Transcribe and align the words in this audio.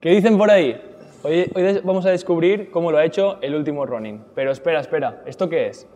¿Qué 0.00 0.10
dicen 0.10 0.38
por 0.38 0.48
ahí? 0.48 0.80
Hoy, 1.24 1.50
hoy 1.56 1.80
vamos 1.82 2.06
a 2.06 2.10
descubrir 2.10 2.70
cómo 2.70 2.92
lo 2.92 2.98
ha 2.98 3.04
hecho 3.04 3.38
el 3.40 3.56
último 3.56 3.84
Ronin. 3.84 4.22
Pero 4.32 4.52
espera, 4.52 4.78
espera, 4.78 5.24
¿esto 5.26 5.48
qué 5.48 5.66
es? 5.66 5.88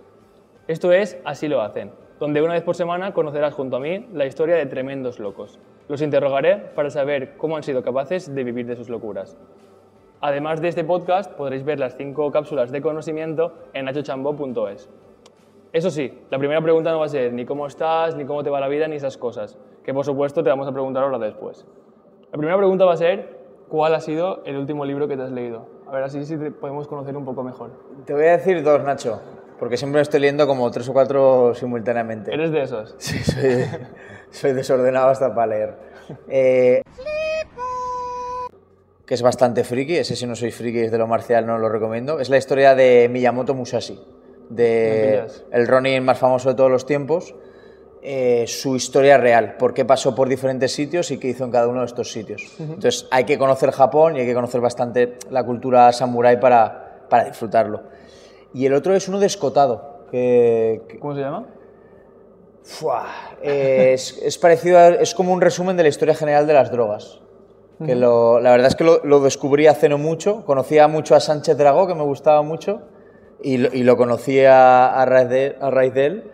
Esto 0.66 0.90
es 0.90 1.20
Así 1.24 1.46
lo 1.46 1.60
hacen, 1.60 1.92
donde 2.18 2.42
una 2.42 2.54
vez 2.54 2.64
por 2.64 2.74
semana 2.74 3.14
conocerás 3.14 3.54
junto 3.54 3.76
a 3.76 3.78
mí 3.78 4.08
la 4.12 4.26
historia 4.26 4.56
de 4.56 4.66
tremendos 4.66 5.20
locos. 5.20 5.60
Los 5.86 6.02
interrogaré 6.02 6.56
para 6.56 6.90
saber 6.90 7.36
cómo 7.36 7.56
han 7.56 7.62
sido 7.62 7.84
capaces 7.84 8.34
de 8.34 8.42
vivir 8.42 8.66
de 8.66 8.74
sus 8.74 8.88
locuras. 8.88 9.36
Además 10.20 10.60
de 10.60 10.66
este 10.66 10.82
podcast, 10.82 11.30
podréis 11.34 11.64
ver 11.64 11.78
las 11.78 11.96
cinco 11.96 12.28
cápsulas 12.32 12.72
de 12.72 12.82
conocimiento 12.82 13.54
en 13.72 13.84
nachochambo.es. 13.84 14.90
Eso 15.72 15.90
sí, 15.90 16.12
la 16.28 16.38
primera 16.40 16.60
pregunta 16.60 16.90
no 16.90 16.98
va 16.98 17.06
a 17.06 17.08
ser 17.08 17.32
ni 17.32 17.44
cómo 17.44 17.68
estás, 17.68 18.16
ni 18.16 18.24
cómo 18.24 18.42
te 18.42 18.50
va 18.50 18.58
la 18.58 18.66
vida, 18.66 18.88
ni 18.88 18.96
esas 18.96 19.16
cosas, 19.16 19.56
que 19.84 19.94
por 19.94 20.04
supuesto 20.04 20.42
te 20.42 20.50
vamos 20.50 20.66
a 20.66 20.72
preguntar 20.72 21.04
ahora 21.04 21.20
después. 21.20 21.64
La 22.32 22.38
primera 22.38 22.56
pregunta 22.56 22.84
va 22.84 22.94
a 22.94 22.96
ser, 22.96 23.41
¿cuál 23.72 23.94
ha 23.94 24.00
sido 24.00 24.42
el 24.44 24.58
último 24.58 24.84
libro 24.84 25.08
que 25.08 25.16
te 25.16 25.22
has 25.22 25.30
leído? 25.30 25.66
A 25.88 25.92
ver, 25.92 26.02
así 26.02 26.26
sí 26.26 26.36
te 26.36 26.50
podemos 26.50 26.86
conocer 26.86 27.16
un 27.16 27.24
poco 27.24 27.42
mejor. 27.42 27.70
Te 28.04 28.12
voy 28.12 28.26
a 28.26 28.36
decir 28.36 28.62
dos, 28.62 28.84
Nacho, 28.84 29.22
porque 29.58 29.78
siempre 29.78 30.02
estoy 30.02 30.20
leyendo 30.20 30.46
como 30.46 30.70
tres 30.70 30.90
o 30.90 30.92
cuatro 30.92 31.54
simultáneamente. 31.54 32.34
¿Eres 32.34 32.52
de 32.52 32.62
esos? 32.62 32.94
Sí, 32.98 33.18
soy, 33.24 33.64
soy 34.30 34.52
desordenado 34.52 35.08
hasta 35.08 35.34
para 35.34 35.46
leer. 35.46 35.74
Eh, 36.28 36.82
que 39.06 39.14
es 39.14 39.22
bastante 39.22 39.64
friki, 39.64 39.96
ese 39.96 40.16
si 40.16 40.26
no 40.26 40.36
soy 40.36 40.50
friki 40.50 40.80
es 40.80 40.92
de 40.92 40.98
lo 40.98 41.06
marcial, 41.06 41.46
no 41.46 41.56
lo 41.56 41.70
recomiendo. 41.70 42.20
Es 42.20 42.28
la 42.28 42.36
historia 42.36 42.74
de 42.74 43.08
Miyamoto 43.10 43.54
Musashi, 43.54 43.98
de 44.50 45.24
el 45.50 45.66
Ronin 45.66 46.04
más 46.04 46.18
famoso 46.18 46.50
de 46.50 46.56
todos 46.56 46.70
los 46.70 46.84
tiempos. 46.84 47.34
Eh, 48.02 48.44
su 48.48 48.74
historia 48.76 49.16
real, 49.16 49.56
por 49.58 49.72
qué 49.74 49.84
pasó 49.84 50.14
por 50.14 50.28
diferentes 50.28 50.72
sitios 50.72 51.10
y 51.12 51.18
qué 51.18 51.28
hizo 51.28 51.44
en 51.44 51.50
cada 51.52 51.68
uno 51.68 51.80
de 51.80 51.86
estos 51.86 52.10
sitios. 52.10 52.42
Entonces 52.58 53.06
hay 53.10 53.24
que 53.24 53.38
conocer 53.38 53.70
Japón 53.70 54.16
y 54.16 54.20
hay 54.20 54.26
que 54.26 54.34
conocer 54.34 54.60
bastante 54.60 55.18
la 55.30 55.44
cultura 55.44 55.92
samurái 55.92 56.38
para, 56.40 57.06
para 57.08 57.24
disfrutarlo. 57.24 57.82
Y 58.54 58.66
el 58.66 58.74
otro 58.74 58.94
es 58.94 59.08
uno 59.08 59.18
de 59.20 59.26
escotado, 59.26 60.06
que, 60.10 60.82
que- 60.88 60.98
¿Cómo 60.98 61.14
se 61.14 61.20
llama? 61.20 61.46
Fua, 62.64 63.06
eh, 63.42 63.92
es, 63.94 64.18
es 64.22 64.38
parecido, 64.38 64.78
a- 64.78 64.88
es 64.88 65.14
como 65.14 65.32
un 65.32 65.40
resumen 65.40 65.76
de 65.76 65.82
la 65.82 65.88
historia 65.88 66.14
general 66.14 66.46
de 66.46 66.52
las 66.54 66.70
drogas. 66.70 67.20
Que 67.84 67.96
lo- 67.96 68.38
la 68.38 68.52
verdad 68.52 68.68
es 68.68 68.76
que 68.76 68.84
lo, 68.84 69.00
lo 69.04 69.18
descubrí 69.20 69.66
hace 69.66 69.88
no 69.88 69.98
mucho. 69.98 70.44
Conocía 70.44 70.86
mucho 70.86 71.16
a 71.16 71.20
Sánchez 71.20 71.56
Dragó, 71.56 71.88
que 71.88 71.94
me 71.96 72.04
gustaba 72.04 72.42
mucho, 72.42 72.82
y 73.42 73.56
lo, 73.58 73.74
y 73.74 73.82
lo 73.82 73.96
conocí 73.96 74.40
a, 74.44 74.94
a 75.00 75.04
raíz 75.04 75.28
de, 75.28 75.56
a 75.60 75.70
raíz 75.70 75.92
de 75.94 76.06
él. 76.06 76.32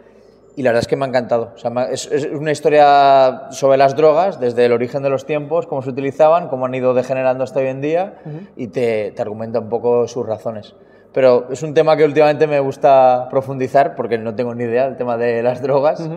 Y 0.58 0.62
la 0.62 0.70
verdad 0.70 0.80
es 0.80 0.88
que 0.88 0.96
me 0.96 1.04
ha 1.04 1.08
encantado. 1.08 1.52
O 1.54 1.56
sea, 1.56 1.70
es, 1.84 2.10
es 2.10 2.24
una 2.32 2.50
historia 2.50 3.42
sobre 3.52 3.78
las 3.78 3.94
drogas, 3.94 4.40
desde 4.40 4.64
el 4.64 4.72
origen 4.72 5.04
de 5.04 5.08
los 5.08 5.24
tiempos, 5.24 5.68
cómo 5.68 5.82
se 5.82 5.90
utilizaban, 5.90 6.48
cómo 6.48 6.66
han 6.66 6.74
ido 6.74 6.94
degenerando 6.94 7.44
hasta 7.44 7.60
hoy 7.60 7.68
en 7.68 7.80
día, 7.80 8.14
y 8.56 8.66
te, 8.66 9.12
te 9.12 9.22
argumenta 9.22 9.60
un 9.60 9.68
poco 9.68 10.08
sus 10.08 10.26
razones. 10.26 10.74
Pero 11.12 11.46
es 11.52 11.62
un 11.62 11.74
tema 11.74 11.96
que 11.96 12.04
últimamente 12.04 12.48
me 12.48 12.58
gusta 12.58 13.28
profundizar, 13.30 13.94
porque 13.94 14.18
no 14.18 14.34
tengo 14.34 14.52
ni 14.52 14.64
idea 14.64 14.86
del 14.86 14.96
tema 14.96 15.16
de 15.16 15.44
las 15.44 15.62
drogas, 15.62 16.10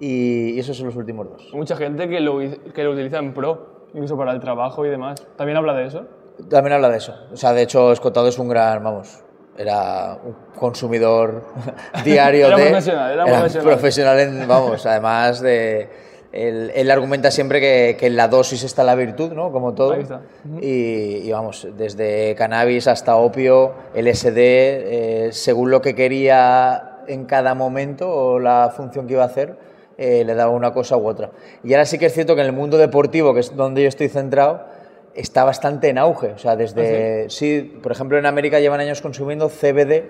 y, 0.00 0.54
y 0.54 0.58
esos 0.58 0.76
son 0.76 0.86
los 0.86 0.96
últimos 0.96 1.30
dos. 1.30 1.50
Mucha 1.54 1.76
gente 1.76 2.08
que 2.08 2.18
lo, 2.18 2.40
que 2.40 2.82
lo 2.82 2.90
utiliza 2.90 3.18
en 3.18 3.32
pro, 3.32 3.84
incluso 3.94 4.16
para 4.16 4.32
el 4.32 4.40
trabajo 4.40 4.84
y 4.84 4.88
demás. 4.88 5.24
¿También 5.36 5.56
habla 5.56 5.72
de 5.72 5.86
eso? 5.86 6.04
También 6.50 6.72
habla 6.72 6.88
de 6.88 6.96
eso. 6.96 7.14
O 7.32 7.36
sea, 7.36 7.52
de 7.52 7.62
hecho, 7.62 7.92
Escotado 7.92 8.26
es 8.26 8.40
un 8.40 8.48
gran, 8.48 8.82
vamos, 8.82 9.23
era 9.56 10.18
un 10.24 10.34
consumidor 10.58 11.44
diario 12.04 12.46
Era 12.48 12.56
de... 12.56 12.64
profesional, 12.66 13.12
era 13.12 13.24
profesional. 13.24 13.68
profesional 13.68 14.20
en, 14.20 14.48
vamos, 14.48 14.86
además 14.86 15.40
de... 15.40 16.04
Él, 16.32 16.72
él 16.74 16.90
argumenta 16.90 17.30
siempre 17.30 17.60
que, 17.60 17.96
que 17.96 18.08
en 18.08 18.16
la 18.16 18.26
dosis 18.26 18.64
está 18.64 18.82
la 18.82 18.96
virtud, 18.96 19.32
¿no? 19.32 19.52
Como 19.52 19.72
todo. 19.72 19.92
Ahí 19.92 20.00
está. 20.00 20.20
y, 20.60 21.18
y 21.18 21.30
vamos, 21.30 21.68
desde 21.76 22.34
cannabis 22.34 22.88
hasta 22.88 23.14
opio, 23.14 23.72
LSD, 23.94 24.36
eh, 24.36 25.28
según 25.30 25.70
lo 25.70 25.80
que 25.80 25.94
quería 25.94 26.94
en 27.06 27.26
cada 27.26 27.54
momento 27.54 28.10
o 28.10 28.40
la 28.40 28.72
función 28.76 29.06
que 29.06 29.12
iba 29.12 29.22
a 29.22 29.26
hacer, 29.26 29.56
eh, 29.96 30.24
le 30.24 30.34
daba 30.34 30.50
una 30.50 30.72
cosa 30.72 30.96
u 30.96 31.06
otra. 31.06 31.30
Y 31.62 31.72
ahora 31.72 31.86
sí 31.86 31.98
que 31.98 32.06
es 32.06 32.12
cierto 32.12 32.34
que 32.34 32.40
en 32.40 32.48
el 32.48 32.52
mundo 32.52 32.78
deportivo, 32.78 33.32
que 33.32 33.40
es 33.40 33.54
donde 33.54 33.82
yo 33.82 33.88
estoy 33.88 34.08
centrado, 34.08 34.64
está 35.14 35.44
bastante 35.44 35.88
en 35.88 35.98
auge. 35.98 36.32
O 36.32 36.38
sea, 36.38 36.56
desde. 36.56 37.28
sí, 37.30 37.78
por 37.82 37.92
ejemplo, 37.92 38.18
en 38.18 38.26
América 38.26 38.60
llevan 38.60 38.80
años 38.80 39.00
consumiendo 39.00 39.48
CBD, 39.48 40.04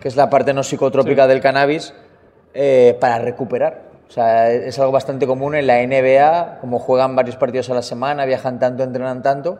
que 0.00 0.08
es 0.08 0.16
la 0.16 0.30
parte 0.30 0.52
no 0.54 0.62
psicotrópica 0.62 1.26
del 1.26 1.40
cannabis, 1.40 1.94
eh, 2.54 2.96
para 3.00 3.18
recuperar. 3.18 3.92
O 4.08 4.10
sea, 4.10 4.50
es 4.50 4.78
algo 4.78 4.92
bastante 4.92 5.26
común 5.26 5.54
en 5.54 5.66
la 5.66 5.80
NBA, 5.86 6.58
como 6.60 6.78
juegan 6.78 7.16
varios 7.16 7.36
partidos 7.36 7.70
a 7.70 7.74
la 7.74 7.82
semana, 7.82 8.26
viajan 8.26 8.58
tanto, 8.58 8.82
entrenan 8.82 9.22
tanto, 9.22 9.58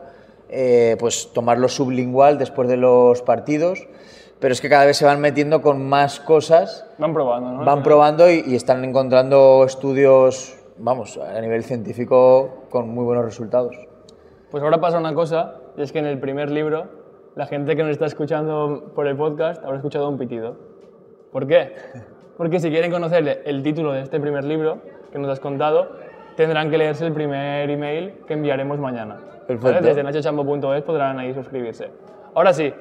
eh, 0.49 0.95
pues 0.99 1.33
tomarlo 1.33 1.67
sublingual 1.67 2.37
después 2.37 2.67
de 2.67 2.77
los 2.77 3.21
partidos. 3.23 3.87
Pero 4.39 4.51
es 4.51 4.61
que 4.61 4.69
cada 4.69 4.85
vez 4.85 4.97
se 4.97 5.05
van 5.05 5.21
metiendo 5.21 5.61
con 5.61 5.87
más 5.87 6.19
cosas, 6.19 6.85
Van 6.97 7.13
probando, 7.13 7.51
¿no? 7.51 7.65
van 7.65 7.81
probando 7.81 8.29
y, 8.29 8.43
y 8.45 8.55
están 8.55 8.83
encontrando 8.83 9.63
estudios, 9.65 10.57
vamos, 10.77 11.17
a 11.17 11.39
nivel 11.39 11.63
científico 11.63 12.65
con 12.69 12.89
muy 12.89 13.05
buenos 13.05 13.23
resultados. 13.23 13.77
Pues 14.53 14.61
ahora 14.63 14.79
pasa 14.79 14.99
una 14.99 15.15
cosa, 15.15 15.55
y 15.75 15.81
es 15.81 15.91
que 15.91 15.97
en 15.97 16.05
el 16.05 16.19
primer 16.19 16.51
libro, 16.51 16.85
la 17.33 17.47
gente 17.47 17.75
que 17.75 17.81
nos 17.81 17.89
está 17.89 18.05
escuchando 18.05 18.91
por 18.93 19.07
el 19.07 19.17
podcast 19.17 19.63
habrá 19.63 19.77
escuchado 19.77 20.07
un 20.07 20.19
pitido. 20.19 20.55
¿Por 21.31 21.47
qué? 21.47 21.73
Porque 22.37 22.59
si 22.59 22.69
quieren 22.69 22.91
conocer 22.91 23.41
el 23.45 23.63
título 23.63 23.93
de 23.93 24.01
este 24.01 24.19
primer 24.19 24.43
libro 24.43 24.77
que 25.11 25.17
nos 25.17 25.31
has 25.31 25.39
contado, 25.39 25.93
tendrán 26.37 26.69
que 26.69 26.77
leerse 26.77 27.03
el 27.03 27.13
primer 27.13 27.67
email 27.67 28.19
que 28.27 28.35
enviaremos 28.35 28.77
mañana. 28.77 29.17
¿vale? 29.59 29.81
Desde 29.81 30.03
nachochambo.es 30.03 30.83
podrán 30.83 31.17
ahí 31.17 31.33
suscribirse. 31.33 31.89
Ahora 32.35 32.53
sí, 32.53 32.71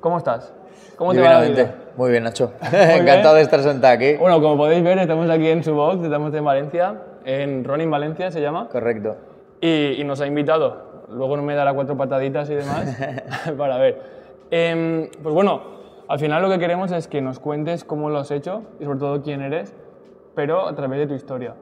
¿cómo 0.00 0.18
estás? 0.18 0.52
¿Cómo 0.96 1.14
te 1.14 1.20
va 1.20 1.34
la 1.34 1.40
vida? 1.42 1.74
Muy 1.96 2.10
bien, 2.10 2.24
Nacho. 2.24 2.54
Encantado 2.72 3.36
de 3.36 3.42
estar 3.42 3.60
sentado 3.60 3.94
aquí. 3.94 4.16
Bueno, 4.16 4.40
como 4.42 4.56
podéis 4.56 4.82
ver, 4.82 4.98
estamos 4.98 5.30
aquí 5.30 5.46
en 5.46 5.62
su 5.62 5.74
box, 5.74 6.02
estamos 6.02 6.34
en 6.34 6.44
Valencia, 6.44 7.02
en 7.24 7.62
Ronin 7.62 7.88
Valencia 7.88 8.32
se 8.32 8.40
llama. 8.40 8.68
Correcto. 8.68 9.14
y, 9.60 9.92
y 9.92 10.02
nos 10.02 10.20
ha 10.20 10.26
invitado. 10.26 10.89
Luego 11.12 11.36
no 11.36 11.42
me 11.42 11.54
dará 11.54 11.72
cuatro 11.74 11.96
pataditas 11.96 12.48
y 12.50 12.54
demás 12.54 12.96
para 13.58 13.76
ver. 13.78 14.00
Em, 14.50 15.08
pues 15.22 15.34
bueno, 15.34 15.62
al 16.08 16.18
final 16.18 16.42
lo 16.42 16.48
que 16.50 16.58
queremos 16.58 16.90
es 16.92 17.06
que 17.08 17.20
nos 17.20 17.38
cuentes 17.38 17.84
cómo 17.84 18.10
lo 18.10 18.18
has 18.18 18.30
hecho 18.30 18.62
y 18.80 18.84
sobre 18.84 18.98
todo 18.98 19.22
quién 19.22 19.42
eres, 19.42 19.74
pero 20.34 20.66
a 20.66 20.74
través 20.74 20.98
de 21.00 21.06
tu 21.06 21.14
historia. 21.14 21.54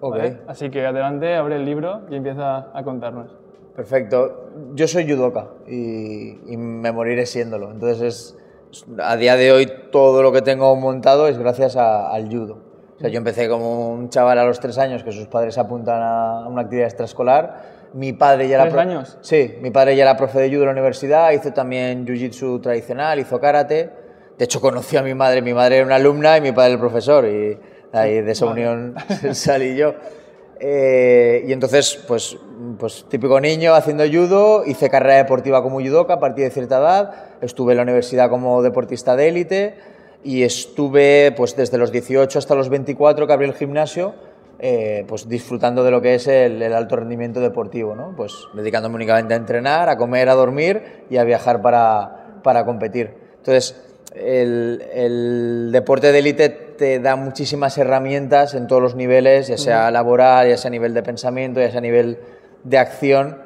Ok. 0.00 0.16
¿vale? 0.16 0.38
Así 0.48 0.70
que 0.70 0.84
adelante, 0.86 1.34
abre 1.36 1.56
el 1.56 1.64
libro 1.64 2.00
y 2.10 2.16
empieza 2.16 2.68
a 2.76 2.82
contarnos. 2.84 3.36
Perfecto. 3.76 4.50
Yo 4.74 4.86
soy 4.86 5.08
judoka 5.10 5.48
y, 5.66 6.52
y 6.52 6.56
me 6.56 6.92
moriré 6.92 7.26
siéndolo. 7.26 7.70
Entonces, 7.72 8.00
es, 8.02 8.38
es- 8.70 8.86
a 9.00 9.16
día 9.16 9.36
de 9.36 9.52
hoy, 9.52 9.68
todo 9.90 10.22
lo 10.22 10.30
que 10.32 10.42
tengo 10.42 10.74
montado 10.76 11.26
es 11.28 11.38
gracias 11.38 11.76
a- 11.76 12.10
al 12.12 12.28
judo. 12.28 12.58
Sea, 13.04 13.10
yo 13.10 13.18
empecé 13.18 13.50
como 13.50 13.90
un 13.90 14.08
chaval 14.08 14.38
a 14.38 14.46
los 14.46 14.58
tres 14.60 14.78
años 14.78 15.04
que 15.04 15.12
sus 15.12 15.26
padres 15.26 15.58
apuntan 15.58 16.00
a 16.00 16.48
una 16.48 16.62
actividad 16.62 16.86
extraescolar. 16.86 17.90
Mi 17.92 18.14
padre 18.14 18.48
ya 18.48 18.54
era... 18.54 18.64
¿Tres 18.64 18.78
años? 18.78 19.18
Sí, 19.20 19.56
mi 19.60 19.70
padre 19.70 19.94
ya 19.94 20.04
era 20.04 20.16
profe 20.16 20.40
de 20.40 20.48
judo 20.48 20.60
en 20.60 20.66
la 20.68 20.72
universidad, 20.72 21.30
hizo 21.32 21.52
también 21.52 22.06
jiu-jitsu 22.06 22.62
tradicional, 22.62 23.18
hizo 23.18 23.38
karate. 23.38 23.90
De 24.38 24.44
hecho, 24.46 24.58
conocí 24.58 24.96
a 24.96 25.02
mi 25.02 25.12
madre. 25.12 25.42
Mi 25.42 25.52
madre 25.52 25.76
era 25.76 25.84
una 25.84 25.96
alumna 25.96 26.38
y 26.38 26.40
mi 26.40 26.52
padre 26.52 26.72
el 26.72 26.78
profesor. 26.78 27.26
Y 27.26 27.58
ahí 27.92 28.22
de 28.22 28.32
esa 28.32 28.46
unión 28.46 28.94
salí 29.32 29.76
yo. 29.76 29.92
Eh, 30.58 31.44
y 31.46 31.52
entonces, 31.52 32.02
pues, 32.08 32.38
pues 32.78 33.04
típico 33.10 33.38
niño 33.38 33.74
haciendo 33.74 34.04
judo, 34.06 34.64
hice 34.64 34.88
carrera 34.88 35.16
deportiva 35.16 35.62
como 35.62 35.78
judoka 35.78 36.14
a 36.14 36.20
partir 36.20 36.44
de 36.44 36.50
cierta 36.50 36.78
edad, 36.78 37.14
estuve 37.42 37.74
en 37.74 37.76
la 37.76 37.82
universidad 37.82 38.30
como 38.30 38.62
deportista 38.62 39.14
de 39.14 39.28
élite 39.28 39.93
y 40.24 40.42
estuve 40.42 41.32
pues 41.36 41.54
desde 41.54 41.78
los 41.78 41.92
18 41.92 42.38
hasta 42.38 42.54
los 42.54 42.70
24 42.70 43.26
que 43.26 43.32
abrí 43.32 43.46
el 43.46 43.54
gimnasio, 43.54 44.14
eh, 44.58 45.04
pues 45.06 45.28
disfrutando 45.28 45.84
de 45.84 45.90
lo 45.90 46.00
que 46.00 46.14
es 46.14 46.26
el, 46.26 46.62
el 46.62 46.72
alto 46.72 46.96
rendimiento 46.96 47.40
deportivo, 47.40 47.94
¿no? 47.94 48.14
Pues 48.16 48.34
dedicándome 48.54 48.96
únicamente 48.96 49.34
a 49.34 49.36
entrenar, 49.36 49.88
a 49.88 49.98
comer, 49.98 50.28
a 50.30 50.34
dormir 50.34 51.04
y 51.10 51.18
a 51.18 51.24
viajar 51.24 51.60
para, 51.60 52.40
para 52.42 52.64
competir. 52.64 53.10
Entonces, 53.36 53.76
el, 54.14 54.82
el 54.94 55.70
deporte 55.72 56.12
de 56.12 56.18
élite 56.18 56.48
te 56.48 57.00
da 57.00 57.16
muchísimas 57.16 57.76
herramientas 57.76 58.54
en 58.54 58.66
todos 58.66 58.80
los 58.80 58.94
niveles, 58.94 59.48
ya 59.48 59.58
sea 59.58 59.90
laboral, 59.90 60.48
ya 60.48 60.56
sea 60.56 60.68
a 60.68 60.72
nivel 60.72 60.94
de 60.94 61.02
pensamiento, 61.02 61.60
ya 61.60 61.70
sea 61.70 61.78
a 61.78 61.82
nivel 61.82 62.18
de 62.62 62.78
acción, 62.78 63.38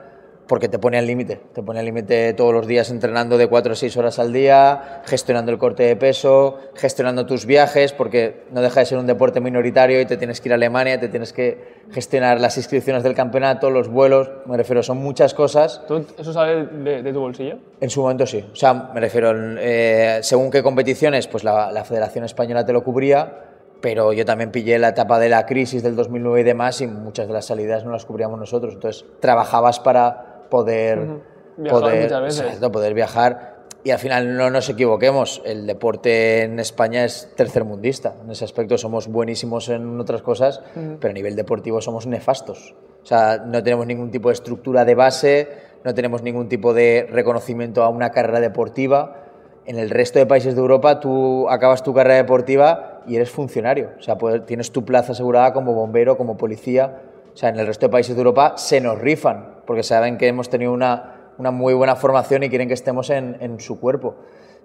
porque 0.49 0.69
te 0.69 0.79
pone 0.79 0.97
al 0.99 1.07
límite. 1.07 1.39
Te 1.53 1.63
pone 1.63 1.79
al 1.79 1.85
límite 1.85 2.33
todos 2.33 2.53
los 2.55 2.67
días 2.67 2.91
entrenando 2.91 3.37
de 3.39 3.47
4 3.47 3.73
a 3.73 3.77
6 3.77 3.97
horas 3.99 4.19
al 4.19 4.33
día, 4.33 5.03
gestionando 5.05 5.53
el 5.53 5.59
corte 5.59 5.83
de 5.85 5.95
peso, 5.95 6.59
gestionando 6.75 7.27
tus 7.27 7.45
viajes, 7.47 7.93
porque 7.93 8.45
no 8.51 8.63
deja 8.63 8.81
de 8.81 8.87
ser 8.87 8.99
un 8.99 9.07
deporte 9.07 9.41
minoritario 9.41 10.01
y 10.01 10.07
te 10.07 10.17
tienes 10.17 10.41
que 10.41 10.49
ir 10.49 10.53
a 10.53 10.57
Alemania, 10.57 10.99
te 10.99 11.09
tienes 11.09 11.33
que 11.33 11.85
gestionar 11.93 12.41
las 12.41 12.57
inscripciones 12.57 13.03
del 13.03 13.15
campeonato, 13.15 13.71
los 13.71 13.89
vuelos, 13.89 14.31
me 14.47 14.57
refiero, 14.57 14.83
son 14.83 14.97
muchas 14.99 15.35
cosas. 15.35 15.83
¿Tú- 15.87 16.05
¿Eso 16.17 16.33
sale 16.33 16.65
de, 16.67 17.03
de 17.03 17.13
tu 17.13 17.21
bolsillo? 17.21 17.59
En 17.81 17.91
su 17.91 18.01
momento 18.01 18.27
sí. 18.27 18.45
O 18.53 18.57
sea, 18.57 18.73
me 18.75 19.01
refiero, 19.01 19.33
eh, 19.61 20.21
según 20.23 20.51
qué 20.51 20.63
competiciones, 20.63 21.29
pues 21.29 21.45
la, 21.45 21.71
la 21.71 21.85
Federación 21.85 22.25
Española 22.25 22.65
te 22.65 22.73
lo 22.73 22.83
cubría, 22.83 23.45
pero 23.81 24.13
yo 24.13 24.25
también 24.25 24.51
pillé 24.51 24.79
la 24.79 24.89
etapa 24.89 25.19
de 25.19 25.29
la 25.29 25.47
crisis 25.47 25.83
del 25.83 25.95
2009 25.95 26.41
y 26.41 26.43
demás 26.45 26.81
y 26.81 26.87
muchas 26.87 27.29
de 27.29 27.33
las 27.35 27.45
salidas 27.45 27.85
no 27.85 27.93
las 27.93 28.05
cubríamos 28.07 28.39
nosotros. 28.39 28.75
Entonces, 28.75 29.05
trabajabas 29.21 29.79
para 29.79 30.38
poder 30.49 31.21
Viajar 31.57 31.81
poder, 31.81 32.03
muchas 32.05 32.23
veces. 32.23 32.41
exacto, 32.41 32.73
poder 32.73 32.95
viajar 32.95 33.59
y 33.85 33.91
al 33.91 33.99
final 33.99 34.37
no 34.37 34.51
nos 34.51 34.69
equivoquemos, 34.69 35.41
el 35.45 35.67
deporte 35.67 36.43
en 36.43 36.59
España 36.59 37.05
es 37.05 37.31
tercermundista. 37.37 38.17
En 38.23 38.31
ese 38.31 38.45
aspecto 38.45 38.77
somos 38.77 39.09
buenísimos 39.09 39.69
en 39.69 40.01
otras 40.01 40.21
cosas, 40.21 40.61
pero 40.75 41.11
a 41.11 41.15
nivel 41.15 41.37
deportivo 41.37 41.81
somos 41.81 42.07
nefastos. 42.07 42.75
O 43.03 43.07
sea, 43.07 43.39
no 43.47 43.63
tenemos 43.63 43.87
ningún 43.87 44.11
tipo 44.11 44.29
de 44.29 44.35
estructura 44.35 44.85
de 44.85 44.95
base, 44.95 45.49
no 45.85 45.95
tenemos 45.95 46.23
ningún 46.23 46.49
tipo 46.49 46.75
de 46.75 47.07
reconocimiento 47.11 47.85
a 47.85 47.89
una 47.89 48.11
carrera 48.11 48.41
deportiva. 48.41 49.25
En 49.65 49.79
el 49.79 49.91
resto 49.91 50.19
de 50.19 50.27
países 50.27 50.55
de 50.55 50.61
Europa 50.61 50.99
tú 50.99 51.49
acabas 51.49 51.83
tu 51.83 51.95
carrera 51.95 52.17
deportiva 52.17 53.03
y 53.07 53.15
eres 53.15 53.31
funcionario. 53.31 53.93
O 53.99 54.03
sea, 54.03 54.19
pues, 54.19 54.45
tienes 54.45 54.73
tu 54.73 54.85
plaza 54.85 55.13
asegurada 55.13 55.53
como 55.53 55.73
bombero, 55.73 56.17
como 56.17 56.37
policía. 56.37 57.01
O 57.33 57.37
sea, 57.37 57.51
en 57.51 57.59
el 57.59 57.67
resto 57.67 57.87
de 57.87 57.93
países 57.93 58.17
de 58.17 58.21
Europa 58.21 58.55
se 58.57 58.81
nos 58.81 58.99
rifan 58.99 59.58
porque 59.69 59.85
saben 59.85 60.17
que 60.19 60.27
hemos 60.27 60.49
tenido 60.51 60.73
una 60.73 61.15
una 61.39 61.53
muy 61.53 61.73
buena 61.73 61.95
formación 61.95 62.43
y 62.43 62.49
quieren 62.49 62.67
que 62.67 62.75
estemos 62.75 63.11
en, 63.11 63.37
en 63.39 63.61
su 63.61 63.79
cuerpo. 63.79 64.17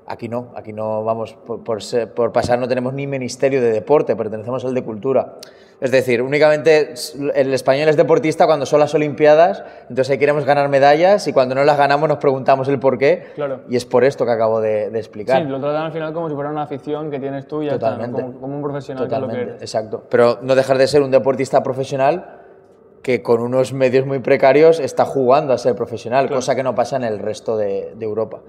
Aquí 0.08 0.28
no, 0.28 0.52
aquí 0.56 0.74
no, 0.74 1.04
vamos, 1.04 1.36
por, 1.46 1.64
por, 1.64 1.84
ser- 1.84 2.12
por 2.12 2.32
pasar 2.32 2.58
no 2.58 2.68
tenemos 2.68 2.94
ni 2.96 3.06
ministerio 3.06 3.62
de 3.62 3.72
deporte, 3.72 4.16
pertenecemos 4.16 4.66
al 4.66 4.74
de 4.74 4.84
cultura. 4.84 5.36
Es 5.80 5.92
decir, 5.92 6.22
únicamente 6.24 6.96
el 7.36 7.54
español 7.54 7.90
es 7.90 7.96
deportista 7.96 8.48
cuando 8.48 8.66
son 8.66 8.80
las 8.80 8.94
Olimpiadas, 8.96 9.64
entonces 9.84 10.10
ahí 10.10 10.18
queremos 10.18 10.46
ganar 10.46 10.68
medallas 10.68 11.28
y 11.28 11.32
cuando 11.34 11.54
no 11.54 11.64
las 11.64 11.78
ganamos 11.78 12.10
nos 12.10 12.18
preguntamos 12.18 12.68
el 12.70 12.80
por 12.80 12.98
qué. 12.98 13.28
Claro. 13.36 13.62
Y 13.70 13.76
es 13.76 13.86
por 13.86 14.04
esto 14.04 14.26
que 14.26 14.32
acabo 14.32 14.60
de, 14.60 14.90
de 14.90 14.98
explicar. 14.98 15.44
Sí, 15.44 15.48
lo 15.48 15.60
tratan 15.60 15.84
al 15.84 15.92
final 15.92 16.12
como 16.12 16.28
si 16.28 16.34
fuera 16.34 16.50
una 16.50 16.64
afición 16.64 17.12
que 17.12 17.20
tienes 17.20 17.48
tú 17.48 17.62
y 17.62 17.68
ya 17.68 17.74
está, 17.74 17.92
¿no? 17.92 17.96
Totalmente. 17.98 18.22
como, 18.24 18.42
como 18.42 18.56
un 18.56 18.64
profesional 18.64 19.08
que 19.08 19.14
es 19.14 19.22
lo 19.22 19.28
que 19.28 19.32
Totalmente, 19.34 19.52
eres. 19.58 19.62
exacto. 19.62 20.04
Pero 20.10 20.40
no 20.42 20.56
dejar 20.56 20.80
de 20.80 20.88
ser 20.88 21.04
un 21.04 21.12
deportista 21.12 21.62
profesional 21.62 22.40
que 23.04 23.22
con 23.22 23.42
unos 23.42 23.74
medios 23.74 24.08
muy 24.08 24.20
precarios 24.20 24.80
está 24.80 25.06
jugando 25.06 25.54
a 25.54 25.58
ser 25.60 25.76
profesional, 25.76 26.26
Claro. 26.26 26.38
cosa 26.38 26.56
que 26.56 26.64
no 26.64 26.74
pasa 26.74 26.96
en 26.96 27.04
el 27.04 27.20
resto 27.20 27.56
de, 27.58 27.94
de 27.96 28.06
Europa. 28.06 28.40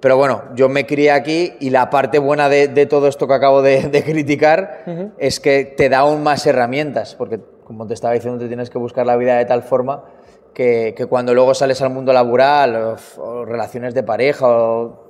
Pero 0.00 0.16
bueno, 0.16 0.42
yo 0.56 0.68
me 0.68 0.84
crié 0.86 1.12
aquí 1.12 1.52
y 1.60 1.70
la 1.70 1.88
parte 1.90 2.18
buena 2.18 2.48
de, 2.48 2.68
de 2.68 2.86
todo 2.86 3.06
esto 3.08 3.28
que 3.28 3.34
acabo 3.34 3.62
de, 3.62 3.82
de 3.88 4.02
criticar 4.02 5.12
es 5.18 5.38
que 5.38 5.64
te 5.64 5.88
da 5.88 5.98
aún 6.00 6.22
más 6.22 6.46
herramientas, 6.46 7.14
porque 7.14 7.38
como 7.64 7.86
te 7.86 7.94
estaba 7.94 8.12
diciendo, 8.14 8.38
te 8.38 8.48
tienes 8.48 8.68
que 8.70 8.78
buscar 8.78 9.06
la 9.06 9.16
vida 9.16 9.36
de 9.38 9.44
tal 9.46 9.62
forma 9.62 10.04
que, 10.52 10.94
que 10.96 11.06
cuando 11.06 11.32
luego 11.34 11.54
sales 11.54 11.80
al 11.82 11.90
mundo 11.90 12.12
laboral 12.12 12.76
o, 12.76 12.96
o 13.22 13.44
relaciones 13.44 13.94
de 13.94 14.02
pareja 14.02 14.46
o 14.48 15.04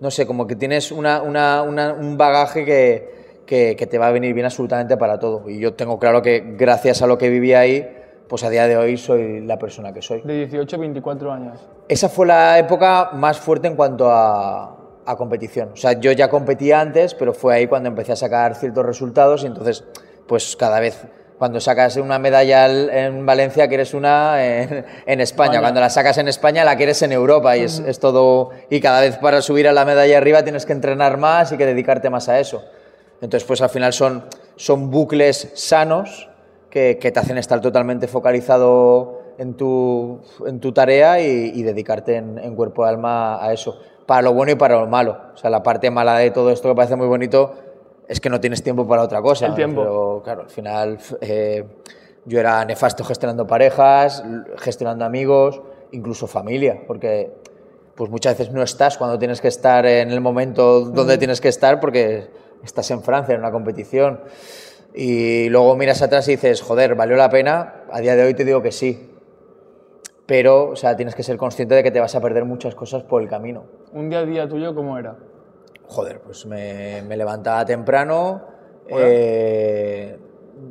no 0.00 0.10
sé, 0.10 0.26
como 0.26 0.46
que 0.46 0.56
tienes 0.56 0.92
una- 0.92 1.20
una- 1.22 1.62
una- 1.62 1.92
un 1.94 2.16
bagaje 2.16 2.64
que, 2.64 3.19
que- 3.50 3.74
que 3.76 3.86
te 3.88 3.98
va 3.98 4.06
a 4.06 4.12
venir 4.12 4.32
bien 4.32 4.46
absolutamente 4.46 4.96
para 4.96 5.18
todo. 5.18 5.50
Y 5.50 5.58
yo 5.58 5.74
tengo 5.74 5.98
claro 5.98 6.22
que 6.22 6.54
gracias 6.56 7.02
a 7.02 7.08
lo 7.08 7.18
que 7.18 7.28
viví 7.28 7.52
ahí, 7.52 7.84
pues 8.28 8.44
a 8.44 8.48
día 8.48 8.68
de 8.68 8.76
hoy 8.76 8.96
soy 8.96 9.40
la 9.40 9.58
persona 9.58 9.92
que 9.92 10.00
soy. 10.02 10.22
De 10.22 10.34
18 10.46 10.76
a 10.76 10.78
24 10.78 11.32
años. 11.32 11.58
Esa 11.88 12.08
fue 12.08 12.26
la 12.28 12.60
época 12.60 13.10
más 13.12 13.38
fuerte 13.40 13.66
en 13.66 13.74
cuanto 13.74 14.08
a, 14.08 14.76
a 15.04 15.16
competición. 15.16 15.70
O 15.72 15.76
sea, 15.76 15.94
yo 15.94 16.12
ya 16.12 16.28
competía 16.30 16.80
antes, 16.80 17.14
pero 17.14 17.34
fue 17.34 17.52
ahí 17.56 17.66
cuando 17.66 17.88
empecé 17.88 18.12
a 18.12 18.16
sacar 18.16 18.54
ciertos 18.54 18.86
resultados 18.86 19.42
y 19.42 19.46
entonces, 19.48 19.82
pues 20.28 20.54
cada 20.54 20.78
vez, 20.78 21.04
cuando 21.36 21.58
sacas 21.58 21.96
una 21.96 22.20
medalla 22.20 22.66
al- 22.66 22.88
en 22.90 23.26
Valencia, 23.26 23.66
quieres 23.66 23.94
una 23.94 24.46
en, 24.46 24.72
en 25.06 25.20
España. 25.20 25.22
España. 25.22 25.60
Cuando 25.60 25.80
la 25.80 25.90
sacas 25.90 26.16
en 26.18 26.28
España, 26.28 26.64
la 26.64 26.76
quieres 26.76 27.02
en 27.02 27.10
Europa 27.10 27.56
y 27.56 27.62
es, 27.62 27.80
es 27.80 27.98
todo... 27.98 28.50
Y 28.70 28.78
cada 28.80 29.00
vez 29.00 29.16
para 29.16 29.42
subir 29.42 29.66
a 29.66 29.72
la 29.72 29.84
medalla 29.84 30.18
arriba 30.18 30.44
tienes 30.44 30.66
que 30.66 30.72
entrenar 30.72 31.16
más 31.16 31.50
y 31.50 31.56
que 31.56 31.66
dedicarte 31.66 32.10
más 32.10 32.28
a 32.28 32.38
eso. 32.38 32.62
Entonces, 33.20 33.44
pues 33.46 33.60
al 33.62 33.70
final 33.70 33.92
son, 33.92 34.24
son 34.56 34.90
bucles 34.90 35.50
sanos 35.54 36.28
que, 36.70 36.98
que 36.98 37.10
te 37.12 37.20
hacen 37.20 37.38
estar 37.38 37.60
totalmente 37.60 38.08
focalizado 38.08 39.20
en 39.38 39.54
tu, 39.54 40.20
en 40.46 40.60
tu 40.60 40.72
tarea 40.72 41.20
y, 41.20 41.52
y 41.54 41.62
dedicarte 41.62 42.16
en, 42.16 42.38
en 42.38 42.54
cuerpo 42.54 42.84
y 42.84 42.88
alma 42.88 43.44
a 43.44 43.52
eso. 43.52 43.78
Para 44.06 44.22
lo 44.22 44.32
bueno 44.32 44.52
y 44.52 44.54
para 44.54 44.80
lo 44.80 44.86
malo. 44.86 45.18
O 45.34 45.36
sea, 45.36 45.50
la 45.50 45.62
parte 45.62 45.90
mala 45.90 46.18
de 46.18 46.30
todo 46.30 46.50
esto 46.50 46.68
que 46.68 46.74
parece 46.74 46.96
muy 46.96 47.06
bonito 47.06 47.54
es 48.08 48.20
que 48.20 48.28
no 48.28 48.40
tienes 48.40 48.62
tiempo 48.62 48.86
para 48.88 49.02
otra 49.02 49.22
cosa. 49.22 49.46
El 49.46 49.54
tiempo. 49.54 49.82
Pero 49.82 50.20
claro, 50.24 50.42
al 50.42 50.50
final 50.50 50.98
eh, 51.20 51.64
yo 52.24 52.40
era 52.40 52.64
nefasto 52.64 53.04
gestionando 53.04 53.46
parejas, 53.46 54.24
gestionando 54.58 55.04
amigos, 55.04 55.62
incluso 55.92 56.26
familia, 56.26 56.82
porque 56.86 57.32
pues 57.94 58.10
muchas 58.10 58.36
veces 58.36 58.52
no 58.52 58.62
estás 58.62 58.98
cuando 58.98 59.18
tienes 59.18 59.40
que 59.40 59.48
estar 59.48 59.86
en 59.86 60.10
el 60.10 60.20
momento 60.20 60.80
donde 60.80 61.18
tienes 61.18 61.40
que 61.40 61.48
estar 61.48 61.80
porque 61.80 62.28
estás 62.64 62.90
en 62.90 63.02
Francia 63.02 63.34
en 63.34 63.40
una 63.40 63.50
competición. 63.50 64.20
Y 64.94 65.48
luego 65.50 65.76
miras 65.76 66.02
atrás 66.02 66.26
y 66.28 66.32
dices, 66.32 66.62
joder, 66.62 66.94
¿valió 66.94 67.16
la 67.16 67.30
pena? 67.30 67.84
A 67.92 68.00
día 68.00 68.16
de 68.16 68.24
hoy 68.24 68.34
te 68.34 68.44
digo 68.44 68.60
que 68.62 68.72
sí. 68.72 69.06
Pero, 70.26 70.68
o 70.70 70.76
sea, 70.76 70.96
tienes 70.96 71.14
que 71.14 71.22
ser 71.22 71.36
consciente 71.36 71.74
de 71.74 71.82
que 71.82 71.90
te 71.90 71.98
vas 72.00 72.14
a 72.14 72.20
perder 72.20 72.44
muchas 72.44 72.74
cosas 72.74 73.02
por 73.02 73.20
el 73.22 73.28
camino. 73.28 73.64
Un 73.92 74.08
día 74.10 74.20
a 74.20 74.24
día 74.24 74.48
tuyo, 74.48 74.74
¿cómo 74.74 74.96
era? 74.98 75.16
Joder, 75.86 76.20
pues 76.20 76.46
me, 76.46 77.02
me 77.02 77.16
levantaba 77.16 77.64
temprano. 77.64 78.42
eh, 78.88 80.18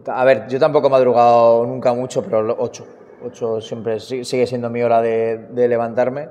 a 0.08 0.24
ver, 0.26 0.48
yo 0.48 0.60
tampoco 0.60 0.88
he 0.88 0.90
madrugado 0.90 1.66
nunca 1.66 1.94
mucho, 1.94 2.24
pero 2.24 2.56
8. 2.60 2.86
8 3.26 3.60
siempre 3.60 4.00
si- 4.00 4.24
sigue 4.24 4.48
siendo 4.48 4.70
mi 4.70 4.82
hora 4.82 5.02
de, 5.02 5.48
de 5.52 5.68
levantarme. 5.68 6.30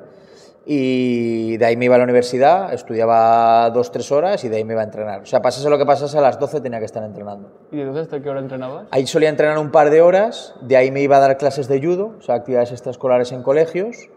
Y 0.70 1.56
de 1.56 1.65
ahí 1.65 1.79
me 1.79 1.87
iba 1.87 1.94
a 1.94 1.99
la 1.99 2.05
universidad, 2.05 2.75
estudiaba 2.75 3.73
2-3 3.73 4.12
horas 4.12 4.44
y 4.44 4.50
de 4.50 4.59
ahí 4.59 4.65
me 4.65 4.75
iba 4.75 4.82
a 4.82 4.85
entrenar. 4.85 5.23
O 5.23 5.25
sea, 5.25 5.41
pasase 5.41 5.70
lo 5.70 5.79
que 5.79 5.87
pasase, 5.87 6.19
a 6.19 6.20
las 6.20 6.38
12 6.38 6.61
tenía 6.61 6.79
que 6.79 6.85
estar 6.85 7.03
entrenando. 7.03 7.50
¿Y 7.73 7.81
entonces 7.81 8.03
hasta 8.03 8.20
qué 8.20 8.29
hora 8.29 8.41
entrenabas? 8.41 8.87
Ahí 8.91 9.06
solía 9.06 9.31
entrenar 9.31 9.56
un 9.56 9.70
par 9.70 9.88
de 9.88 10.03
horas, 10.03 10.55
de 10.61 10.76
ahí 10.76 10.91
me 10.91 11.00
iba 11.00 11.17
a 11.17 11.20
dar 11.20 11.38
clases 11.38 11.69
de 11.69 11.81
judo, 11.81 12.17
o 12.19 12.20
sea, 12.20 12.35
actividades 12.35 12.70
extraescolares 12.73 13.32
en 13.32 13.43
colegios. 13.43 14.11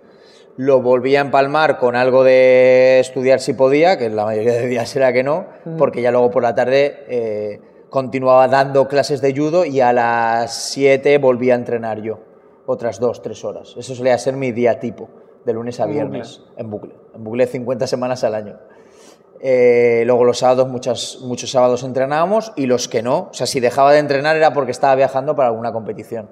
Lo 0.57 0.81
volvía 0.81 1.21
a 1.21 1.23
empalmar 1.23 1.77
con 1.77 1.95
algo 1.95 2.25
de 2.25 2.99
estudiar 2.99 3.39
si 3.39 3.53
podía, 3.53 3.97
que 3.97 4.09
la 4.09 4.25
mayoría 4.25 4.51
de 4.51 4.67
días 4.67 4.93
era 4.97 5.13
que 5.13 5.23
no, 5.23 5.45
porque 5.77 6.01
ya 6.01 6.11
luego 6.11 6.31
por 6.31 6.43
la 6.43 6.53
tarde 6.53 7.05
eh, 7.07 7.61
continuaba 7.89 8.49
dando 8.49 8.89
clases 8.89 9.21
de 9.21 9.33
judo 9.33 9.63
y 9.63 9.79
a 9.79 9.93
las 9.93 10.53
7 10.53 11.17
volvía 11.17 11.53
a 11.53 11.57
entrenar 11.57 12.01
yo, 12.01 12.19
otras 12.65 12.99
2, 12.99 13.21
3 13.21 13.45
horas. 13.45 13.73
Eso 13.77 13.95
solía 13.95 14.17
ser 14.17 14.35
mi 14.35 14.51
día 14.51 14.81
tipo, 14.81 15.20
de 15.45 15.53
lunes 15.53 15.79
a 15.79 15.83
En 15.85 15.91
viernes, 15.91 16.41
en 16.57 16.69
bucle, 16.69 16.93
en 17.13 17.23
bucle 17.23 17.47
50 17.47 17.87
semanas 17.87 18.23
al 18.23 18.35
año. 18.35 18.59
Eh, 19.39 20.03
luego 20.05 20.23
los 20.23 20.37
sábados, 20.39 20.67
muchas, 20.67 21.19
muchos 21.21 21.49
sábados 21.49 21.83
entrenábamos 21.83 22.53
y 22.55 22.67
los 22.67 22.87
que 22.87 23.01
no, 23.01 23.29
o 23.31 23.33
sea, 23.33 23.47
si 23.47 23.59
dejaba 23.59 23.91
de 23.91 23.99
entrenar 23.99 24.35
era 24.35 24.53
porque 24.53 24.71
estaba 24.71 24.93
viajando 24.95 25.35
para 25.35 25.49
alguna 25.49 25.71
competición. 25.71 26.29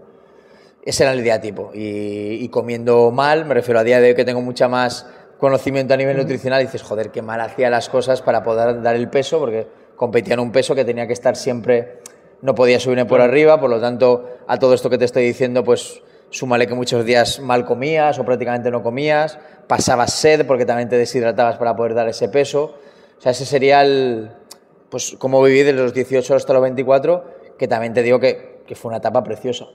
Ese 0.83 1.03
era 1.03 1.13
el 1.13 1.23
día 1.23 1.41
tipo. 1.41 1.71
Y, 1.73 2.37
y 2.39 2.49
comiendo 2.49 3.11
mal, 3.11 3.45
me 3.45 3.56
refiero 3.56 3.80
a 3.80 3.83
día 3.83 3.99
de 3.99 4.09
hoy 4.09 4.16
que 4.16 4.25
tengo 4.25 4.42
mucha 4.42 4.68
más 4.68 5.07
conocimiento 5.39 5.94
a 5.94 5.97
nivel 5.97 6.18
nutricional, 6.18 6.61
y 6.61 6.66
dices, 6.66 6.83
joder, 6.83 7.09
qué 7.11 7.21
mal 7.21 7.39
hacía 7.42 7.69
las 7.69 7.89
cosas 7.89 8.21
para 8.21 8.44
poder 8.44 8.81
dar 8.81 8.95
el 8.95 9.09
peso, 9.09 9.39
porque 9.39 9.68
competía 9.95 10.35
en 10.35 10.42
un 10.42 10.51
peso 10.51 10.75
que 10.75 10.85
tenía 10.85 11.07
que 11.07 11.13
estar 11.13 11.35
siempre, 11.35 12.01
no 12.42 12.54
podía 12.54 12.80
subirme 12.80 13.06
por 13.06 13.21
arriba, 13.21 13.59
por 13.59 13.69
lo 13.69 13.80
tanto, 13.80 14.25
a 14.47 14.59
todo 14.59 14.73
esto 14.73 14.89
que 14.89 14.97
te 14.97 15.06
estoy 15.06 15.23
diciendo, 15.23 15.63
pues 15.63 16.04
súmale 16.30 16.68
que 16.68 16.74
muchos 16.76 17.06
días 17.06 17.40
mal 17.40 17.66
comías 17.66 18.19
o 18.19 18.26
prácticamente 18.26 18.69
no 18.71 18.83
comías, 18.83 19.40
pasabas 19.68 20.14
sed 20.14 20.45
porque 20.45 20.66
también 20.66 20.90
te 20.90 20.98
deshidratabas 20.98 21.57
para 21.57 21.76
poder 21.76 21.94
dar 21.94 22.07
ese 22.07 22.30
peso. 22.30 22.76
O 23.18 23.21
sea, 23.21 23.31
ese 23.31 23.45
sería 23.45 23.81
el, 23.81 24.31
pues, 24.90 25.16
cómo 25.18 25.42
viví 25.44 25.59
desde 25.64 25.74
los 25.81 25.94
18 25.94 26.36
hasta 26.36 26.54
los 26.54 26.62
24, 26.62 27.24
que 27.57 27.68
también 27.68 27.94
te 27.94 28.02
digo 28.04 28.19
que, 28.19 28.62
que 28.66 28.76
fue 28.76 28.90
una 28.90 28.98
etapa 28.98 29.24
preciosa. 29.24 29.66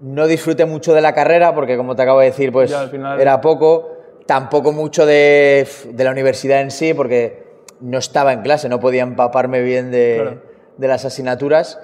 No 0.00 0.26
disfruté 0.26 0.64
mucho 0.66 0.92
de 0.92 1.00
la 1.00 1.14
carrera 1.14 1.54
porque, 1.54 1.76
como 1.76 1.94
te 1.96 2.02
acabo 2.02 2.20
de 2.20 2.26
decir, 2.26 2.52
pues 2.52 2.70
Ya, 2.70 2.80
al 2.80 2.90
final- 2.90 3.20
era 3.20 3.40
poco. 3.40 3.92
Tampoco 4.26 4.72
mucho 4.72 5.06
de, 5.06 5.66
de 5.90 6.04
la 6.04 6.10
universidad 6.10 6.60
en 6.60 6.70
sí 6.72 6.92
porque 6.94 7.44
no 7.80 7.98
estaba 7.98 8.32
en 8.32 8.42
clase, 8.42 8.68
no 8.68 8.80
podía 8.80 9.02
empaparme 9.04 9.62
bien 9.62 9.90
de, 9.92 10.18
Claro. 10.20 10.42
de 10.76 10.88
las 10.88 11.04
asignaturas, 11.04 11.78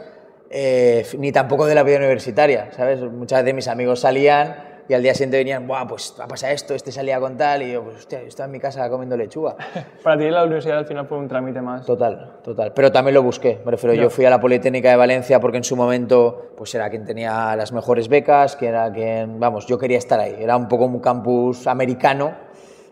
eh, 0.52 1.06
ni 1.18 1.32
tampoco 1.32 1.66
de 1.66 1.74
la 1.74 1.82
vida 1.82 1.96
universitaria, 1.96 2.70
¿sabes? 2.72 3.00
Muchas 3.00 3.42
veces 3.42 3.54
mis 3.54 3.68
amigos 3.68 4.00
salían 4.00 4.70
y 4.88 4.94
al 4.94 5.02
día 5.02 5.14
siguiente 5.14 5.38
venían, 5.38 5.66
Buah, 5.66 5.86
pues 5.86 6.14
va 6.20 6.24
a 6.24 6.28
pasar 6.28 6.50
esto, 6.52 6.74
este 6.74 6.92
salía 6.92 7.18
con 7.20 7.36
tal, 7.36 7.62
y 7.62 7.72
yo, 7.72 7.82
pues 7.84 7.96
hostia, 7.98 8.20
yo 8.20 8.26
estaba 8.26 8.46
en 8.46 8.52
mi 8.52 8.58
casa 8.60 8.90
comiendo 8.90 9.16
lechuga. 9.16 9.56
Para 10.02 10.18
ti 10.18 10.28
la 10.28 10.42
universidad 10.44 10.78
al 10.78 10.86
final 10.86 11.06
fue 11.06 11.18
un 11.18 11.28
trámite 11.28 11.62
más. 11.62 11.86
Total, 11.86 12.40
total. 12.42 12.72
Pero 12.74 12.92
también 12.92 13.14
lo 13.14 13.22
busqué. 13.22 13.60
Me 13.64 13.70
refiero, 13.70 13.94
Ya. 13.94 14.02
yo 14.02 14.10
fui 14.10 14.24
a 14.26 14.30
la 14.30 14.40
Politécnica 14.40 14.90
de 14.90 14.96
Valencia 14.96 15.40
porque 15.40 15.56
en 15.58 15.64
su 15.64 15.76
momento 15.76 16.52
pues 16.56 16.74
era 16.74 16.90
quien 16.90 17.04
tenía 17.06 17.54
las 17.56 17.72
mejores 17.72 18.08
becas, 18.08 18.56
que 18.56 18.66
era 18.66 18.92
quien, 18.92 19.38
vamos, 19.40 19.66
yo 19.66 19.78
quería 19.78 19.98
estar 19.98 20.20
ahí. 20.20 20.36
Era 20.38 20.56
un 20.56 20.68
poco 20.68 20.84
un 20.84 21.00
campus 21.00 21.66
americano 21.66 22.32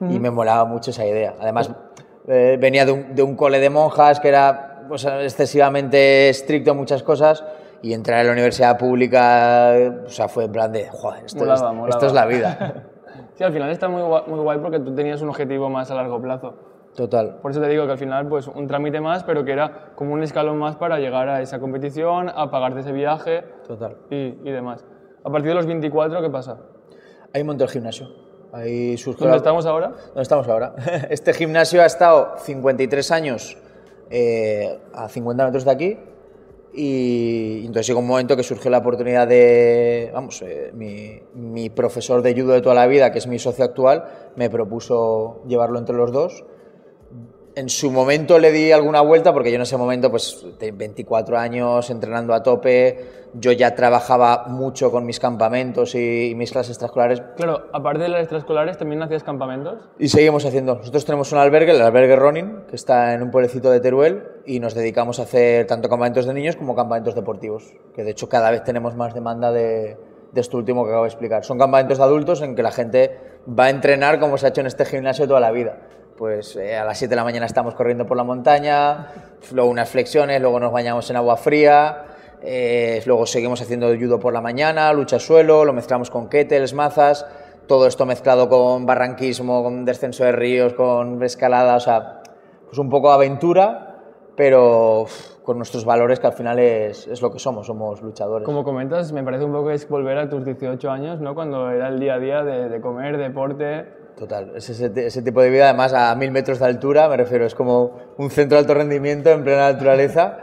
y 0.00 0.18
me 0.18 0.30
molaba 0.30 0.64
mucho 0.64 0.92
esa 0.92 1.04
idea. 1.04 1.34
Además, 1.40 1.70
eh, 2.26 2.56
venía 2.58 2.86
de 2.86 2.92
un, 2.92 3.14
de 3.14 3.22
un 3.22 3.34
cole 3.36 3.58
de 3.58 3.68
monjas 3.68 4.18
que 4.20 4.28
era 4.28 4.69
pues, 4.90 5.06
excesivamente 5.06 6.28
estricto 6.28 6.72
en 6.72 6.76
muchas 6.76 7.02
cosas 7.02 7.42
y 7.80 7.94
entrar 7.94 8.20
a 8.20 8.24
la 8.24 8.32
universidad 8.32 8.76
pública, 8.76 9.72
o 10.04 10.10
sea, 10.10 10.28
fue 10.28 10.44
en 10.44 10.52
plan 10.52 10.70
de, 10.70 10.88
joder, 10.90 11.24
esto, 11.24 11.38
Molaba, 11.38 11.70
es, 11.70 11.74
molaba. 11.76 11.88
esto 11.88 12.06
es 12.06 12.12
la 12.12 12.26
vida. 12.26 12.74
Sí, 13.34 13.44
al 13.44 13.54
final 13.54 13.70
está 13.70 13.88
muy 13.88 14.02
guay, 14.02 14.22
muy 14.26 14.38
guay 14.40 14.58
porque 14.58 14.78
tú 14.80 14.94
tenías 14.94 15.22
un 15.22 15.30
objetivo 15.30 15.70
más 15.70 15.90
a 15.90 15.94
largo 15.94 16.20
plazo. 16.20 16.54
Total. 16.94 17.38
Por 17.40 17.52
eso 17.52 17.60
te 17.62 17.68
digo 17.68 17.86
que 17.86 17.92
al 17.92 17.96
final, 17.96 18.28
pues 18.28 18.46
un 18.48 18.66
trámite 18.66 19.00
más, 19.00 19.24
pero 19.24 19.46
que 19.46 19.52
era 19.52 19.92
como 19.94 20.12
un 20.12 20.22
escalón 20.22 20.58
más 20.58 20.76
para 20.76 20.98
llegar 20.98 21.26
a 21.30 21.40
esa 21.40 21.58
competición, 21.58 22.28
a 22.28 22.50
pagarte 22.50 22.80
ese 22.80 22.92
viaje 22.92 23.42
Total. 23.66 23.96
y, 24.10 24.16
y 24.44 24.50
demás. 24.50 24.84
A 25.24 25.30
partir 25.30 25.48
de 25.48 25.54
los 25.54 25.64
24, 25.64 26.20
¿qué 26.20 26.28
pasa? 26.28 26.58
Ahí 27.32 27.42
monté 27.42 27.64
el 27.64 27.70
gimnasio. 27.70 28.08
Ahí 28.52 28.98
surgió 28.98 29.20
¿Dónde 29.20 29.30
la- 29.30 29.36
estamos 29.38 29.64
ahora? 29.64 29.88
¿Dónde 30.08 30.22
estamos 30.22 30.46
ahora? 30.46 30.74
Este 31.08 31.32
gimnasio 31.32 31.80
ha 31.80 31.86
estado 31.86 32.34
53 32.40 33.10
años 33.10 33.56
eh, 34.10 34.78
a 34.92 35.08
50 35.08 35.44
metros 35.44 35.64
de 35.64 35.70
aquí 35.70 35.96
y 36.72 37.60
entonces 37.60 37.86
llegó 37.88 38.00
un 38.00 38.06
momento 38.06 38.36
que 38.36 38.42
surgió 38.42 38.70
la 38.70 38.78
oportunidad 38.78 39.26
de, 39.26 40.10
vamos, 40.12 40.40
eh, 40.42 40.70
mi, 40.72 41.20
mi 41.34 41.68
profesor 41.68 42.22
de 42.22 42.32
judo 42.32 42.52
de 42.52 42.60
toda 42.60 42.74
la 42.74 42.86
vida, 42.86 43.10
que 43.10 43.18
es 43.18 43.26
mi 43.26 43.38
socio 43.38 43.64
actual, 43.64 44.04
me 44.36 44.50
propuso 44.50 45.42
llevarlo 45.46 45.78
entre 45.78 45.96
los 45.96 46.12
dos. 46.12 46.44
En 47.56 47.68
su 47.68 47.90
momento 47.90 48.38
le 48.38 48.52
di 48.52 48.70
alguna 48.70 49.00
vuelta 49.00 49.32
porque 49.32 49.50
yo 49.50 49.56
en 49.56 49.62
ese 49.62 49.76
momento, 49.76 50.08
pues, 50.10 50.46
de 50.60 50.70
24 50.70 51.36
años 51.36 51.90
entrenando 51.90 52.32
a 52.32 52.42
tope, 52.44 53.04
yo 53.34 53.50
ya 53.52 53.74
trabajaba 53.74 54.44
mucho 54.46 54.92
con 54.92 55.04
mis 55.04 55.18
campamentos 55.18 55.94
y, 55.96 56.30
y 56.30 56.34
mis 56.36 56.52
clases 56.52 56.70
extraescolares, 56.72 57.22
Claro, 57.36 57.66
aparte 57.72 58.04
de 58.04 58.08
las 58.08 58.20
extraescolares, 58.20 58.78
¿también 58.78 59.02
hacías 59.02 59.24
campamentos? 59.24 59.88
y 59.98 60.08
seguimos 60.08 60.44
haciendo. 60.44 60.76
Nosotros 60.76 61.04
tenemos 61.04 61.32
un 61.32 61.38
albergue, 61.38 61.72
el 61.72 61.82
albergue 61.82 62.14
Ronin, 62.16 62.62
que 62.68 62.76
está 62.76 63.14
en 63.14 63.22
un 63.22 63.30
pueblecito 63.32 63.70
de 63.70 63.80
Teruel, 63.80 64.22
y 64.46 64.60
nos 64.60 64.74
dedicamos 64.74 65.18
a 65.18 65.24
hacer 65.24 65.66
tanto 65.66 65.88
campamentos 65.88 66.26
de 66.26 66.34
niños 66.34 66.54
como 66.56 66.76
campamentos 66.76 67.14
deportivos, 67.16 67.72
que 67.94 68.04
de 68.04 68.12
hecho 68.12 68.28
cada 68.28 68.50
vez 68.52 68.62
tenemos 68.62 68.94
más 68.94 69.12
demanda 69.12 69.50
de, 69.50 69.96
de 70.32 70.40
esto 70.40 70.56
último 70.56 70.84
que 70.84 70.90
acabo 70.90 71.04
de 71.04 71.08
explicar. 71.10 71.44
Son 71.44 71.58
campamentos 71.58 71.98
de 71.98 72.04
adultos 72.04 72.42
en 72.42 72.54
que 72.54 72.62
la 72.62 72.70
gente 72.70 73.18
va 73.48 73.64
a 73.64 73.70
entrenar 73.70 74.20
como 74.20 74.38
se 74.38 74.46
ha 74.46 74.48
hecho 74.50 74.60
en 74.60 74.68
este 74.68 74.84
gimnasio 74.84 75.26
toda 75.26 75.40
la 75.40 75.50
vida. 75.50 75.78
Pues 76.20 76.54
eh, 76.56 76.76
a 76.76 76.84
las 76.84 76.98
7 76.98 77.08
de 77.08 77.16
la 77.16 77.24
mañana 77.24 77.46
estamos 77.46 77.74
corriendo 77.74 78.04
por 78.04 78.14
la 78.14 78.24
montaña, 78.24 79.06
luego 79.54 79.70
unas 79.70 79.88
flexiones, 79.88 80.38
luego 80.38 80.60
nos 80.60 80.70
bañamos 80.70 81.08
en 81.08 81.16
agua 81.16 81.38
fría, 81.38 82.04
eh, 82.42 83.02
luego 83.06 83.24
seguimos 83.24 83.62
haciendo 83.62 83.88
judo 83.98 84.20
por 84.20 84.34
la 84.34 84.42
mañana, 84.42 84.92
lucha 84.92 85.18
suelo, 85.18 85.64
lo 85.64 85.72
mezclamos 85.72 86.10
con 86.10 86.28
kettles, 86.28 86.74
mazas, 86.74 87.24
todo 87.66 87.86
esto 87.86 88.04
mezclado 88.04 88.50
con 88.50 88.84
barranquismo, 88.84 89.62
con 89.62 89.86
descenso 89.86 90.24
de 90.24 90.32
ríos, 90.32 90.74
con 90.74 91.22
escalada, 91.22 91.76
o 91.76 91.80
sea, 91.80 92.20
pues 92.66 92.76
un 92.76 92.90
poco 92.90 93.10
aventura, 93.10 93.96
pero 94.36 95.06
con 95.42 95.56
nuestros 95.56 95.86
valores 95.86 96.20
que 96.20 96.26
al 96.26 96.34
final 96.34 96.58
es, 96.58 97.06
es 97.06 97.22
lo 97.22 97.32
que 97.32 97.38
somos, 97.38 97.66
somos 97.66 98.02
luchadores. 98.02 98.44
Como 98.44 98.62
comentas, 98.62 99.10
me 99.14 99.24
parece 99.24 99.46
un 99.46 99.52
poco 99.52 99.70
es 99.70 99.88
volver 99.88 100.18
a 100.18 100.28
tus 100.28 100.44
18 100.44 100.90
años, 100.90 101.18
¿no? 101.22 101.34
Cuando 101.34 101.70
era 101.70 101.88
el 101.88 101.98
día 101.98 102.16
a 102.16 102.18
día 102.18 102.44
de 102.44 102.78
comer, 102.82 103.16
deporte. 103.16 103.99
Total, 104.20 104.52
es 104.54 104.68
ese, 104.68 104.92
ese 105.06 105.22
tipo 105.22 105.40
de 105.40 105.48
vida, 105.48 105.70
además 105.70 105.94
a 105.94 106.14
mil 106.14 106.30
metros 106.30 106.58
de 106.58 106.66
altura, 106.66 107.08
me 107.08 107.16
refiero, 107.16 107.46
es 107.46 107.54
como 107.54 107.96
un 108.18 108.30
centro 108.30 108.56
de 108.56 108.60
alto 108.60 108.74
rendimiento 108.74 109.30
en 109.30 109.42
plena 109.42 109.72
naturaleza, 109.72 110.40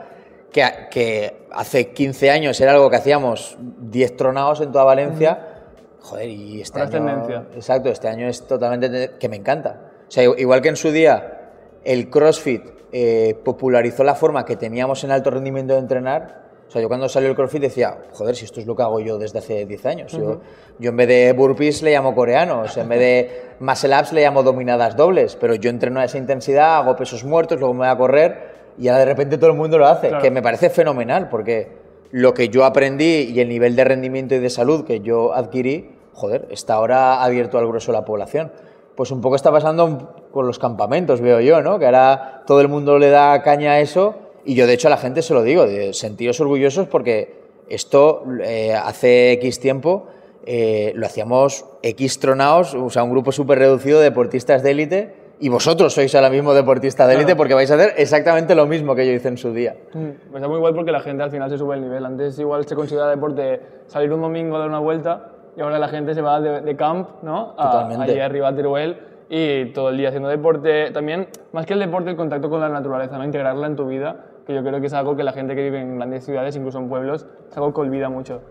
que, 0.52 0.64
que 0.90 1.46
hace 1.52 1.92
15 1.92 2.32
años 2.32 2.60
era 2.60 2.72
algo 2.72 2.90
que 2.90 2.96
hacíamos 2.96 3.56
10 3.60 4.18
tronados 4.18 4.62
en 4.62 4.72
toda 4.72 4.84
Valencia, 4.84 5.60
joder, 6.02 6.28
y 6.28 6.60
este 6.60 6.80
Ahora 6.80 6.90
es 6.90 6.96
año... 6.96 7.06
tendencia. 7.06 7.46
Exacto, 7.54 7.90
este 7.90 8.08
año 8.08 8.28
es 8.28 8.48
totalmente... 8.48 9.12
que 9.20 9.30
me 9.30 9.36
encanta. 9.36 9.92
O 10.08 10.12
sea, 10.12 10.24
igual 10.24 10.60
que 10.64 10.70
en 10.70 10.76
su 10.76 10.92
día 10.92 11.52
el 11.84 12.10
CrossFit 12.10 12.64
eh, 12.92 13.40
popularizó 13.46 14.04
la 14.04 14.16
forma 14.16 14.44
que 14.44 14.56
teníamos 14.56 15.04
en 15.04 15.12
alto 15.12 15.30
rendimiento 15.30 15.74
de 15.74 15.82
entrenar, 15.82 16.47
o 16.68 16.72
sea, 16.72 16.82
yo 16.82 16.88
cuando 16.90 17.08
salió 17.08 17.30
el 17.30 17.36
CrossFit 17.36 17.62
decía, 17.62 17.98
joder, 18.14 18.36
si 18.36 18.46
esto 18.46 18.60
es 18.60 18.66
lo 18.66 18.76
que 18.76 18.84
hago 18.84 19.00
yo 19.00 19.18
desde 19.18 19.40
hace 19.40 19.66
10 19.66 19.86
años. 19.86 20.12
yo, 20.12 20.42
yo 20.80 20.90
en 20.90 20.98
vez 20.98 21.08
de 21.08 21.32
burpees 21.34 21.82
le 21.82 21.92
llamo 21.92 22.14
coreanos, 22.14 22.76
en 22.76 22.90
vez 22.90 23.00
de 23.00 23.42
muscle 23.60 23.96
ups 23.98 24.12
le 24.14 24.22
llamo 24.22 24.44
dominadas 24.44 24.96
dobles, 24.98 25.38
pero 25.40 25.56
yo 25.56 25.70
entreno 25.70 26.00
a 26.02 26.06
esa 26.06 26.18
intensidad, 26.18 26.78
hago 26.78 26.96
pesos 26.96 27.24
muertos, 27.24 27.60
luego 27.60 27.74
me 27.74 27.80
voy 27.80 27.88
a 27.88 27.98
correr 27.98 28.58
y 28.78 28.90
ahora 28.90 29.00
de 29.00 29.06
repente 29.06 29.38
todo 29.38 29.50
el 29.52 29.56
mundo 29.58 29.78
lo 29.78 29.88
hace, 29.88 30.10
Claro. 30.10 30.22
que 30.22 30.30
me 30.30 30.42
parece 30.42 30.70
fenomenal 30.70 31.30
porque 31.30 31.70
lo 32.12 32.34
que 32.34 32.50
yo 32.50 32.64
aprendí 32.66 33.32
y 33.34 33.40
el 33.40 33.50
nivel 33.50 33.76
de 33.76 33.84
rendimiento 33.84 34.36
y 34.36 34.40
de 34.40 34.50
salud 34.50 34.86
que 34.86 35.00
yo 35.00 35.34
adquirí, 35.34 35.96
joder, 36.14 36.48
está 36.52 36.76
ahora 36.76 37.24
abierto 37.24 37.58
al 37.58 37.68
grueso 37.68 37.92
de 37.92 37.98
la 37.98 38.06
población. 38.06 38.52
Pues 38.96 39.12
un 39.12 39.22
poco 39.22 39.36
está 39.36 39.52
pasando 39.52 40.28
con 40.32 40.48
los 40.48 40.58
campamentos, 40.60 41.22
veo 41.22 41.40
yo, 41.40 41.62
¿no? 41.62 41.78
Que 41.80 41.86
ahora 41.86 42.44
todo 42.48 42.62
el 42.62 42.68
mundo 42.68 42.98
le 42.98 43.10
da 43.10 43.42
caña 43.44 43.74
a 43.74 43.80
eso 43.80 44.16
y 44.48 44.56
yo 44.56 44.66
de 44.66 44.74
hecho 44.74 44.88
a 44.88 44.92
la 44.92 44.98
gente 44.98 45.22
se 45.22 45.34
lo 45.34 45.44
digo, 45.44 45.66
de 45.68 45.94
sentiros 45.94 46.40
orgullosos 46.40 46.88
porque 46.88 47.36
esto 47.70 48.24
eh, 48.44 48.74
hace 48.74 49.34
X 49.34 49.60
tiempo 49.60 50.08
eh, 50.46 50.94
lo 50.96 51.06
hacíamos 51.06 51.66
X 51.84 52.20
tronaos, 52.20 52.74
o 52.74 52.90
sea, 52.90 53.04
un 53.04 53.12
grupo 53.12 53.32
súper 53.32 53.60
reducido 53.60 54.00
de 54.00 54.06
deportistas 54.06 54.64
de 54.64 54.72
élite 54.72 55.14
y 55.40 55.50
vosotros 55.50 55.94
sois 55.94 56.16
ahora 56.16 56.30
mismo 56.30 56.54
deportistas 56.54 57.08
de 57.08 57.14
élite 57.16 57.26
Claro. 57.28 57.38
porque 57.38 57.54
vais 57.54 57.70
a 57.70 57.76
hacer 57.76 57.94
exactamente 57.98 58.56
lo 58.56 58.66
mismo 58.66 58.96
que 58.96 59.06
yo 59.06 59.12
hice 59.12 59.28
en 59.28 59.38
su 59.38 59.54
día. 59.54 59.76
Mm, 59.94 60.36
Está 60.36 60.48
muy 60.48 60.58
guay 60.60 60.74
porque 60.74 60.92
la 60.92 61.02
gente 61.02 61.22
al 61.24 61.30
final 61.32 61.50
se 61.50 61.58
sube 61.58 61.76
el 61.76 61.82
nivel. 61.82 62.04
Antes 62.06 62.40
igual 62.40 62.66
se 62.66 62.74
considera 62.76 63.08
deporte 63.10 63.60
salir 63.88 64.12
un 64.14 64.22
domingo 64.22 64.56
a 64.56 64.60
dar 64.60 64.70
una 64.70 64.80
vuelta 64.80 65.32
y 65.58 65.62
ahora 65.62 65.78
la 65.78 65.90
gente 65.90 66.16
se 66.16 66.22
va 66.22 66.40
de, 66.40 66.62
de 66.62 66.76
camp, 66.76 67.10
¿no? 67.22 67.54
A, 67.58 67.88
allí 68.02 68.20
arriba 68.20 68.48
a 68.48 68.56
Teruel 68.56 68.98
y 69.30 69.66
todo 69.74 69.90
el 69.90 69.98
día 69.98 70.08
haciendo 70.08 70.30
deporte. 70.30 70.90
También, 70.92 71.28
más 71.52 71.66
que 71.66 71.74
el 71.74 71.80
deporte, 71.82 72.10
el 72.10 72.16
contacto 72.16 72.50
con 72.50 72.62
la 72.62 72.70
naturaleza, 72.70 73.18
¿no? 73.18 73.26
Integrarla 73.26 73.68
en 73.68 73.76
tu 73.76 73.86
vida, 73.86 74.26
que 74.48 74.56
yo 74.56 74.64
creo 74.64 74.80
que 74.80 74.88
es 74.88 74.94
algo 74.94 75.16
que 75.16 75.24
la 75.24 75.34
gente 75.34 75.54
que 75.54 75.62
vive 75.62 75.82
en 75.82 75.98
grandes 75.98 76.26
ciudades, 76.26 76.56
incluso 76.56 76.80
en 76.80 76.88
pueblos, 76.88 77.26
es 77.52 77.58
algo 77.58 77.74
que 77.74 77.82
olvida 77.82 78.10
mucho. 78.10 78.42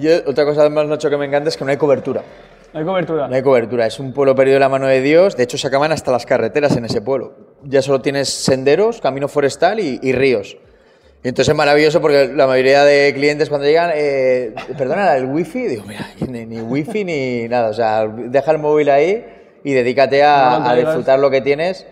Yo, 0.00 0.10
otra 0.26 0.44
cosa 0.44 0.60
además, 0.60 0.86
Nacho, 0.86 1.08
que 1.08 1.16
me 1.16 1.24
encanta 1.24 1.48
es 1.48 1.56
que 1.56 1.64
no 1.64 1.70
hay 1.70 1.78
cobertura. 1.78 2.22
No 2.72 2.78
hay 2.78 2.84
cobertura. 2.84 3.26
No 3.26 3.34
hay 3.34 3.42
cobertura, 3.42 3.86
es 3.86 3.98
un 3.98 4.12
pueblo 4.12 4.34
perdido 4.34 4.54
de 4.54 4.60
la 4.60 4.68
mano 4.68 4.86
de 4.86 5.00
Dios. 5.00 5.36
De 5.36 5.42
hecho, 5.42 5.58
se 5.58 5.66
acaban 5.66 5.90
hasta 5.90 6.12
las 6.12 6.26
carreteras 6.26 6.76
en 6.76 6.84
ese 6.84 7.00
pueblo. 7.00 7.32
Ya 7.64 7.82
solo 7.82 8.00
tienes 8.00 8.28
senderos, 8.28 9.00
camino 9.00 9.26
forestal 9.26 9.80
y, 9.80 9.98
y 10.02 10.12
ríos. 10.12 10.56
Y 11.22 11.28
entonces 11.28 11.50
es 11.50 11.56
maravilloso 11.56 12.00
porque 12.00 12.28
la 12.28 12.46
mayoría 12.46 12.84
de 12.84 13.12
clientes 13.14 13.48
cuando 13.48 13.66
llegan, 13.66 13.90
eh, 13.94 14.54
perdona, 14.78 15.16
el 15.16 15.26
wifi, 15.26 15.66
digo, 15.66 15.84
mira, 15.86 16.06
ni, 16.28 16.46
ni 16.46 16.60
wifi 16.60 17.04
ni 17.04 17.48
nada. 17.48 17.70
O 17.70 17.74
sea, 17.74 18.06
deja 18.06 18.52
el 18.52 18.58
móvil 18.58 18.88
ahí 18.90 19.26
y 19.64 19.72
dedícate 19.72 20.22
a, 20.22 20.70
a 20.70 20.74
disfrutar 20.76 21.18
lo 21.18 21.30
que 21.30 21.40
tienes. 21.40 21.86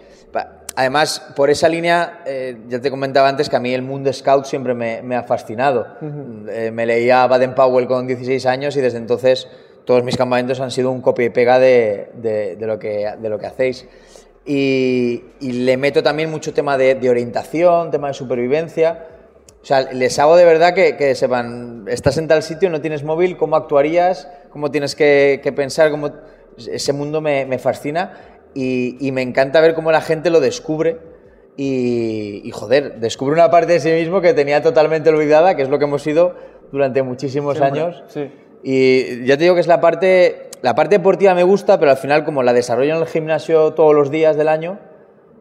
Además, 0.79 1.21
por 1.35 1.51
esa 1.51 1.69
línea, 1.69 2.21
eh, 2.25 2.57
ya 2.69 2.81
te 2.81 2.89
comentaba 2.89 3.29
antes 3.29 3.49
que 3.49 3.57
a 3.57 3.59
mí 3.59 3.75
el 3.75 3.83
mundo 3.83 4.13
scout 4.13 4.45
siempre 4.45 4.75
me, 4.75 5.03
me 5.03 5.17
ha 5.17 5.25
fascinado. 5.25 5.89
Eh, 6.49 6.71
me 6.73 6.87
leía 6.87 7.27
Baden 7.27 7.57
Powell 7.57 7.89
con 7.89 8.07
16 8.07 8.47
años 8.47 8.77
y 8.77 8.81
desde 8.81 8.99
entonces 8.99 9.49
todos 9.85 10.05
mis 10.05 10.17
campamentos 10.17 10.61
han 10.61 10.71
sido 10.71 10.93
un 10.93 11.01
copia 11.01 11.27
y 11.27 11.31
pega 11.31 11.59
de, 11.59 12.11
de- 12.15 12.55
de 12.55 12.67
lo, 12.69 12.79
que, 12.79 13.11
de 13.21 13.29
lo 13.29 13.41
que 13.41 13.47
hacéis. 13.47 13.89
Y, 14.47 15.25
y 15.41 15.51
le 15.53 15.77
meto 15.77 16.03
también 16.05 16.31
mucho 16.31 16.55
tema 16.55 16.79
de, 16.79 16.95
de 16.95 17.11
orientación, 17.11 17.91
tema 17.91 18.07
de 18.09 18.15
supervivencia. 18.15 19.05
O 19.61 19.65
sea, 19.67 19.83
les 19.93 20.17
hago 20.21 20.37
de 20.37 20.45
verdad 20.45 20.75
que, 20.75 20.97
que 20.97 21.17
sepan, 21.17 21.87
estás 21.89 22.19
en 22.19 22.29
tal 22.29 22.45
sitio, 22.45 22.71
no 22.71 22.81
tienes 22.81 23.03
móvil, 23.03 23.37
¿cómo 23.37 23.57
actuarías? 23.57 24.29
¿Cómo 24.51 24.71
tienes 24.71 24.95
que, 24.95 25.41
que 25.43 25.51
pensar? 25.53 25.91
¿Cómo... 25.91 26.13
Ese 26.57 26.93
mundo 26.93 27.21
me, 27.21 27.47
me 27.47 27.59
fascina 27.59 28.38
y, 28.55 28.97
y 29.01 29.13
me 29.13 29.23
encanta 29.23 29.61
ver 29.61 29.75
cómo 29.75 29.93
la 29.93 30.01
gente 30.01 30.31
lo 30.31 30.41
descubre 30.41 30.99
y, 31.57 32.41
y, 32.45 32.51
joder, 32.53 33.01
descubre 33.01 33.35
una 33.35 33.51
parte 33.51 33.73
de 33.73 33.81
sí 33.81 33.91
mismo 33.91 34.21
que 34.21 34.33
tenía 34.33 34.63
totalmente 34.63 35.11
olvidada, 35.11 35.57
que 35.57 35.63
es 35.63 35.69
lo 35.69 35.79
que 35.79 35.85
hemos 35.87 36.03
sido 36.03 36.35
durante 36.71 37.03
muchísimos 37.03 37.59
Siempre, 37.59 37.81
años. 37.81 38.05
Sí. 38.09 38.31
Y 38.63 39.25
ya 39.25 39.37
te 39.37 39.43
digo 39.43 39.55
que 39.55 39.61
es 39.61 39.67
la 39.67 39.81
parte, 39.81 40.51
la 40.63 40.75
parte 40.75 40.99
deportiva 40.99 41.35
me 41.35 41.43
gusta, 41.43 41.79
pero 41.79 41.91
al 41.91 41.97
final 41.97 42.25
como 42.25 42.43
la 42.43 42.53
desarrollo 42.53 42.95
en 42.95 43.03
el 43.03 43.09
gimnasio 43.09 43.75
todos 43.75 43.95
los 43.95 44.11
días 44.11 44.37
del 44.37 44.49
año, 44.49 44.79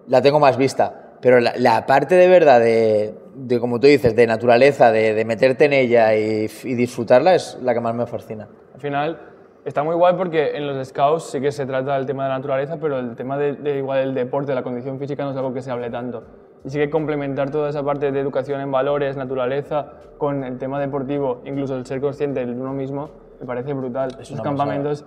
la 0.07 0.21
tengo 0.21 0.39
más 0.39 0.57
vista. 0.57 1.17
Pero 1.21 1.39
la, 1.39 1.53
la 1.57 1.85
parte 1.85 2.15
de 2.15 2.27
verdad 2.27 2.59
de, 2.59 3.13
de, 3.35 3.59
como 3.59 3.79
tú 3.79 3.87
dices, 3.87 4.15
de 4.15 4.27
naturaleza, 4.27 4.91
de, 4.91 5.13
de 5.13 5.25
meterte 5.25 5.65
en 5.65 5.73
ella 5.73 6.15
y, 6.15 6.49
y 6.63 6.73
disfrutarla 6.75 7.35
es 7.35 7.57
la 7.61 7.73
que 7.73 7.79
más 7.79 7.93
me 7.95 8.05
fascina. 8.05 8.47
Al 8.73 8.79
final 8.79 9.19
está 9.67 9.83
muy 9.83 9.95
guay 9.95 10.15
porque 10.15 10.55
en 10.55 10.65
los 10.65 10.87
scouts 10.87 11.23
sí 11.23 11.41
que 11.41 11.51
se 11.51 11.65
trata 11.65 11.95
del 11.95 12.05
tema 12.05 12.23
de 12.23 12.29
la 12.29 12.37
naturaleza, 12.37 12.77
pero 12.79 12.99
el 12.99 13.17
tema 13.17 13.37
de, 13.37 13.53
de 13.53 13.77
igual 13.77 13.99
el 13.99 14.13
deporte, 14.13 14.55
la 14.55 14.63
condición 14.63 14.97
física 14.97 15.25
no 15.25 15.31
es 15.31 15.37
algo 15.37 15.53
que 15.53 15.61
se 15.61 15.69
hable 15.69 15.89
tanto. 15.89 16.23
Y 16.63 16.69
sí 16.69 16.79
que 16.79 16.89
complementar 16.89 17.51
toda 17.51 17.69
esa 17.69 17.83
parte 17.83 18.13
de 18.13 18.19
educación 18.19 18.61
en 18.61 18.71
valores, 18.71 19.17
naturaleza, 19.17 19.91
con 20.17 20.45
el 20.45 20.57
tema 20.57 20.79
deportivo, 20.79 21.41
incluso 21.43 21.75
el 21.75 21.85
ser 21.85 21.99
consciente 21.99 22.45
de 22.45 22.51
uno 22.51 22.71
mismo, 22.71 23.09
me 23.41 23.45
parece 23.45 23.73
brutal. 23.73 24.17
Esos 24.21 24.39
campamentos, 24.39 25.05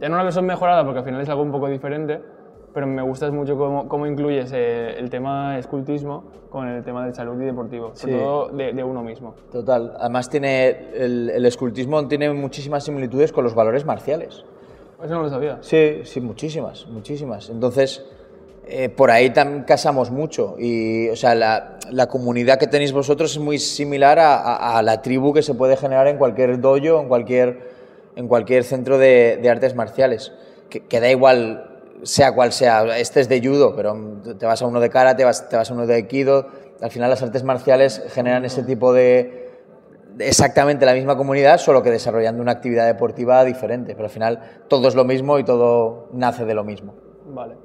ya 0.00 0.08
no 0.08 0.14
una 0.14 0.24
versión 0.24 0.46
mejorada 0.46 0.82
porque 0.82 1.00
al 1.00 1.04
final 1.04 1.20
es 1.20 1.28
algo 1.28 1.42
un 1.42 1.52
poco 1.52 1.68
diferente, 1.68 2.22
pero 2.74 2.86
me 2.86 3.02
gusta 3.02 3.30
mucho 3.30 3.56
cómo, 3.56 3.88
cómo 3.88 4.06
incluyes 4.06 4.50
eh, 4.52 4.96
el 4.98 5.08
tema 5.08 5.58
escultismo 5.58 6.24
con 6.50 6.68
el 6.68 6.82
tema 6.84 7.06
de 7.06 7.14
salud 7.14 7.40
y 7.40 7.44
deportivo, 7.44 7.92
sobre 7.94 8.12
Sí. 8.14 8.18
todo 8.18 8.48
de, 8.48 8.72
de 8.72 8.84
uno 8.84 9.02
mismo. 9.02 9.34
Total. 9.52 9.94
Además 9.98 10.28
tiene 10.28 10.88
el, 10.94 11.30
el 11.30 11.46
escultismo 11.46 12.06
tiene 12.08 12.32
muchísimas 12.32 12.84
similitudes 12.84 13.32
con 13.32 13.44
los 13.44 13.54
valores 13.54 13.84
marciales. 13.84 14.44
Eso 15.02 15.14
no 15.14 15.22
lo 15.22 15.30
sabía. 15.30 15.58
Sí, 15.60 16.00
sí, 16.04 16.20
muchísimas, 16.20 16.86
muchísimas. 16.88 17.50
Entonces, 17.50 18.04
eh, 18.66 18.88
por 18.88 19.10
ahí 19.10 19.30
también 19.30 19.64
casamos 19.64 20.10
mucho. 20.10 20.56
Y, 20.58 21.08
o 21.10 21.16
sea, 21.16 21.34
la, 21.34 21.78
la 21.90 22.06
comunidad 22.06 22.58
que 22.58 22.66
tenéis 22.66 22.92
vosotros 22.92 23.32
es 23.32 23.38
muy 23.38 23.58
similar 23.58 24.18
a, 24.18 24.36
a- 24.36 24.78
a 24.78 24.82
la 24.82 25.02
tribu 25.02 25.32
que 25.34 25.42
se 25.42 25.54
puede 25.54 25.76
generar 25.76 26.06
en 26.08 26.16
cualquier 26.16 26.58
dojo, 26.60 27.00
en 27.00 27.08
cualquier, 27.08 27.58
en 28.16 28.28
cualquier 28.28 28.64
centro 28.64 28.96
de, 28.96 29.38
de 29.42 29.50
artes 29.50 29.74
marciales. 29.74 30.32
Que, 30.70 30.80
que 30.80 31.00
da 31.00 31.10
igual, 31.10 31.73
sea 32.04 32.32
cual 32.32 32.52
sea. 32.52 32.98
Este 32.98 33.20
es 33.20 33.28
de 33.28 33.40
judo, 33.40 33.74
pero 33.74 33.96
te 34.38 34.46
vas 34.46 34.62
a 34.62 34.66
uno 34.66 34.80
de 34.80 34.90
karate, 34.90 35.24
vas, 35.24 35.48
te 35.48 35.56
vas 35.56 35.70
a 35.70 35.74
uno 35.74 35.86
de 35.86 35.94
aikido. 35.94 36.46
Al 36.80 36.90
final 36.90 37.10
las 37.10 37.22
artes 37.22 37.44
marciales 37.44 38.04
generan 38.08 38.44
ese 38.44 38.62
tipo 38.62 38.92
de, 38.92 39.44
exactamente 40.18 40.86
la 40.86 40.94
misma 40.94 41.16
comunidad, 41.16 41.58
solo 41.58 41.82
que 41.82 41.90
desarrollando 41.90 42.42
una 42.42 42.52
actividad 42.52 42.86
deportiva 42.86 43.44
diferente. 43.44 43.94
Pero 43.94 44.04
al 44.04 44.10
final 44.10 44.40
todo 44.68 44.88
es 44.88 44.94
lo 44.94 45.04
mismo 45.04 45.38
y 45.38 45.44
todo 45.44 46.08
nace 46.12 46.44
de 46.44 46.54
lo 46.54 46.64
mismo. 46.64 46.94
Vale. 47.26 47.56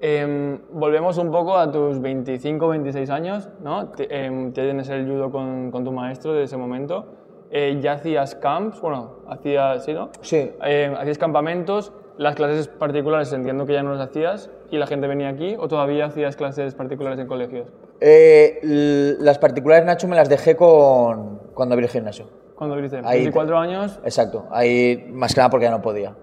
Em, 0.00 0.58
volvemos 0.72 1.16
un 1.16 1.30
poco 1.30 1.56
a 1.56 1.70
tus 1.70 2.00
25, 2.00 2.68
26 2.68 3.10
años, 3.10 3.48
¿no? 3.62 3.92
Em, 3.98 4.52
tienes 4.52 4.88
el 4.90 5.06
judo 5.06 5.30
con, 5.30 5.70
con, 5.70 5.84
tu 5.84 5.92
maestro 5.92 6.34
de 6.34 6.44
ese 6.44 6.56
momento. 6.56 7.06
Eh, 7.50 7.78
¿Ya 7.80 7.92
hacías 7.92 8.34
camps? 8.34 8.80
Bueno, 8.80 9.20
hacías, 9.28 9.84
¿sí, 9.84 9.94
no? 9.94 10.10
Sí. 10.20 10.52
Eh, 10.62 10.94
¿Hacías 10.98 11.16
campamentos? 11.16 11.92
Las 12.18 12.34
clases 12.34 12.68
particulares 12.68 13.32
entiendo 13.32 13.66
que 13.66 13.74
ya 13.74 13.82
no 13.82 13.94
las 13.94 14.08
hacías 14.08 14.50
y 14.70 14.78
la 14.78 14.86
gente 14.86 15.06
venía 15.06 15.28
aquí 15.28 15.54
o 15.58 15.68
todavía 15.68 16.06
hacías 16.06 16.34
clases 16.34 16.74
particulares 16.74 17.18
en 17.18 17.26
colegios? 17.26 17.68
Eh, 18.00 19.16
las 19.20 19.38
particulares, 19.38 19.84
Nacho, 19.84 20.08
me 20.08 20.16
las 20.16 20.28
dejé 20.28 20.56
con, 20.56 21.40
cuando 21.52 21.74
abrí 21.74 21.86
el 21.86 21.92
gimnasio. 21.92 22.26
Cuando 22.54 22.74
abriste, 22.74 23.02
24 23.02 23.58
años. 23.58 24.00
Exacto, 24.02 24.46
ahí 24.50 25.10
más 25.12 25.34
que 25.34 25.40
nada 25.40 25.50
porque 25.50 25.64
ya 25.64 25.70
no 25.70 25.82
podía. 25.82 26.14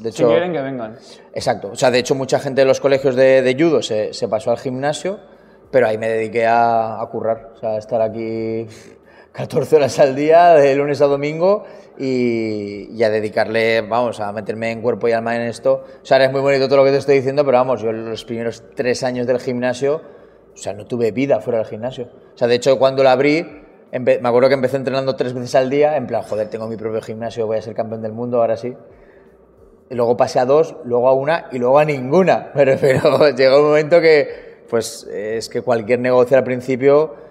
De 0.00 0.08
hecho, 0.08 0.26
si 0.26 0.32
quieren 0.32 0.52
que 0.52 0.60
vengan. 0.62 0.96
Exacto, 1.34 1.70
o 1.72 1.76
sea, 1.76 1.90
de 1.90 1.98
hecho 1.98 2.14
mucha 2.14 2.38
gente 2.38 2.62
de 2.62 2.66
los 2.66 2.80
colegios 2.80 3.14
de, 3.14 3.42
de 3.42 3.54
judo 3.54 3.82
se, 3.82 4.14
se, 4.14 4.28
pasó 4.28 4.52
al 4.52 4.58
gimnasio, 4.58 5.18
pero 5.70 5.86
ahí 5.86 5.98
me 5.98 6.08
dediqué 6.08 6.46
a, 6.46 7.00
a 7.00 7.06
currar, 7.08 7.50
o 7.54 7.58
sea, 7.58 7.70
a 7.72 7.78
estar 7.78 8.00
aquí 8.00 8.66
14 9.32 9.76
horas 9.76 9.98
al 9.98 10.14
día, 10.14 10.54
de 10.54 10.74
lunes 10.74 11.00
a 11.00 11.06
domingo, 11.06 11.64
y, 11.98 13.02
a 13.02 13.10
dedicarle, 13.10 13.80
vamos, 13.80 14.20
a 14.20 14.32
meterme 14.32 14.70
en 14.70 14.82
cuerpo 14.82 15.08
y 15.08 15.12
alma 15.12 15.36
en 15.36 15.42
esto. 15.42 15.84
O 16.02 16.04
sea, 16.04 16.22
es 16.22 16.30
muy 16.30 16.40
bonito 16.40 16.66
todo 16.66 16.78
lo 16.78 16.84
que 16.84 16.90
te 16.90 16.98
estoy 16.98 17.16
diciendo, 17.16 17.44
pero 17.44 17.58
vamos, 17.58 17.82
yo 17.82 17.92
los 17.92 18.24
primeros 18.24 18.62
tres 18.74 19.02
años 19.02 19.26
del 19.26 19.40
gimnasio, 19.40 20.02
o 20.52 20.56
sea, 20.56 20.74
no 20.74 20.86
tuve 20.86 21.12
vida 21.12 21.40
fuera 21.40 21.60
del 21.60 21.66
gimnasio. 21.66 22.08
O 22.34 22.38
sea, 22.38 22.46
de 22.46 22.56
hecho, 22.56 22.78
cuando 22.78 23.02
lo 23.02 23.08
abrí, 23.08 23.46
me 23.90 24.28
acuerdo 24.28 24.48
que 24.48 24.54
empecé 24.54 24.76
entrenando 24.76 25.16
tres 25.16 25.32
veces 25.32 25.54
al 25.54 25.70
día, 25.70 25.96
en 25.96 26.06
plan, 26.06 26.22
joder, 26.22 26.48
tengo 26.48 26.68
mi 26.68 26.76
propio 26.76 27.00
gimnasio, 27.00 27.46
voy 27.46 27.58
a 27.58 27.62
ser 27.62 27.74
campeón 27.74 28.02
del 28.02 28.12
mundo, 28.12 28.40
ahora 28.40 28.56
sí. 28.56 28.74
Y 29.88 29.94
luego 29.94 30.16
pasé 30.16 30.40
a 30.40 30.46
dos, 30.46 30.76
luego 30.84 31.08
a 31.08 31.14
una 31.14 31.48
y 31.52 31.58
luego 31.58 31.78
a 31.78 31.84
ninguna. 31.84 32.50
Pero, 32.54 32.76
pero 32.80 33.30
llegó 33.30 33.58
un 33.58 33.68
momento 33.68 34.00
que, 34.00 34.64
pues, 34.68 35.04
es 35.04 35.48
que 35.48 35.60
cualquier 35.62 36.00
negocio 36.00 36.36
al 36.36 36.44
principio 36.44 37.21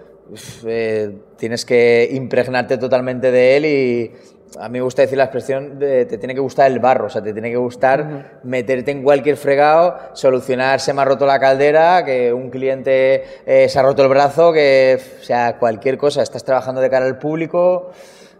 eh, 0.66 1.16
tienes 1.36 1.64
que 1.64 2.08
impregnarte 2.12 2.78
totalmente 2.78 3.30
de 3.30 3.56
él 3.56 3.66
y 3.66 4.12
a 4.58 4.68
mí 4.68 4.78
me 4.78 4.82
gusta 4.82 5.02
decir 5.02 5.18
la 5.18 5.24
expresión 5.24 5.78
de 5.78 6.04
te 6.04 6.18
tiene 6.18 6.34
que 6.34 6.40
gustar 6.40 6.70
el 6.70 6.78
barro, 6.78 7.06
o 7.06 7.10
sea, 7.10 7.22
te 7.22 7.32
tiene 7.32 7.50
que 7.50 7.56
gustar 7.56 8.40
meterte 8.42 8.90
en 8.90 9.02
cualquier 9.02 9.36
fregado, 9.36 9.98
solucionar 10.12 10.80
se 10.80 10.92
me 10.92 11.02
ha 11.02 11.04
roto 11.04 11.26
la 11.26 11.38
caldera, 11.40 12.04
que 12.04 12.32
un 12.32 12.50
cliente 12.50 13.24
eh, 13.46 13.68
se 13.68 13.78
ha 13.78 13.82
roto 13.82 14.02
el 14.02 14.08
brazo, 14.08 14.52
que, 14.52 15.00
o 15.20 15.24
sea, 15.24 15.58
cualquier 15.58 15.96
cosa, 15.96 16.22
estás 16.22 16.44
trabajando 16.44 16.80
de 16.80 16.90
cara 16.90 17.06
al 17.06 17.18
público, 17.18 17.90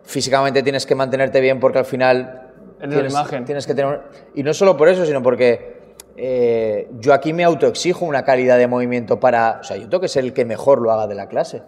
físicamente 0.03 0.63
tienes 0.63 0.87
que 0.87 0.95
mantenerte 0.95 1.41
bien 1.41 1.61
porque 1.61 1.79
al 1.79 1.87
final... 1.87 2.49
Tienes, 2.79 3.13
imagen. 3.13 3.45
tienes 3.45 3.65
que 3.67 3.75
tener... 3.75 4.01
Y 4.35 4.43
no 4.43 4.53
solo 4.53 4.77
por 4.77 4.89
eso, 4.89 5.07
sino 5.07 5.23
porque 5.23 5.82
eh, 6.17 6.91
yo 6.99 7.15
aquí 7.15 7.33
me 7.33 7.45
autoexijo 7.45 8.05
una 8.05 8.25
calidad 8.25 8.59
de 8.59 8.67
movimiento 8.67 9.19
para, 9.19 9.59
o 9.61 9.65
sea, 9.65 9.77
yo 9.77 9.89
tengo 9.89 10.01
que 10.01 10.09
ser 10.09 10.25
el 10.25 10.33
que 10.33 10.45
mejor 10.45 10.81
lo 10.81 10.93
haga 10.93 11.07
de 11.07 11.15
la 11.15 11.29
clase, 11.29 11.63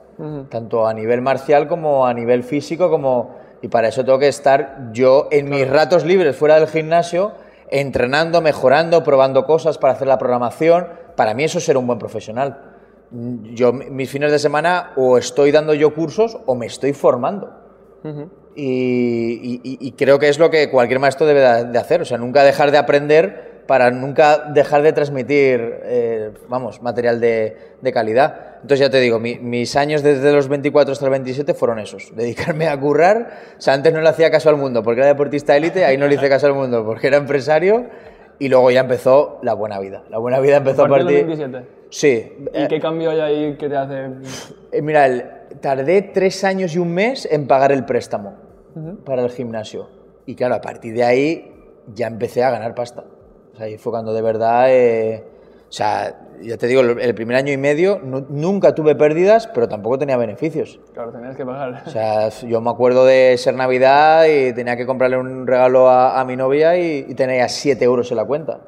tanto 0.51 0.87
a 0.87 0.95
nivel 0.95 1.23
marcial 1.23 1.67
como 1.67 2.07
a 2.07 2.13
nivel 2.13 2.43
físico, 2.45 2.91
como 2.91 3.37
y 3.63 3.69
para 3.69 3.89
eso 3.89 4.05
tengo 4.05 4.19
que 4.19 4.29
estar 4.29 4.91
yo 4.93 5.29
en 5.31 5.49
mis 5.49 5.67
ratos 5.69 6.05
libres 6.05 6.37
fuera 6.37 6.57
del 6.57 6.69
gimnasio 6.69 7.33
entrenando, 7.71 8.43
mejorando, 8.43 9.03
probando 9.03 9.47
cosas 9.47 9.79
para 9.79 9.95
hacer 9.95 10.07
la 10.07 10.19
programación. 10.19 10.89
Para 11.17 11.33
mí 11.33 11.45
eso 11.45 11.59
es 11.59 11.65
ser 11.65 11.79
un 11.79 11.87
buen 11.87 11.99
profesional. 11.99 12.75
Yo 13.11 13.73
mis 13.73 14.11
fines 14.11 14.31
de 14.31 14.39
semana 14.39 14.93
o 14.97 15.17
estoy 15.17 15.51
dando 15.51 15.73
yo 15.73 15.95
cursos 15.95 16.37
o 16.45 16.55
me 16.55 16.67
estoy 16.67 16.93
formando. 16.93 17.53
y, 18.55 19.93
creo 19.93 20.19
que 20.19 20.29
es 20.29 20.39
lo 20.39 20.51
que 20.51 20.71
cualquier 20.71 21.01
maestro 21.01 21.27
debe 21.27 21.41
de 21.41 21.79
hacer, 21.79 22.03
o 22.03 22.05
sea, 22.05 22.19
nunca 22.19 22.43
dejar 22.43 22.71
de 22.71 22.77
aprender 22.77 23.54
para 23.67 23.91
nunca 23.91 24.51
dejar 24.53 24.83
de 24.83 24.93
transmitir, 24.93 25.81
eh, 25.83 26.31
vamos, 26.49 26.83
material 26.83 27.21
de, 27.21 27.57
de, 27.81 27.93
calidad. 27.93 28.57
Entonces 28.57 28.81
ya 28.81 28.91
te 28.91 29.01
digo, 29.01 29.19
mis 29.19 29.77
años 29.77 30.03
desde 30.03 30.33
los 30.33 30.49
24 30.49 30.93
hasta 30.93 31.05
los 31.05 31.11
27 31.11 31.55
fueron 31.55 31.79
esos, 31.79 32.13
dedicarme 32.17 32.69
a 32.69 32.79
currar. 32.79 33.55
O 33.59 33.61
sea, 33.61 33.75
antes 33.75 33.93
no 33.93 34.01
le 34.01 34.09
hacía 34.09 34.31
caso 34.31 34.49
al 34.51 34.57
mundo 34.57 34.83
porque 34.83 35.01
era 35.01 35.09
deportista 35.09 35.57
élite, 35.57 35.85
ahí 35.85 35.97
no 35.97 36.07
le 36.07 36.15
hice 36.15 36.29
caso 36.29 36.47
al 36.47 36.55
mundo 36.55 36.85
porque 36.85 37.07
era 37.07 37.17
empresario 37.17 37.87
y 38.39 38.49
luego 38.49 38.71
ya 38.71 38.81
empezó 38.81 39.39
la 39.43 39.55
buena 39.55 39.79
vida. 39.79 40.05
La 40.11 40.19
buena 40.19 40.41
vida 40.41 40.57
empezó 40.57 40.85
a 40.85 40.89
partir... 40.89 41.07
de 41.07 41.25
27? 41.25 41.69
Sí. 41.91 42.33
¿Y 42.53 42.67
qué 42.67 42.81
cambio 42.81 43.11
hay 43.11 43.21
ahí 43.21 43.57
que 43.57 43.69
te 43.69 43.77
hace...? 43.77 44.11
Eh, 44.73 44.83
mira, 44.83 45.47
tardé 45.61 46.03
tres 46.03 46.43
años 46.45 46.75
y 46.75 46.79
un 46.79 46.93
mes 46.93 47.29
en 47.31 47.47
pagar 47.47 47.73
el 47.73 47.85
préstamo 47.85 48.37
para 49.05 49.23
el 49.23 49.31
gimnasio. 49.31 49.89
Y 50.27 50.35
claro, 50.35 50.57
a 50.57 50.61
partir 50.61 50.95
de 50.95 51.05
ahí 51.05 51.53
ya 51.95 52.07
empecé 52.07 52.43
a 52.43 52.51
ganar 52.51 52.75
pasta. 52.75 53.05
O 53.55 53.57
sea, 53.57 53.67
ahí 53.67 53.79
fue 53.79 53.93
cuando 53.93 54.13
de 54.13 54.21
verdad, 54.21 54.67
eh, 54.69 55.25
o 55.69 55.73
sea, 55.73 56.19
ya 56.43 56.57
te 56.57 56.67
digo, 56.67 56.81
el 56.81 57.15
primer 57.15 57.37
año 57.37 57.53
y 57.53 57.57
medio 57.57 58.01
nunca 58.01 58.75
tuve 58.75 58.97
pérdidas, 58.97 59.47
pero 59.47 59.69
tampoco 59.69 59.97
tenía 59.97 60.17
beneficios. 60.17 60.81
Claro, 60.93 61.13
tenías 61.13 61.37
que 61.37 61.47
pagar. 61.47 61.85
O 61.87 61.91
sea, 61.91 62.31
yo 62.31 62.61
me 62.61 62.71
acuerdo 62.71 63.05
de 63.05 63.37
ser 63.39 63.55
Navidad 63.55 64.25
y 64.27 64.53
tenía 64.55 64.77
que 64.77 64.87
comprarle 64.87 65.19
un 65.19 65.47
regalo 65.47 65.89
a, 65.89 66.25
mi 66.25 66.35
novia 66.35 66.77
y, 66.77 67.15
tenía 67.15 67.49
7 67.49 67.85
euros 67.85 68.11
en 68.11 68.17
la 68.17 68.25
cuenta. 68.25 68.61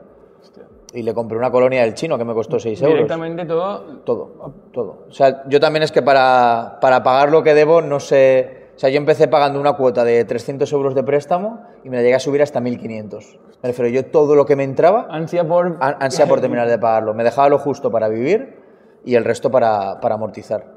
Y 0.92 1.02
le 1.02 1.12
compré 1.12 1.36
una 1.36 1.50
colonia 1.50 1.82
del 1.82 1.94
chino 1.94 2.16
que 2.16 2.24
me 2.24 2.32
costó 2.32 2.60
6 2.60 2.80
euros. 2.82 2.94
¿Directamente 2.94 3.44
todo? 3.44 3.80
Todo, 4.04 4.54
todo. 4.72 5.06
O 5.08 5.12
sea, 5.12 5.42
yo 5.48 5.58
también 5.58 5.82
es 5.82 5.90
que 5.90 6.00
para, 6.00 6.78
para 6.80 7.02
pagar 7.02 7.30
lo 7.30 7.42
que 7.42 7.54
debo 7.54 7.82
no 7.82 7.98
sé 7.98 8.65
o 8.76 8.78
sea, 8.78 8.90
yo 8.90 8.98
empecé 8.98 9.26
pagando 9.26 9.58
una 9.58 9.72
cuota 9.72 10.04
de 10.04 10.22
300 10.26 10.70
euros 10.72 10.94
de 10.94 11.02
préstamo 11.02 11.62
y 11.82 11.88
me 11.88 11.96
la 11.96 12.02
llegué 12.02 12.14
a 12.14 12.20
subir 12.20 12.42
hasta 12.42 12.60
1.500. 12.60 13.38
Me 13.62 13.68
refiero, 13.70 13.88
yo 13.88 14.04
todo 14.04 14.34
lo 14.34 14.44
que 14.44 14.54
me 14.54 14.64
entraba... 14.64 15.06
Ansia 15.10 15.48
por... 15.48 15.78
Ansia 15.80 16.26
por 16.26 16.42
terminar 16.42 16.68
de 16.68 16.78
pagarlo. 16.78 17.14
Me 17.14 17.24
dejaba 17.24 17.48
lo 17.48 17.58
justo 17.58 17.90
para 17.90 18.08
vivir 18.08 18.58
y 19.02 19.14
el 19.14 19.24
resto 19.24 19.50
para, 19.50 19.98
para 20.00 20.16
amortizar. 20.16 20.76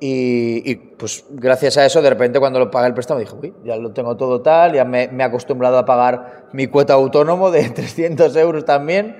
Y, 0.00 0.74
pues 0.96 1.26
gracias 1.28 1.76
a 1.76 1.84
eso, 1.84 2.00
de 2.00 2.08
repente 2.08 2.38
cuando 2.38 2.60
lo 2.60 2.70
pagué 2.70 2.86
el 2.86 2.94
préstamo 2.94 3.20
dije, 3.20 3.34
uy, 3.38 3.52
ya 3.64 3.76
lo 3.76 3.90
tengo 3.90 4.16
todo 4.16 4.40
tal, 4.40 4.72
ya 4.72 4.84
me, 4.84 5.08
me, 5.08 5.24
he 5.24 5.26
acostumbrado 5.26 5.76
a 5.76 5.84
pagar 5.84 6.46
mi 6.52 6.68
cuota 6.68 6.94
autónomo 6.94 7.50
de 7.50 7.68
300 7.74 8.34
euros 8.36 8.64
también 8.64 9.16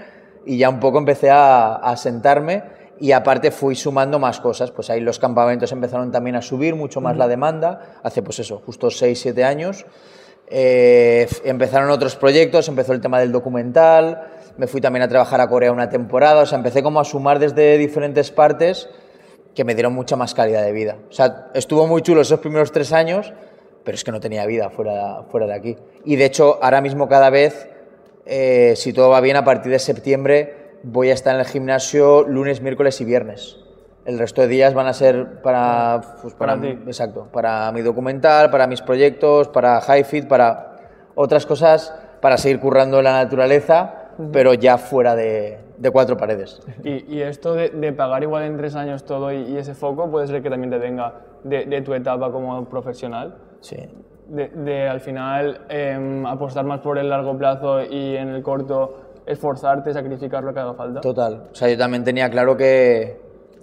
y 0.46 0.56
ya 0.56 0.70
un 0.70 0.80
poco 0.80 0.96
empecé 0.96 1.30
a, 1.30 1.74
a 1.74 1.96
sentarme 1.96 2.62
y 3.00 3.12
aparte 3.12 3.50
fui 3.50 3.74
sumando 3.74 4.18
más 4.18 4.40
cosas, 4.40 4.70
pues 4.70 4.90
ahí 4.90 5.00
los 5.00 5.18
campamentos 5.18 5.70
empezaron 5.72 6.10
también 6.10 6.36
a 6.36 6.42
subir 6.42 6.74
mucho 6.74 7.00
más 7.00 7.16
la 7.16 7.28
demanda, 7.28 8.00
hace 8.02 8.22
pues 8.22 8.38
eso, 8.40 8.60
justo 8.64 8.90
6, 8.90 9.18
7 9.18 9.44
años. 9.44 9.86
Eh, 10.50 11.28
empezaron 11.44 11.90
otros 11.90 12.16
proyectos, 12.16 12.68
empezó 12.68 12.92
el 12.92 13.00
tema 13.00 13.20
del 13.20 13.32
documental, 13.32 14.28
me 14.56 14.66
fui 14.66 14.80
también 14.80 15.02
a 15.02 15.08
trabajar 15.08 15.40
a 15.40 15.48
Corea 15.48 15.70
una 15.72 15.90
temporada, 15.90 16.42
o 16.42 16.46
sea, 16.46 16.56
empecé 16.58 16.82
como 16.82 17.00
a 17.00 17.04
sumar 17.04 17.38
desde 17.38 17.76
diferentes 17.76 18.30
partes 18.30 18.88
que 19.54 19.64
me 19.64 19.74
dieron 19.74 19.92
mucha 19.92 20.16
más 20.16 20.34
calidad 20.34 20.62
de 20.64 20.72
vida. 20.72 20.96
O 21.10 21.12
sea, 21.12 21.50
estuvo 21.54 21.86
muy 21.86 22.02
chulo 22.02 22.22
esos 22.22 22.40
primeros 22.40 22.72
tres 22.72 22.92
años, 22.92 23.32
pero 23.84 23.94
es 23.94 24.04
que 24.04 24.12
no 24.12 24.20
tenía 24.20 24.46
vida 24.46 24.70
fuera, 24.70 25.24
fuera 25.30 25.46
de 25.46 25.54
aquí. 25.54 25.76
Y 26.04 26.16
de 26.16 26.24
hecho, 26.24 26.58
ahora 26.62 26.80
mismo 26.80 27.08
cada 27.08 27.30
vez, 27.30 27.68
eh, 28.24 28.74
si 28.76 28.92
todo 28.92 29.10
va 29.10 29.20
bien, 29.20 29.36
a 29.36 29.44
partir 29.44 29.70
de 29.70 29.78
septiembre 29.78 30.57
voy 30.90 31.10
a 31.10 31.14
estar 31.14 31.34
en 31.34 31.40
el 31.40 31.46
gimnasio 31.46 32.26
lunes, 32.26 32.60
miércoles 32.62 33.00
y 33.00 33.04
viernes. 33.04 33.58
El 34.04 34.18
resto 34.18 34.40
de 34.40 34.48
días 34.48 34.72
van 34.72 34.86
a 34.86 34.94
ser 34.94 35.42
para, 35.42 36.00
pues, 36.22 36.32
para, 36.34 36.58
ti. 36.58 36.68
Exacto, 36.86 37.28
para 37.30 37.70
mi 37.72 37.82
documental, 37.82 38.50
para 38.50 38.66
mis 38.66 38.80
proyectos, 38.80 39.48
para 39.48 39.80
HiFit, 39.80 40.26
para 40.26 40.76
otras 41.14 41.44
cosas, 41.44 41.94
para 42.22 42.38
seguir 42.38 42.58
currando 42.58 43.02
la 43.02 43.12
naturaleza, 43.22 44.12
pero 44.32 44.54
ya 44.54 44.78
fuera 44.78 45.14
de, 45.14 45.58
de 45.76 45.90
cuatro 45.90 46.16
paredes. 46.16 46.60
¿Y, 46.82 47.16
y 47.16 47.20
esto 47.20 47.52
de, 47.54 47.68
de, 47.68 47.92
pagar 47.92 48.22
igual 48.22 48.44
en 48.44 48.56
tres 48.56 48.74
años 48.76 49.04
todo 49.04 49.30
y, 49.30 49.56
ese 49.58 49.74
foco 49.74 50.10
puede 50.10 50.26
ser 50.26 50.42
que 50.42 50.48
también 50.48 50.70
te 50.70 50.78
venga 50.78 51.14
de, 51.44 51.66
de 51.66 51.82
tu 51.82 51.92
etapa 51.92 52.32
como 52.32 52.64
profesional? 52.64 53.36
Sí. 53.60 53.76
De, 54.26 54.48
de 54.48 54.88
al 54.88 55.00
final 55.00 55.62
eh, 55.68 56.22
apostar 56.26 56.64
más 56.64 56.80
por 56.80 56.98
el 56.98 57.10
largo 57.10 57.36
plazo 57.36 57.82
y 57.82 58.16
en 58.16 58.28
el 58.28 58.42
corto 58.42 59.07
esforzarte, 59.28 59.92
sacrificar 59.92 60.42
lo 60.42 60.52
que 60.52 60.60
haga 60.60 60.74
falta. 60.74 61.00
Total. 61.00 61.48
O 61.52 61.54
sea, 61.54 61.68
yo 61.68 61.78
también 61.78 62.02
tenía 62.04 62.30
claro 62.30 62.56
que, 62.56 63.20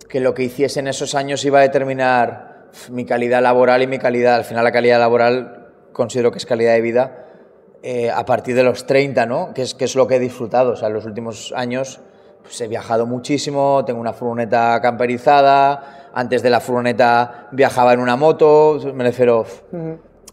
que 0.08 0.19
lo 0.19 0.34
que 0.34 0.43
hiciese 0.43 0.80
en 0.80 0.88
esos 0.88 1.15
años 1.15 1.43
iba 1.43 1.60
a 1.60 1.62
determinar 1.63 2.67
mi 2.89 3.06
calidad 3.06 3.41
laboral 3.41 3.82
y 3.82 3.88
mi 3.88 3.99
calidad, 3.99 4.36
al 4.36 4.43
final 4.43 4.63
la 4.63 4.71
calidad 4.71 4.99
laboral 4.99 5.69
considero 5.91 6.32
que 6.32 6.38
es 6.38 6.45
calidad 6.45 6.73
de 6.73 6.82
vida 6.82 7.25
eh, 7.82 8.12
a 8.12 8.25
partir 8.25 8.56
de 8.56 8.63
los 8.63 8.86
30, 8.86 9.25
¿no? 9.25 9.54
Que 9.54 9.62
es, 9.62 9.73
que 9.73 9.86
es 9.86 9.95
lo 9.95 10.08
que 10.08 10.15
he 10.15 10.19
disfrutado. 10.19 10.73
O 10.73 10.75
sea, 10.75 10.88
en 10.88 10.93
los 10.93 11.06
últimos 11.06 11.54
años 11.56 11.99
pues, 12.41 12.60
he 12.62 12.67
viajado 12.67 13.06
muchísimo, 13.06 13.84
tengo 13.86 13.99
una 13.99 14.13
furgoneta 14.13 14.80
camperizada, 14.82 16.10
antes 16.13 16.43
de 16.43 16.49
la 16.49 16.60
furgoneta 16.60 17.47
viajaba 17.51 17.93
en 17.93 17.99
una 17.99 18.15
moto, 18.15 18.80
me 18.93 19.04
refiero 19.04 19.45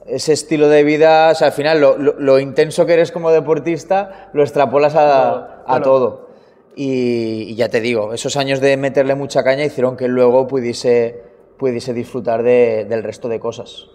ese 0.07 0.33
estilo 0.33 0.69
de 0.69 0.83
vida, 0.85 1.31
o 1.31 1.35
sea, 1.35 1.49
al 1.49 1.53
final 1.53 1.81
lo, 1.81 2.39
intenso 2.39 2.87
que 2.87 2.95
eres 2.95 3.13
como 3.13 3.31
deportista 3.31 4.31
lo 4.33 4.43
extrapolas 4.43 4.95
a, 4.97 5.81
todo. 5.83 6.29
Y, 6.75 7.55
ya 7.55 7.69
te 7.69 7.81
digo, 7.81 8.13
esos 8.13 8.37
años 8.37 8.61
de 8.61 8.77
meterle 8.77 9.15
mucha 9.15 9.45
caña 9.45 9.65
hicieron 9.65 9.97
que 9.97 10.09
luego 10.09 10.49
pudiese, 10.49 11.23
pudiese 11.59 11.93
disfrutar 11.93 12.43
del 12.43 13.03
resto 13.03 13.29
de 13.29 13.39
cosas. 13.39 13.89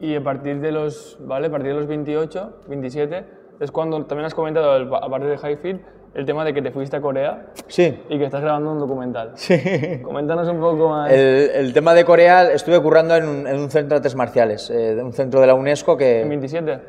Y 0.00 0.14
a 0.14 0.22
partir 0.22 0.60
de 0.60 0.72
los, 0.72 1.18
¿vale? 1.20 1.48
A 1.48 1.50
partir 1.50 1.72
de 1.72 1.78
los 1.78 1.86
28, 1.86 2.52
27, 2.68 3.24
es 3.60 3.70
cuando 3.70 4.04
también 4.06 4.26
has 4.26 4.34
comentado, 4.34 4.72
a 4.96 5.10
partir 5.10 5.28
de 5.28 5.36
Highfield, 5.36 5.80
el 6.14 6.26
tema 6.26 6.44
de 6.44 6.52
que 6.52 6.60
te 6.62 6.70
fuiste 6.70 6.96
a 6.96 7.00
Corea 7.00 7.46
Sí. 7.68 8.02
y 8.08 8.18
que 8.18 8.24
estás 8.24 8.40
grabando 8.42 8.72
un 8.72 8.78
documental. 8.78 9.32
Sí. 9.36 9.56
Coméntanos 10.02 10.48
un 10.48 10.60
poco 10.60 10.88
más. 10.88 11.10
El, 11.12 11.50
el 11.54 11.72
tema 11.72 11.94
de 11.94 12.04
Corea, 12.04 12.50
estuve 12.52 12.80
currando 12.80 13.14
en 13.16 13.28
un, 13.28 13.46
en 13.46 13.58
un 13.58 13.70
centro 13.70 13.90
de 13.90 13.96
artes 13.96 14.14
marciales, 14.16 14.70
eh, 14.70 14.98
un 15.02 15.12
centro 15.12 15.40
de 15.40 15.46
la 15.46 15.54
UNESCO 15.54 15.92
¿En 15.92 15.98
que... 15.98 16.24
27? 16.28 16.80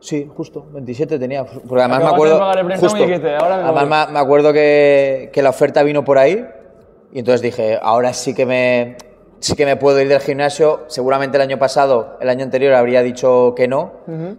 Sí, 0.00 0.30
justo, 0.32 0.64
27 0.70 1.18
tenía. 1.18 1.44
Porque 1.44 1.82
además 1.82 1.98
me 2.04 2.08
acuerdo... 2.10 2.38
de 2.54 3.02
y 3.02 3.06
dijiste, 3.06 3.34
"Ahora 3.34 3.56
me 3.56 3.62
además 3.64 3.88
voy". 4.06 4.06
me, 4.06 4.12
me 4.12 4.18
acuerdo 4.20 4.52
que, 4.52 5.30
que 5.32 5.42
la 5.42 5.50
oferta 5.50 5.82
vino 5.82 6.04
por 6.04 6.18
ahí 6.18 6.46
y 7.12 7.18
entonces 7.18 7.42
dije, 7.42 7.78
ahora 7.82 8.12
sí 8.12 8.34
que 8.34 8.46
me... 8.46 8.96
Sí 9.40 9.54
que 9.54 9.64
me 9.66 9.76
puedo 9.76 10.00
ir 10.00 10.08
del 10.08 10.18
gimnasio. 10.20 10.80
Seguramente 10.88 11.36
el 11.36 11.42
año 11.42 11.58
pasado, 11.60 12.16
el 12.20 12.28
año 12.28 12.42
anterior, 12.44 12.74
habría 12.74 13.02
dicho 13.04 13.54
que 13.56 13.68
no. 13.68 13.92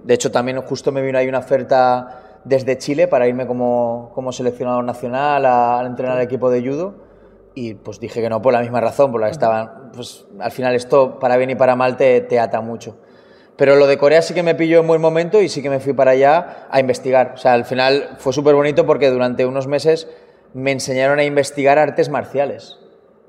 De 0.04 0.14
hecho, 0.14 0.30
también 0.30 0.62
justo 0.62 0.92
me 0.92 1.02
vino 1.02 1.18
ahí 1.18 1.28
una 1.30 1.40
oferta 1.40 2.29
desde 2.44 2.78
Chile 2.78 3.08
para 3.08 3.28
irme 3.28 3.48
como, 3.48 4.12
como 4.14 4.32
seleccionador 4.32 4.84
nacional 4.84 5.46
a, 5.46 5.80
a 5.80 5.86
entrenar 5.86 6.18
al 6.18 6.24
equipo 6.24 6.50
de 6.50 6.62
judo. 6.62 6.96
Y 7.56 7.74
pues 7.74 8.00
dije 8.00 8.22
que 8.22 8.30
no 8.30 8.42
por 8.42 8.54
la 8.54 8.62
misma 8.62 8.80
razón, 8.80 9.12
por 9.12 9.20
la 9.20 9.28
que 9.28 9.34
estaban. 9.34 9.92
Pues 9.94 10.26
al 10.40 10.52
final 10.52 10.76
esto, 10.76 11.20
para 11.20 11.36
bien 11.38 11.50
y 11.50 11.56
para 11.56 11.76
mal, 11.76 11.98
te, 11.98 12.22
te 12.22 12.40
ata 12.40 12.62
mucho. 12.62 12.98
Pero 13.58 13.76
lo 13.76 13.88
de 13.88 13.98
Corea 13.98 14.22
sí 14.22 14.34
que 14.34 14.44
me 14.44 14.56
pilló 14.56 14.80
en 14.80 14.88
buen 14.88 15.02
momento 15.02 15.42
y 15.42 15.50
sí 15.50 15.62
que 15.62 15.70
me 15.70 15.82
fui 15.82 15.92
para 15.92 16.12
allá 16.12 16.68
a 16.70 16.80
investigar. 16.80 17.34
O 17.34 17.38
sea, 17.38 17.54
al 17.54 17.66
final 17.66 18.12
fue 18.18 18.32
súper 18.32 18.56
bonito 18.56 18.86
porque 18.86 19.10
durante 19.10 19.46
unos 19.46 19.68
meses 19.68 20.08
me 20.54 20.72
enseñaron 20.72 21.20
a 21.20 21.26
investigar 21.26 21.78
artes 21.78 22.08
marciales. 22.08 22.80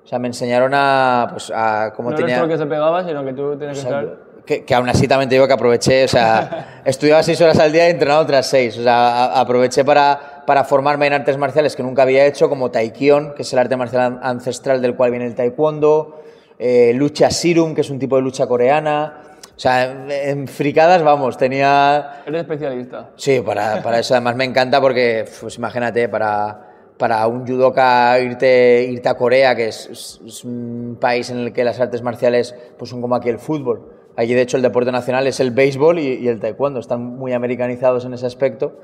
O 0.05 0.07
sea, 0.07 0.21
me 0.21 0.29
enseñaron 0.29 0.73
a, 0.75 1.29
pues, 1.33 1.53
a 1.55 1.93
cómo 1.97 2.11
no 2.11 2.17
tenía... 2.17 2.39
tú 2.39 2.45
el 2.45 2.51
que 2.51 2.59
se 2.59 2.67
pegaba, 2.67 3.05
sino 3.05 3.25
que 3.25 3.33
tú 3.33 3.57
tienes 3.59 3.81
que 3.81 3.87
O 3.87 3.89
sea, 3.91 4.01
estar... 4.03 4.19
que, 4.45 4.65
que 4.65 4.75
aún 4.75 4.89
así 4.89 5.07
también 5.09 5.29
te 5.29 5.35
digo 5.37 5.47
que 5.47 5.53
aproveché, 5.55 6.05
o 6.05 6.09
sea, 6.09 6.83
estudiaba 6.85 7.23
seis 7.23 7.41
horas 7.41 7.59
al 7.59 7.73
día 7.73 7.87
y 7.89 7.93
entrenaba 7.93 8.21
otras 8.21 8.47
seis. 8.47 8.77
O 8.79 8.83
sea, 8.83 9.25
a- 9.27 9.41
aproveché 9.41 9.85
para, 9.85 10.45
para 10.47 10.65
formarme 10.65 11.07
en 11.07 11.13
artes 11.15 11.37
marciales 11.37 11.77
que 11.77 11.83
nunca 11.83 12.03
había 12.03 12.25
hecho, 12.27 12.49
como 12.49 12.71
Taekyon, 12.71 13.35
que 13.35 13.43
es 13.43 13.53
el 13.53 13.59
arte 13.59 13.77
marcial 13.77 14.03
an- 14.03 14.21
ancestral 14.23 14.81
del 14.83 14.97
cual 14.97 15.11
viene 15.11 15.27
el 15.27 15.35
Taekwondo, 15.35 16.23
eh, 16.59 16.93
lucha 16.95 17.31
Sirum, 17.31 17.75
que 17.75 17.81
es 17.83 17.91
un 17.91 17.99
tipo 17.99 18.17
de 18.17 18.23
lucha 18.23 18.47
coreana. 18.47 19.23
O 19.57 19.59
sea, 19.61 19.85
en- 20.09 20.49
fricadas, 20.49 21.03
vamos, 21.03 21.37
tenía... 21.37 22.23
Eres 22.27 22.43
especialista. 22.43 23.11
Sí, 23.17 23.41
para, 23.45 23.83
para 23.83 23.99
eso 23.99 24.15
además 24.15 24.35
me 24.37 24.45
encanta 24.45 24.81
porque, 24.81 25.27
pues 25.41 25.59
imagínate, 25.59 26.09
para, 26.09 26.67
para 26.97 27.27
un 27.27 27.47
judoka 27.47 28.19
irte, 28.21 28.87
irte 28.91 29.09
a 29.11 29.15
Corea, 29.15 29.55
que 29.55 29.69
es, 29.69 29.87
es- 29.91 30.21
es 30.27 30.45
un 30.45 30.97
país 30.99 31.29
en 31.29 31.39
el 31.41 31.53
que 31.53 31.63
las 31.63 31.79
artes 31.79 32.01
marciales 32.03 32.55
pues 32.79 32.91
son 32.91 33.03
como 33.03 33.15
aquí 33.15 33.29
el 33.29 33.39
fútbol. 33.39 34.00
Allí, 34.21 34.35
de 34.35 34.43
hecho, 34.43 34.59
el 34.59 34.63
deporte 34.63 34.93
nacional 34.93 35.27
es 35.27 35.41
el 35.41 35.51
béisbol 35.51 35.99
y, 35.99 36.09
y 36.17 36.29
el 36.29 36.41
taekwondo. 36.41 36.79
Están 36.79 37.03
muy 37.03 37.33
americanizados 37.33 38.05
en 38.05 38.13
ese 38.13 38.27
aspecto, 38.27 38.75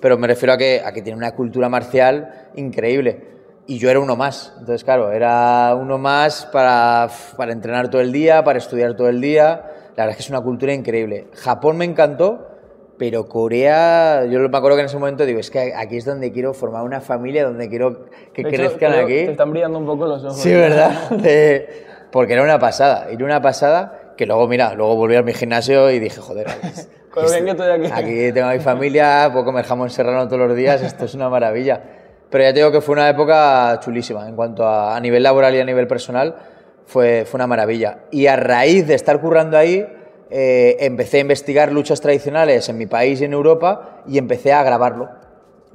pero 0.00 0.16
me 0.16 0.26
refiero 0.26 0.54
a 0.54 0.56
que, 0.56 0.80
a 0.82 0.92
que 0.92 1.02
tiene 1.02 1.18
una 1.18 1.32
cultura 1.34 1.68
marcial 1.68 2.48
increíble. 2.54 3.26
Y 3.66 3.76
yo 3.76 3.90
era 3.90 4.00
uno 4.00 4.16
más. 4.16 4.54
Entonces, 4.58 4.84
claro, 4.84 5.12
era 5.12 5.76
uno 5.78 5.98
más 5.98 6.46
para, 6.46 7.10
para 7.36 7.52
entrenar 7.52 7.90
todo 7.90 8.00
el 8.00 8.10
día, 8.10 8.42
para 8.42 8.58
estudiar 8.58 8.96
todo 8.96 9.10
el 9.10 9.20
día. 9.20 9.64
La 9.96 10.04
verdad 10.04 10.10
es 10.12 10.16
que 10.16 10.22
es 10.22 10.30
una 10.30 10.40
cultura 10.40 10.72
increíble. 10.72 11.26
Japón 11.34 11.76
me 11.76 11.84
encantó, 11.84 12.48
pero 12.96 13.28
Corea, 13.28 14.24
yo 14.24 14.38
me 14.48 14.56
acuerdo 14.56 14.76
que 14.76 14.80
en 14.80 14.86
ese 14.86 14.96
momento 14.96 15.26
digo, 15.26 15.40
es 15.40 15.50
que 15.50 15.74
aquí 15.76 15.98
es 15.98 16.06
donde 16.06 16.32
quiero 16.32 16.54
formar 16.54 16.84
una 16.84 17.02
familia, 17.02 17.44
donde 17.44 17.68
quiero 17.68 18.06
que 18.32 18.44
De 18.44 18.48
crezcan 18.48 18.94
aquí. 18.94 19.26
Te 19.26 19.30
están 19.32 19.50
brillando 19.50 19.78
un 19.78 19.84
poco 19.84 20.06
los 20.06 20.24
ojos. 20.24 20.38
Sí, 20.38 20.54
¿verdad? 20.54 21.10
De- 21.10 21.84
porque 22.10 22.32
era 22.32 22.42
una 22.42 22.58
pasada, 22.58 23.08
era 23.10 23.22
una 23.26 23.42
pasada 23.42 24.05
que 24.16 24.26
luego, 24.26 24.48
mira, 24.48 24.74
luego 24.74 24.96
volví 24.96 25.16
a 25.16 25.22
mi 25.22 25.34
gimnasio 25.34 25.90
y 25.90 25.98
dije, 25.98 26.20
joder, 26.20 26.46
Con 27.10 27.24
lo 27.24 27.30
bien 27.30 27.44
que 27.44 27.50
estoy 27.52 27.70
aquí. 27.70 27.90
aquí 27.92 28.32
tengo 28.32 28.48
a 28.48 28.52
mi 28.52 28.60
familia, 28.60 29.28
puedo 29.32 29.44
comer 29.44 29.64
jamón 29.64 29.88
serrano 29.90 30.26
todos 30.28 30.48
los 30.48 30.56
días, 30.56 30.82
esto 30.82 31.04
es 31.06 31.14
una 31.14 31.28
maravilla. 31.28 31.80
Pero 32.28 32.44
ya 32.44 32.52
te 32.52 32.58
digo 32.58 32.72
que 32.72 32.80
fue 32.80 32.94
una 32.94 33.08
época 33.08 33.78
chulísima 33.80 34.28
en 34.28 34.36
cuanto 34.36 34.66
a, 34.66 34.96
a 34.96 35.00
nivel 35.00 35.22
laboral 35.22 35.54
y 35.54 35.60
a 35.60 35.64
nivel 35.64 35.86
personal, 35.86 36.34
fue, 36.84 37.24
fue 37.24 37.38
una 37.38 37.46
maravilla. 37.46 37.98
Y 38.10 38.26
a 38.26 38.36
raíz 38.36 38.86
de 38.86 38.94
estar 38.94 39.20
currando 39.20 39.56
ahí, 39.56 39.86
eh, 40.30 40.76
empecé 40.80 41.18
a 41.18 41.20
investigar 41.20 41.72
luchas 41.72 42.00
tradicionales 42.00 42.68
en 42.68 42.78
mi 42.78 42.86
país 42.86 43.20
y 43.20 43.24
en 43.24 43.32
Europa 43.32 44.02
y 44.06 44.18
empecé 44.18 44.52
a 44.52 44.62
grabarlo. 44.62 45.08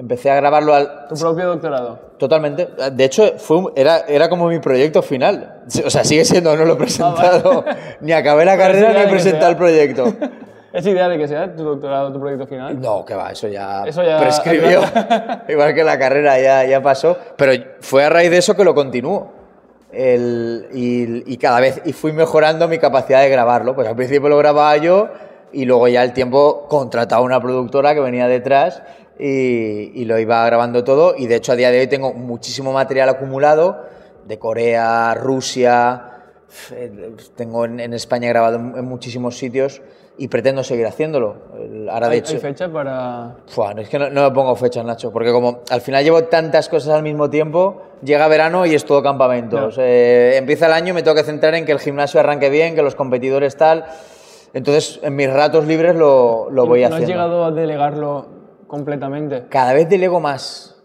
Empecé 0.02 0.32
a 0.32 0.36
grabarlo 0.36 0.74
al, 0.74 1.08
Tu 1.10 1.14
propio 1.16 1.46
doctorado. 1.50 2.00
Totalmente. 2.18 2.68
De 2.92 3.04
hecho, 3.04 3.34
fue 3.38 3.58
un- 3.58 3.72
era, 3.76 4.00
era 4.08 4.30
como 4.30 4.48
mi 4.48 4.58
proyecto 4.58 5.04
final. 5.04 5.62
O 5.86 5.90
sea, 5.92 6.04
sigue 6.04 6.26
siendo, 6.26 6.56
no 6.58 6.66
lo 6.66 6.74
he 6.74 6.76
presentado. 6.78 7.64
Ni 8.02 8.12
acabé 8.12 8.44
la 8.46 8.58
carrera 8.58 8.94
ni 8.94 9.00
he 9.02 9.08
presentado 9.08 9.52
el 9.52 9.58
proyecto. 9.58 10.12
¿Es 10.74 10.88
idea 10.88 11.08
de 11.08 11.20
que 11.20 11.28
sea 11.28 11.56
tu 11.56 11.64
doctorado, 11.64 12.12
tu 12.12 12.20
proyecto 12.20 12.48
final? 12.48 12.82
No, 12.82 13.06
que 13.06 13.14
va, 13.14 13.32
eso 13.32 13.48
ya, 13.48 13.84
Eso 13.86 14.02
ya- 14.04 14.20
prescribió. 14.20 14.82
Igual 15.48 15.76
que 15.76 15.84
la 15.84 16.00
carrera 16.00 16.40
ya, 16.40 16.66
ya 16.66 16.82
pasó. 16.82 17.16
Pero 17.38 17.52
fue 17.82 18.04
a 18.04 18.10
raíz 18.10 18.32
de 18.32 18.38
eso 18.40 18.56
que 18.56 18.64
lo 18.64 18.74
continúo. 18.74 19.32
El- 19.92 20.68
y, 20.74 21.32
y 21.32 21.38
cada 21.38 21.60
vez 21.60 21.80
y 21.86 21.94
fui 21.94 22.12
mejorando 22.12 22.68
mi 22.68 22.80
capacidad 22.80 23.22
de 23.22 23.30
grabarlo. 23.30 23.76
Pues 23.76 23.88
al 23.88 23.96
principio 23.96 24.30
lo 24.30 24.38
grababa 24.38 24.76
yo 24.78 25.10
y 25.54 25.66
luego 25.66 25.88
ya 25.90 26.02
el 26.04 26.14
tiempo 26.14 26.66
contrataba 26.70 27.22
una 27.22 27.40
productora 27.40 27.94
que 27.94 28.00
venía 28.00 28.28
detrás 28.28 28.82
y, 29.22 29.92
y 30.02 30.06
lo 30.06 30.18
iba 30.18 30.44
grabando 30.46 30.84
todo. 30.84 31.14
Y 31.16 31.28
de 31.28 31.36
hecho 31.36 31.52
a 31.52 31.56
día 31.56 31.70
de 31.70 31.80
hoy 31.80 31.88
tengo 31.88 32.14
muchísimo 32.14 32.74
material 32.74 33.08
acumulado 33.10 33.86
de 34.26 34.40
Corea, 34.40 35.14
Rusia. 35.14 36.08
eh, 36.72 37.14
Tengo 37.36 37.66
en, 37.66 37.80
en 37.80 37.94
España 37.94 38.28
grabado 38.30 38.58
en, 38.58 38.74
en 38.78 38.86
muchísimos 38.86 39.38
sitios 39.38 39.82
y 40.18 40.28
pretendo 40.28 40.64
seguir 40.64 40.86
haciéndolo. 40.86 41.38
Ahora 41.90 42.08
de 42.08 42.14
¿Hay, 42.14 42.20
hecho... 42.20 42.34
hay 42.34 42.40
fecha 42.40 42.72
para...? 42.72 43.38
Fua, 43.48 43.74
no, 43.74 43.82
es 43.82 43.90
que 43.90 43.98
no, 43.98 44.10
no 44.10 44.24
me 44.24 44.32
pongo 44.32 44.56
fechas, 44.56 44.84
Nacho, 44.86 45.12
porque 45.12 45.32
como 45.32 45.62
al 45.72 45.82
final 45.82 46.04
llevo 46.04 46.26
tantas 46.26 46.68
cosas 46.70 46.94
al 46.96 47.02
mismo 47.02 47.30
tiempo, 47.30 47.82
llega 48.04 48.28
verano 48.28 48.66
y 48.66 48.76
es 48.76 48.86
todo 48.86 49.02
campamentos. 49.02 49.78
Eh, 49.80 50.34
empieza 50.38 50.66
el 50.68 50.74
año 50.74 50.90
y 50.90 50.94
me 50.94 51.04
tengo 51.04 51.16
que 51.16 51.24
centrar 51.24 51.56
en 51.56 51.66
que 51.66 51.72
el 51.72 51.80
gimnasio 51.80 52.20
arranque 52.20 52.50
bien, 52.50 52.76
que 52.76 52.82
los 52.84 52.94
competidores 52.96 53.56
tal. 53.56 53.86
Entonces, 54.54 55.00
en 55.02 55.16
mis 55.16 55.32
ratos 55.32 55.66
libres 55.66 55.96
lo, 55.96 56.50
lo 56.52 56.66
voy 56.68 56.82
¿No 56.82 56.88
haciendo. 56.88 57.06
has 57.06 57.10
llegado 57.10 57.46
a 57.46 57.52
delegarlo 57.52 58.26
completamente? 58.72 59.44
Cada 59.50 59.74
vez 59.74 59.90
delego 59.90 60.22
más. 60.22 60.78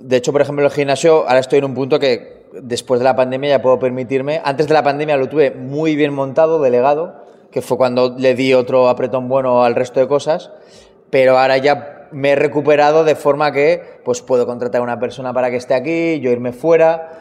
De 0.00 0.16
hecho, 0.16 0.32
por 0.32 0.42
ejemplo, 0.42 0.64
el 0.64 0.72
gimnasio, 0.72 1.28
ahora 1.28 1.38
estoy 1.38 1.60
en 1.60 1.66
un 1.66 1.74
punto 1.74 2.00
que 2.00 2.48
después 2.60 2.98
de 2.98 3.04
la 3.04 3.14
pandemia 3.14 3.50
ya 3.50 3.62
puedo 3.62 3.78
permitirme. 3.78 4.42
Antes 4.44 4.66
de 4.66 4.74
la 4.74 4.82
pandemia 4.82 5.16
lo 5.16 5.28
tuve 5.28 5.52
muy 5.52 5.94
bien 5.94 6.12
montado, 6.12 6.60
delegado, 6.60 7.24
que 7.52 7.62
fue 7.62 7.76
cuando 7.76 8.16
le 8.18 8.34
di 8.34 8.52
otro 8.52 8.88
apretón 8.88 9.28
bueno 9.28 9.62
al 9.64 9.76
resto 9.76 10.00
de 10.00 10.08
cosas. 10.08 10.50
Pero 11.10 11.38
ahora 11.38 11.56
ya 11.58 12.08
me 12.10 12.30
he 12.30 12.34
recuperado 12.34 13.04
de 13.04 13.14
forma 13.14 13.52
que 13.52 13.80
pues 14.04 14.20
puedo 14.20 14.44
contratar 14.44 14.80
a 14.80 14.84
una 14.84 14.98
persona 14.98 15.32
para 15.32 15.50
que 15.50 15.56
esté 15.56 15.74
aquí, 15.74 16.18
yo 16.18 16.32
irme 16.32 16.52
fuera. 16.52 17.20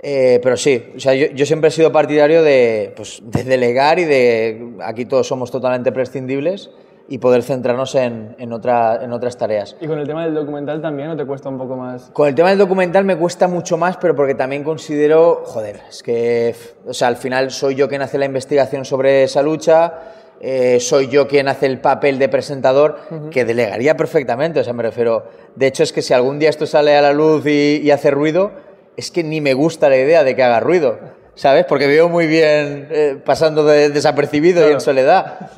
Eh, 0.00 0.40
pero 0.42 0.56
sí, 0.56 0.92
o 0.96 1.00
sea, 1.00 1.14
yo, 1.14 1.46
siempre 1.46 1.68
he 1.68 1.70
sido 1.70 1.92
partidario 1.92 2.42
de, 2.42 2.94
pues, 2.96 3.20
de 3.22 3.44
delegar 3.44 3.98
y 3.98 4.04
de 4.04 4.74
aquí 4.82 5.04
todos 5.04 5.26
somos 5.26 5.50
totalmente 5.50 5.92
prescindibles 5.92 6.70
y 7.06 7.18
poder 7.18 7.42
centrarnos 7.42 7.94
en, 7.96 8.34
en, 8.38 8.52
otra- 8.52 9.00
en 9.02 9.12
otras 9.12 9.36
tareas. 9.36 9.76
¿Y 9.80 9.86
con 9.86 9.98
el 9.98 10.06
tema 10.06 10.24
del 10.24 10.34
documental 10.34 10.80
también 10.80 11.10
o 11.10 11.16
te 11.16 11.26
cuesta 11.26 11.48
un 11.50 11.58
poco 11.58 11.76
más? 11.76 12.10
Con 12.12 12.28
el 12.28 12.34
tema 12.34 12.48
del 12.48 12.58
documental 12.58 13.04
me 13.04 13.16
cuesta 13.16 13.46
mucho 13.46 13.76
más, 13.76 13.96
pero 13.98 14.14
porque 14.16 14.34
también 14.34 14.64
considero, 14.64 15.42
joder, 15.44 15.80
es 15.88 16.02
que, 16.02 16.54
o 16.86 16.94
sea, 16.94 17.08
al 17.08 17.16
final 17.16 17.50
soy 17.50 17.74
yo 17.74 17.88
quien 17.88 18.00
hace 18.02 18.16
la 18.16 18.24
investigación 18.24 18.84
sobre 18.86 19.22
esa 19.24 19.42
lucha, 19.42 19.92
eh, 20.40 20.80
soy 20.80 21.08
yo 21.08 21.28
quien 21.28 21.48
hace 21.48 21.66
el 21.66 21.78
papel 21.78 22.18
de 22.18 22.28
presentador, 22.28 22.98
que 23.30 23.44
delegaría 23.44 23.96
perfectamente, 23.96 24.60
o 24.60 24.64
sea, 24.64 24.72
me 24.72 24.82
refiero, 24.82 25.24
de 25.56 25.66
hecho 25.66 25.82
es 25.82 25.92
que 25.92 26.00
si 26.02 26.12
algún 26.14 26.38
día 26.38 26.48
esto 26.50 26.66
sale 26.66 26.96
a 26.96 27.02
la 27.02 27.12
luz 27.12 27.44
y, 27.46 27.80
y 27.82 27.90
hace 27.90 28.10
ruido, 28.10 28.50
es 28.96 29.10
que 29.10 29.22
ni 29.24 29.40
me 29.40 29.52
gusta 29.54 29.88
la 29.90 29.96
idea 29.96 30.24
de 30.24 30.34
que 30.34 30.42
haga 30.42 30.60
ruido, 30.60 30.98
¿sabes? 31.34 31.64
Porque 31.66 31.86
veo 31.86 32.08
muy 32.08 32.26
bien 32.26 32.88
eh, 32.90 33.18
pasando 33.24 33.64
de- 33.64 33.90
desapercibido 33.90 34.60
y 34.60 34.64
Claro. 34.64 34.74
en 34.74 34.80
soledad, 34.80 35.50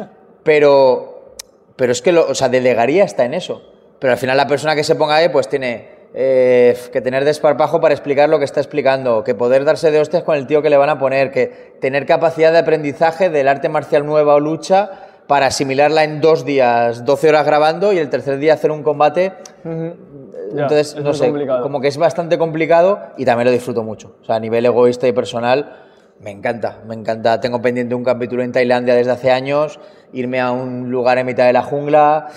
pero 0.42 1.15
pero 1.76 1.92
es 1.92 2.02
que, 2.02 2.12
lo, 2.12 2.26
o 2.26 2.34
sea, 2.34 2.48
delegaría 2.48 3.04
está 3.04 3.24
en 3.24 3.34
eso. 3.34 3.62
Pero 3.98 4.12
al 4.12 4.18
final 4.18 4.36
la 4.36 4.46
persona 4.46 4.74
que 4.74 4.84
se 4.84 4.94
ponga 4.94 5.16
ahí, 5.16 5.28
pues 5.28 5.48
tiene 5.48 5.88
eh, 6.14 6.76
que 6.92 7.00
tener 7.00 7.24
desparpajo 7.24 7.80
para 7.80 7.94
explicar 7.94 8.28
lo 8.28 8.38
que 8.38 8.44
está 8.44 8.60
explicando, 8.60 9.24
que 9.24 9.34
poder 9.34 9.64
darse 9.64 9.90
de 9.90 10.00
hostias 10.00 10.22
con 10.22 10.36
el 10.36 10.46
tío 10.46 10.62
que 10.62 10.70
le 10.70 10.76
van 10.76 10.90
a 10.90 10.98
poner, 10.98 11.30
que 11.30 11.76
tener 11.80 12.06
capacidad 12.06 12.52
de 12.52 12.58
aprendizaje 12.58 13.30
del 13.30 13.48
arte 13.48 13.68
marcial 13.68 14.06
nueva 14.06 14.34
o 14.34 14.40
lucha 14.40 14.90
para 15.26 15.46
asimilarla 15.46 16.04
en 16.04 16.20
dos 16.20 16.44
días, 16.44 17.04
12 17.04 17.28
horas 17.28 17.46
grabando 17.46 17.92
y 17.92 17.98
el 17.98 18.08
tercer 18.08 18.38
día 18.38 18.54
hacer 18.54 18.70
un 18.70 18.82
combate. 18.82 19.32
Entonces, 19.64 20.94
es 20.94 21.02
no 21.02 21.12
sé, 21.12 21.26
complicado. 21.26 21.62
como 21.62 21.80
que 21.80 21.88
es 21.88 21.98
bastante 21.98 22.38
complicado 22.38 23.00
y 23.16 23.24
también 23.24 23.46
lo 23.46 23.52
disfruto 23.52 23.82
mucho. 23.82 24.16
O 24.22 24.24
sea, 24.24 24.36
a 24.36 24.40
nivel 24.40 24.64
egoísta 24.64 25.08
y 25.08 25.12
personal, 25.12 25.85
Me 26.20 26.30
encanta, 26.30 26.82
me 26.86 26.94
encanta. 26.94 27.40
Tengo 27.40 27.60
pendiente 27.60 27.94
un 27.94 28.02
capítulo 28.02 28.42
en 28.42 28.50
Tailandia 28.50 28.94
desde 28.94 29.10
hace 29.10 29.30
años, 29.30 29.78
irme 30.12 30.40
a 30.40 30.50
un 30.50 30.90
lugar 30.90 31.18
en 31.18 31.26
mitad 31.26 31.46
de 31.46 31.52
la 31.52 31.62
jungla, 31.62 32.28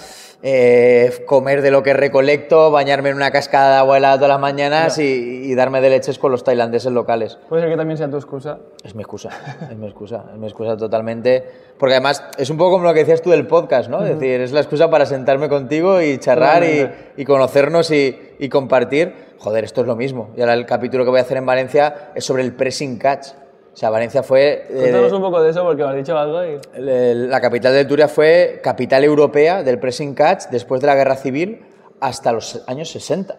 eh, 0.42 1.24
comer 1.26 1.62
de 1.62 1.72
lo 1.72 1.82
que 1.82 1.94
recolecto, 1.94 2.72
bañarme 2.72 3.10
en 3.10 3.16
una 3.16 3.32
cascada 3.32 3.72
de 3.72 3.78
agua 3.78 3.98
helada 3.98 4.16
todas 4.16 4.30
las 4.30 4.40
mañanas 4.40 4.98
y, 5.00 5.04
y 5.04 5.56
darme 5.56 5.80
de 5.80 5.90
leches 5.92 6.20
con 6.20 6.32
los 6.32 6.44
tailandeses 6.44 6.92
locales. 6.92 7.38
Puede 7.48 7.64
ser 7.64 7.72
que 7.72 7.78
también 7.78 7.98
sea 7.98 8.10
tu 8.10 8.18
excusa. 8.18 8.60
Es 8.84 8.96
mi 8.96 9.02
excusa, 9.02 9.30
es 9.72 9.78
mi 9.78 9.88
excusa, 9.88 10.26
es 10.34 10.38
mi 10.38 10.48
excusa 10.48 10.76
totalmente. 10.76 11.46
Porque 11.78 11.96
además 11.96 12.24
es 12.38 12.50
un 12.50 12.58
poco 12.58 12.72
como 12.72 12.84
lo 12.84 12.94
que 12.94 13.00
decías 13.00 13.22
tú 13.22 13.30
del 13.32 13.48
podcast, 13.48 13.90
¿no? 13.90 14.04
Es 14.04 14.20
decir, 14.20 14.42
es 14.42 14.52
la 14.52 14.60
excusa 14.60 14.90
para 14.90 15.06
sentarme 15.06 15.48
contigo 15.48 16.02
y 16.02 16.18
charlar 16.18 16.64
y, 17.16 17.24
conocernos 17.26 17.92
y, 17.92 18.18
y 18.40 18.50
compartir. 18.50 19.30
Joder, 19.38 19.64
esto 19.64 19.82
es 19.82 19.88
lo 19.88 19.96
mismo. 19.96 20.32
Y 20.36 20.42
ahora 20.42 20.54
el 20.54 20.66
capítulo 20.66 21.06
que 21.06 21.12
voy 21.12 21.20
a 21.20 21.24
hacer 21.24 21.38
en 21.38 21.46
Valencia 21.46 22.12
es 22.14 22.26
sobre 22.26 22.44
el 22.44 22.54
pressing 22.54 22.98
catch. 22.98 23.28
O 23.80 23.82
sea, 23.82 23.90
Valencia 23.90 24.24
fue... 24.24 24.66
eh, 24.70 24.78
Cuéntanos 24.78 25.14
un 25.14 25.22
poco 25.22 25.42
de 25.42 25.52
eso 25.52 25.64
porque 25.64 25.82
me 25.84 25.90
has 25.92 25.96
dicho 25.96 26.18
algo 26.18 26.44
y... 26.44 26.60
la 26.82 27.40
capital 27.40 27.72
del 27.72 27.88
Turia 27.88 28.10
fue 28.10 28.60
capital 28.62 29.06
europea 29.06 29.64
del 29.64 29.80
pressing 29.80 30.14
catch 30.14 30.48
después 30.52 30.82
de 30.82 30.88
la 30.88 30.96
guerra 30.96 31.16
civil 31.16 31.66
hasta 32.02 32.34
los 32.34 32.62
años 32.68 32.92
60. 32.92 33.36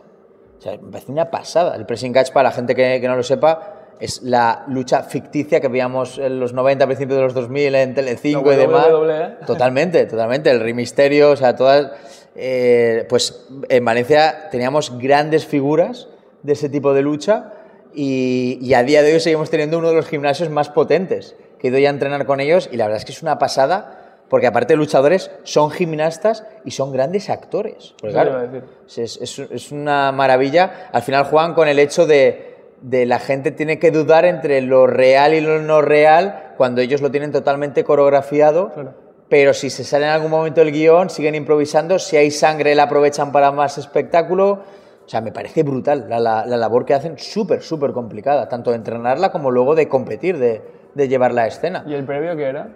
O 0.58 0.60
sea, 0.62 0.78
me 0.78 0.90
parece 0.92 1.12
una 1.12 1.30
pasada. 1.30 1.76
El 1.76 1.84
pressing 1.84 2.14
catch, 2.14 2.32
para 2.32 2.48
la 2.48 2.54
gente 2.54 2.74
que, 2.74 3.02
que 3.02 3.06
no 3.06 3.16
lo 3.16 3.22
sepa, 3.22 3.90
es 4.00 4.22
la 4.22 4.64
lucha 4.68 5.02
ficticia 5.02 5.60
que 5.60 5.68
veíamos 5.68 6.16
en 6.16 6.40
los 6.40 6.54
90, 6.54 6.84
a 6.84 6.86
principios 6.86 7.18
de 7.18 7.22
los 7.24 7.34
2000 7.34 7.74
en 7.74 7.94
Telecinco 7.94 8.50
y 8.50 8.56
demás. 8.56 8.86
WWE. 8.90 9.36
Totalmente, 9.46 10.06
totalmente. 10.06 10.50
El 10.50 10.60
Rey 10.60 10.72
Misterio, 10.72 11.32
o 11.32 11.36
sea, 11.36 11.54
todas. 11.54 11.90
eh, 12.34 13.04
pues 13.10 13.46
en 13.68 13.84
Valencia 13.84 14.48
teníamos 14.50 14.96
grandes 14.98 15.44
figuras 15.44 16.08
de 16.42 16.54
ese 16.54 16.70
tipo 16.70 16.94
de 16.94 17.02
lucha 17.02 17.52
y, 17.94 18.58
y 18.60 18.74
a 18.74 18.82
día 18.82 19.02
de 19.02 19.14
hoy 19.14 19.20
seguimos 19.20 19.50
teniendo 19.50 19.78
uno 19.78 19.88
de 19.88 19.94
los 19.94 20.06
gimnasios 20.06 20.50
más 20.50 20.68
potentes. 20.68 21.36
Que 21.58 21.68
he 21.68 21.70
ido 21.70 21.78
ya 21.78 21.88
a 21.88 21.92
entrenar 21.92 22.24
con 22.26 22.40
ellos 22.40 22.68
y 22.72 22.76
la 22.76 22.84
verdad 22.86 22.98
es 22.98 23.04
que 23.04 23.12
es 23.12 23.22
una 23.22 23.38
pasada 23.38 23.96
porque 24.30 24.46
aparte 24.46 24.72
de 24.74 24.76
luchadores 24.78 25.30
son 25.42 25.70
gimnastas 25.72 26.44
y 26.64 26.70
son 26.70 26.92
grandes 26.92 27.28
actores. 27.28 27.94
Claro, 28.00 28.36
a 28.36 28.42
decir. 28.46 28.64
es, 28.96 29.18
es- 29.20 29.38
es 29.50 29.72
una 29.72 30.12
maravilla. 30.12 30.88
Al 30.92 31.02
final 31.02 31.24
juegan 31.24 31.52
con 31.54 31.66
el 31.68 31.78
hecho 31.80 32.06
de, 32.06 32.54
de 32.80 33.06
la 33.06 33.18
gente 33.18 33.50
tiene 33.50 33.78
que 33.80 33.90
dudar 33.90 34.24
entre 34.24 34.60
lo 34.62 34.86
real 34.86 35.34
y 35.34 35.40
lo 35.40 35.60
no 35.60 35.82
real 35.82 36.52
cuando 36.56 36.80
ellos 36.80 37.00
lo 37.00 37.10
tienen 37.10 37.32
totalmente 37.32 37.82
coreografiado. 37.84 38.70
Claro. 38.72 38.94
Pero 39.28 39.52
si 39.52 39.68
se 39.68 39.84
sale 39.84 40.06
en 40.06 40.12
algún 40.12 40.30
momento 40.30 40.60
el 40.62 40.72
guion, 40.72 41.10
siguen 41.10 41.34
improvisando. 41.34 41.98
Si 41.98 42.16
hay 42.16 42.30
sangre, 42.30 42.74
la 42.74 42.84
aprovechan 42.84 43.32
para 43.32 43.50
más 43.52 43.78
espectáculo. 43.78 44.62
O 45.10 45.12
sea, 45.12 45.20
me 45.20 45.32
parece 45.32 45.64
brutal 45.64 46.06
la, 46.08 46.20
la- 46.20 46.46
la 46.46 46.56
labor 46.56 46.84
que 46.84 46.94
hacen, 46.94 47.18
súper, 47.18 47.62
súper 47.62 47.90
complicada, 47.90 48.48
tanto 48.48 48.70
de 48.70 48.76
entrenarla 48.76 49.32
como 49.32 49.50
luego 49.50 49.74
de 49.74 49.88
competir, 49.88 50.38
de, 50.38 50.62
de 50.94 51.08
llevarla 51.08 51.42
a 51.42 51.46
escena. 51.48 51.82
¿Y 51.84 51.94
el 51.94 52.04
previo 52.04 52.36
qué 52.36 52.44
era? 52.44 52.68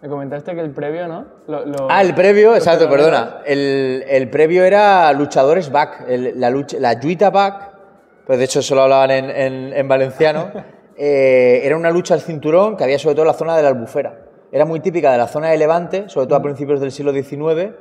Me 0.00 0.08
comentaste 0.08 0.54
que 0.54 0.60
el 0.60 0.70
previo, 0.70 1.08
¿no? 1.08 1.24
Lo- 1.48 1.66
lo- 1.66 1.88
Ah, 1.90 2.00
el 2.02 2.14
previo, 2.14 2.54
exacto, 2.54 2.88
perdona. 2.88 3.38
El, 3.44 4.04
el 4.08 4.30
previo 4.30 4.62
era 4.62 5.12
luchadores 5.12 5.72
back, 5.72 6.04
el- 6.06 6.38
la, 6.40 6.50
lucha, 6.50 6.76
la 6.78 7.00
Juita 7.02 7.30
back, 7.30 7.72
pues 8.28 8.38
de 8.38 8.44
hecho 8.44 8.60
eso 8.60 8.76
lo 8.76 8.82
hablaban 8.82 9.10
en, 9.10 9.30
en- 9.30 9.72
en 9.72 9.88
valenciano. 9.88 10.52
Eh, 10.94 11.62
era 11.64 11.74
una 11.76 11.90
lucha 11.90 12.12
al 12.14 12.20
cinturón 12.20 12.76
que 12.76 12.84
había 12.84 12.98
sobre 12.98 13.14
todo 13.14 13.22
en 13.24 13.28
la 13.28 13.34
zona 13.34 13.56
de 13.56 13.62
la 13.62 13.70
albufera. 13.70 14.20
Era 14.52 14.66
muy 14.66 14.78
típica 14.78 15.10
de 15.10 15.16
la 15.18 15.26
zona 15.26 15.48
de 15.48 15.56
Levante, 15.56 16.08
sobre 16.08 16.26
todo 16.26 16.36
a 16.38 16.42
principios 16.42 16.80
del 16.80 16.92
siglo 16.92 17.12
XIX, 17.12 17.72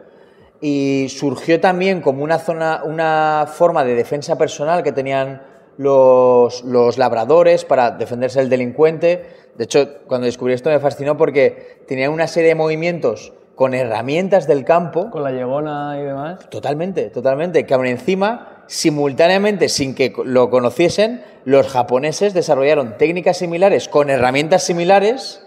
y 0.62 1.08
surgió 1.10 1.60
también 1.60 2.02
como 2.02 2.24
una, 2.24 2.38
zona, 2.38 2.82
una 2.86 3.48
forma 3.52 3.84
de 3.84 3.96
defensa 3.96 4.38
personal 4.38 4.84
que 4.84 4.92
tenían 4.92 5.42
los, 5.78 6.64
los 6.64 7.00
labradores 7.00 7.66
para 7.66 7.92
defenderse 7.92 8.40
del 8.40 8.50
delincuente. 8.50 9.26
De 9.58 9.64
hecho, 9.64 9.90
cuando 10.08 10.26
descubrí 10.26 10.54
esto 10.54 10.70
me 10.70 10.80
fascinó 10.80 11.18
porque 11.18 11.84
tenía 11.88 12.10
una 12.12 12.28
serie 12.28 12.50
de 12.50 12.56
movimientos 12.56 13.34
con 13.56 13.74
herramientas 13.74 14.48
del 14.48 14.64
campo, 14.64 15.10
Con 15.10 15.24
la 15.24 15.32
llegona 15.32 15.98
y 16.00 16.04
demás. 16.04 16.50
totalmente, 16.50 17.10
totalmente, 17.10 17.66
que 17.66 17.74
aún 17.74 17.86
encima, 17.86 18.64
simultáneamente, 18.68 19.68
sin 19.70 19.94
que 19.94 20.14
lo 20.24 20.50
conociesen, 20.50 21.24
los 21.44 21.68
japoneses 21.68 22.34
desarrollaron 22.34 22.98
técnicas 22.98 23.38
similares 23.38 23.88
con 23.88 24.10
herramientas 24.10 24.64
similares 24.64 25.46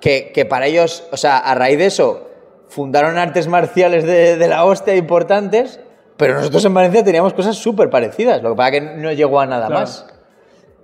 que, 0.00 0.32
que 0.32 0.44
para 0.44 0.66
ellos, 0.66 1.04
o 1.12 1.16
sea, 1.16 1.38
a 1.38 1.54
raíz 1.54 1.78
de 1.78 1.86
eso, 1.86 2.28
fundaron 2.68 3.16
artes 3.18 3.48
marciales 3.48 4.04
de, 4.04 4.36
de 4.36 4.48
la 4.48 4.64
hostia 4.64 4.94
importantes, 4.96 5.80
pero 6.16 6.34
nosotros 6.34 6.64
en 6.64 6.74
Valencia 6.74 7.04
teníamos 7.04 7.32
cosas 7.34 7.56
súper 7.56 7.90
parecidas, 7.90 8.42
lo 8.42 8.50
que 8.50 8.56
pasa 8.56 8.70
que 8.72 8.80
no 8.80 9.12
llegó 9.12 9.40
a 9.40 9.46
nada 9.46 9.66
Claro. 9.66 9.80
más. 9.82 10.06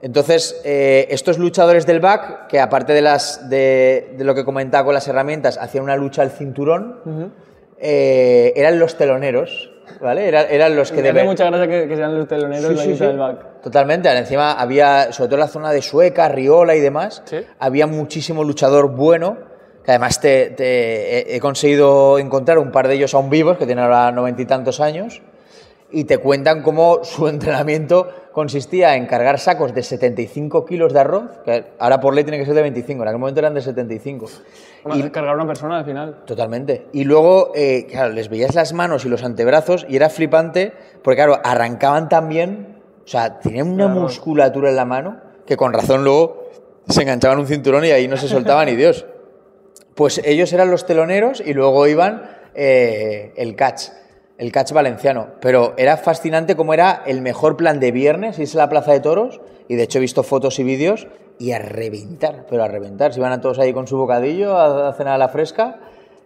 Entonces, 0.02 0.60
eh, 0.64 1.06
estos 1.10 1.38
luchadores 1.38 1.86
del 1.86 2.00
back, 2.00 2.48
que 2.48 2.58
aparte 2.60 2.92
de, 2.92 3.02
las, 3.02 3.48
de, 3.48 4.14
de 4.18 4.24
lo 4.24 4.34
que 4.34 4.44
comentaba 4.44 4.84
con 4.84 4.94
las 4.94 5.06
herramientas, 5.06 5.58
hacían 5.58 5.84
una 5.84 5.94
lucha 5.96 6.22
al 6.22 6.30
cinturón, 6.32 7.32
eh, 7.78 8.52
eran 8.56 8.78
los 8.78 8.96
teloneros, 8.96 9.70
¿vale? 10.00 10.26
Era- 10.28 10.42
eran 10.42 10.74
los 10.76 10.90
que 10.92 11.02
Me 11.02 11.12
deben- 11.12 11.24
mucha 11.26 11.44
gracia 11.46 11.68
que, 11.68 11.88
que 11.88 11.96
sean 11.96 12.16
los 12.18 12.26
teloneros 12.28 12.66
Sí, 12.68 12.74
la 12.74 12.82
sí, 12.82 12.88
lucha 12.90 12.98
sí. 13.04 13.06
del 13.06 13.18
back. 13.18 13.60
Totalmente. 13.62 14.08
Encima 14.10 14.52
había, 14.52 15.12
sobre 15.12 15.28
todo 15.28 15.36
en 15.36 15.40
la 15.40 15.48
zona 15.48 15.70
de 15.70 15.82
Sueca, 15.82 16.28
Riola 16.28 16.74
y 16.74 16.80
demás, 16.80 17.22
había 17.60 17.86
muchísimo 17.86 18.42
luchador 18.44 18.90
bueno, 18.90 19.38
que 19.84 19.90
además 19.90 20.20
te, 20.20 20.50
te- 20.50 21.32
he, 21.32 21.36
he 21.36 21.40
conseguido 21.40 22.18
encontrar 22.18 22.58
un 22.58 22.70
par 22.70 22.88
de 22.88 22.94
ellos 22.94 23.14
aún 23.14 23.30
vivos, 23.30 23.58
que 23.58 23.66
tienen 23.66 23.84
ahora 23.84 24.12
noventa 24.12 24.42
y 24.42 24.46
tantos 24.46 24.80
años, 24.80 25.22
y 25.90 26.04
te 26.04 26.18
cuentan 26.18 26.62
cómo 26.62 27.04
su 27.04 27.28
entrenamiento 27.28 28.08
consistía 28.32 28.96
en 28.96 29.04
cargar 29.06 29.38
sacos 29.38 29.74
de 29.74 29.82
75 29.82 30.64
kilos 30.64 30.92
de 30.94 31.00
arroz, 31.00 31.24
que 31.44 31.64
ahora 31.78 32.00
por 32.00 32.14
ley 32.14 32.24
tiene 32.24 32.38
que 32.38 32.46
ser 32.46 32.54
de 32.54 32.62
25, 32.62 33.02
en 33.02 33.08
aquel 33.08 33.18
momento 33.20 33.40
eran 33.40 33.52
de 33.54 33.60
75. 33.60 34.26
Bueno, 34.84 35.12
cargar 35.12 35.32
a 35.32 35.36
una 35.36 35.46
persona 35.46 35.78
al 35.78 35.84
final. 35.84 36.22
Totalmente. 36.24 36.86
Y 36.92 37.04
luego, 37.04 37.52
eh, 37.54 37.86
claro, 37.90 38.12
les 38.14 38.28
veías 38.30 38.54
las 38.54 38.72
manos 38.72 39.04
y 39.04 39.08
los 39.10 39.22
antebrazos 39.22 39.84
y 39.88 39.96
era 39.96 40.08
flipante 40.08 40.72
porque, 41.04 41.16
claro, 41.16 41.38
arrancaban 41.44 42.08
también, 42.08 42.78
o 43.04 43.08
sea, 43.08 43.38
tenían 43.38 43.68
una 43.68 43.84
Claro. 43.86 44.00
musculatura 44.00 44.70
en 44.70 44.76
la 44.76 44.84
mano 44.86 45.20
que 45.46 45.56
con 45.58 45.72
razón 45.74 46.02
luego 46.04 46.48
se 46.88 47.02
enganchaban 47.02 47.38
un 47.38 47.46
cinturón 47.46 47.84
y 47.84 47.90
ahí 47.90 48.08
no 48.08 48.16
se 48.16 48.28
soltaban 48.28 48.66
ni 48.66 48.76
Dios. 48.76 49.04
Pues 49.94 50.20
ellos 50.24 50.52
eran 50.52 50.70
los 50.70 50.87
teloneros 50.87 51.42
y 51.44 51.55
luego 51.55 51.87
iban 51.87 52.31
eh, 52.55 53.33
el 53.37 53.57
catch, 53.57 53.88
el 54.38 54.52
catch 54.52 54.72
valenciano. 54.72 55.28
Pero 55.40 55.74
era 55.76 55.96
fascinante 55.96 56.57
cómo 56.57 56.74
era 56.74 57.02
el 57.07 57.20
mejor 57.20 57.57
plan 57.57 57.81
de 57.81 57.92
viernes, 57.92 58.38
irse 58.38 58.59
a 58.59 58.62
la 58.62 58.68
Plaza 58.68 58.92
de 58.92 59.00
Toros, 59.00 59.40
y 59.68 59.76
de 59.76 59.83
hecho 59.85 59.98
he 59.98 60.00
visto 60.00 60.22
fotos 60.22 60.59
y 60.59 60.64
vídeos, 60.64 61.07
y 61.38 61.52
a 61.52 61.59
reventar, 61.59 62.46
pero 62.48 62.62
a 62.62 62.68
reventar. 62.68 63.12
Se 63.12 63.20
iban 63.20 63.33
a 63.33 63.40
todos 63.40 63.59
ahí 63.59 63.72
con 63.72 63.87
su 63.87 63.96
bocadillo 63.96 64.57
a, 64.57 64.88
a 64.88 64.92
cenar 64.92 65.14
a 65.14 65.18
la 65.18 65.28
fresca 65.28 65.81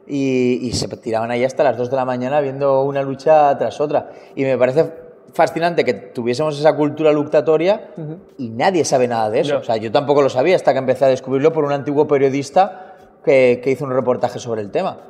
y, 0.06 0.58
y 0.62 0.72
se 0.72 0.88
tiraban 0.88 1.30
ahí 1.30 1.44
hasta 1.44 1.64
las 1.64 1.76
2 1.76 1.90
de 1.90 1.96
la 1.96 2.04
mañana 2.04 2.40
viendo 2.40 2.82
una 2.82 3.02
lucha 3.02 3.56
tras 3.56 3.80
otra. 3.80 4.10
Y 4.34 4.44
me 4.44 4.58
parece 4.58 5.06
fascinante 5.32 5.84
que 5.84 5.94
tuviésemos 5.94 6.58
esa 6.58 6.74
cultura 6.74 7.12
luctatoria 7.12 7.90
y 8.38 8.48
nadie 8.48 8.84
sabe 8.84 9.06
nada 9.06 9.30
de 9.30 9.40
eso. 9.40 9.58
O 9.58 9.62
sea, 9.62 9.76
yo 9.76 9.92
tampoco 9.92 10.22
lo 10.22 10.30
sabía 10.30 10.56
hasta 10.56 10.72
que 10.72 10.78
empecé 10.78 11.04
a 11.04 11.08
descubrirlo 11.08 11.52
por 11.52 11.64
un 11.64 11.72
antiguo 11.72 12.08
periodista 12.08 12.85
que, 13.26 13.60
que 13.62 13.70
hizo 13.72 13.84
un 13.84 13.90
reportaje 13.92 14.38
sobre 14.38 14.62
el 14.62 14.70
tema. 14.70 15.00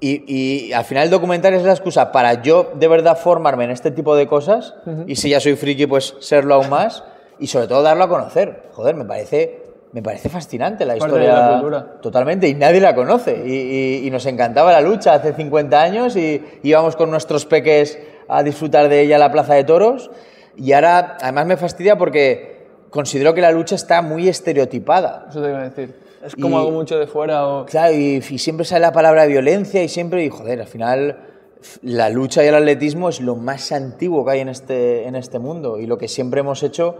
Y, 0.00 0.24
y 0.26 0.72
al 0.72 0.84
final 0.84 1.04
el 1.04 1.10
documental 1.10 1.54
es 1.54 1.62
la 1.62 1.70
excusa 1.70 2.10
para 2.10 2.42
yo 2.42 2.72
de 2.74 2.88
verdad 2.88 3.16
formarme 3.16 3.62
en 3.64 3.70
este 3.70 3.92
tipo 3.92 4.16
de 4.16 4.26
cosas 4.26 4.74
y 5.06 5.14
si 5.14 5.30
ya 5.30 5.38
soy 5.38 5.54
friki 5.54 5.86
pues 5.86 6.16
serlo 6.18 6.54
aún 6.56 6.68
más 6.70 7.04
y 7.38 7.46
sobre 7.46 7.68
todo 7.68 7.82
darlo 7.82 8.02
a 8.02 8.08
conocer. 8.08 8.64
Joder, 8.72 8.96
me 8.96 9.04
parece, 9.04 9.62
me 9.92 10.02
parece 10.02 10.28
fascinante 10.28 10.84
la 10.84 10.96
Parte 10.96 11.14
de 11.18 11.24
historia. 11.26 11.40
la 11.46 11.52
cultura. 11.52 12.00
Totalmente, 12.00 12.48
y 12.48 12.54
nadie 12.54 12.80
la 12.80 12.96
conoce. 12.96 13.44
Y, 13.46 13.52
y- 13.52 14.06
y 14.06 14.10
nos 14.10 14.26
encantaba 14.26 14.72
la 14.72 14.80
lucha 14.80 15.14
hace 15.14 15.34
50 15.34 15.80
años 15.80 16.16
y 16.16 16.42
íbamos 16.64 16.96
con 16.96 17.08
nuestros 17.12 17.46
peques 17.46 17.96
a 18.28 18.42
disfrutar 18.42 18.88
de 18.88 19.02
ella 19.02 19.16
a 19.16 19.18
la 19.20 19.30
Plaza 19.30 19.54
de 19.54 19.62
Toros. 19.62 20.10
Y 20.56 20.72
ahora, 20.72 21.16
además 21.20 21.46
me 21.46 21.56
fastidia 21.56 21.96
porque 21.96 22.66
considero 22.90 23.34
que 23.34 23.40
la 23.40 23.52
lucha 23.52 23.76
está 23.76 24.02
muy 24.02 24.28
estereotipada. 24.28 25.26
Eso 25.30 25.40
te 25.40 25.48
iba 25.48 25.60
a 25.60 25.68
decir. 25.68 25.94
Es 26.24 26.34
como 26.36 26.56
Y- 26.56 26.60
algo 26.60 26.70
mucho 26.72 26.98
de 26.98 27.06
fuera 27.06 27.46
o... 27.48 27.66
Claro, 27.66 27.94
y, 27.94 28.22
y 28.28 28.38
siempre 28.38 28.64
sale 28.64 28.80
la 28.82 28.92
palabra 28.92 29.26
violencia 29.26 29.82
y 29.82 29.88
siempre, 29.88 30.24
y 30.24 30.28
joder, 30.30 30.60
al 30.60 30.66
final 30.68 31.18
la 31.82 32.10
lucha 32.10 32.44
y 32.44 32.48
el 32.48 32.54
atletismo 32.54 33.08
es 33.08 33.20
lo 33.20 33.36
más 33.36 33.70
antiguo 33.72 34.24
que 34.24 34.32
hay 34.32 34.40
en 34.40 34.48
este, 34.48 35.06
en 35.06 35.14
este 35.14 35.38
mundo 35.38 35.78
y 35.78 35.86
lo 35.86 35.96
que 35.98 36.08
siempre 36.08 36.40
hemos 36.40 36.62
hecho 36.62 36.96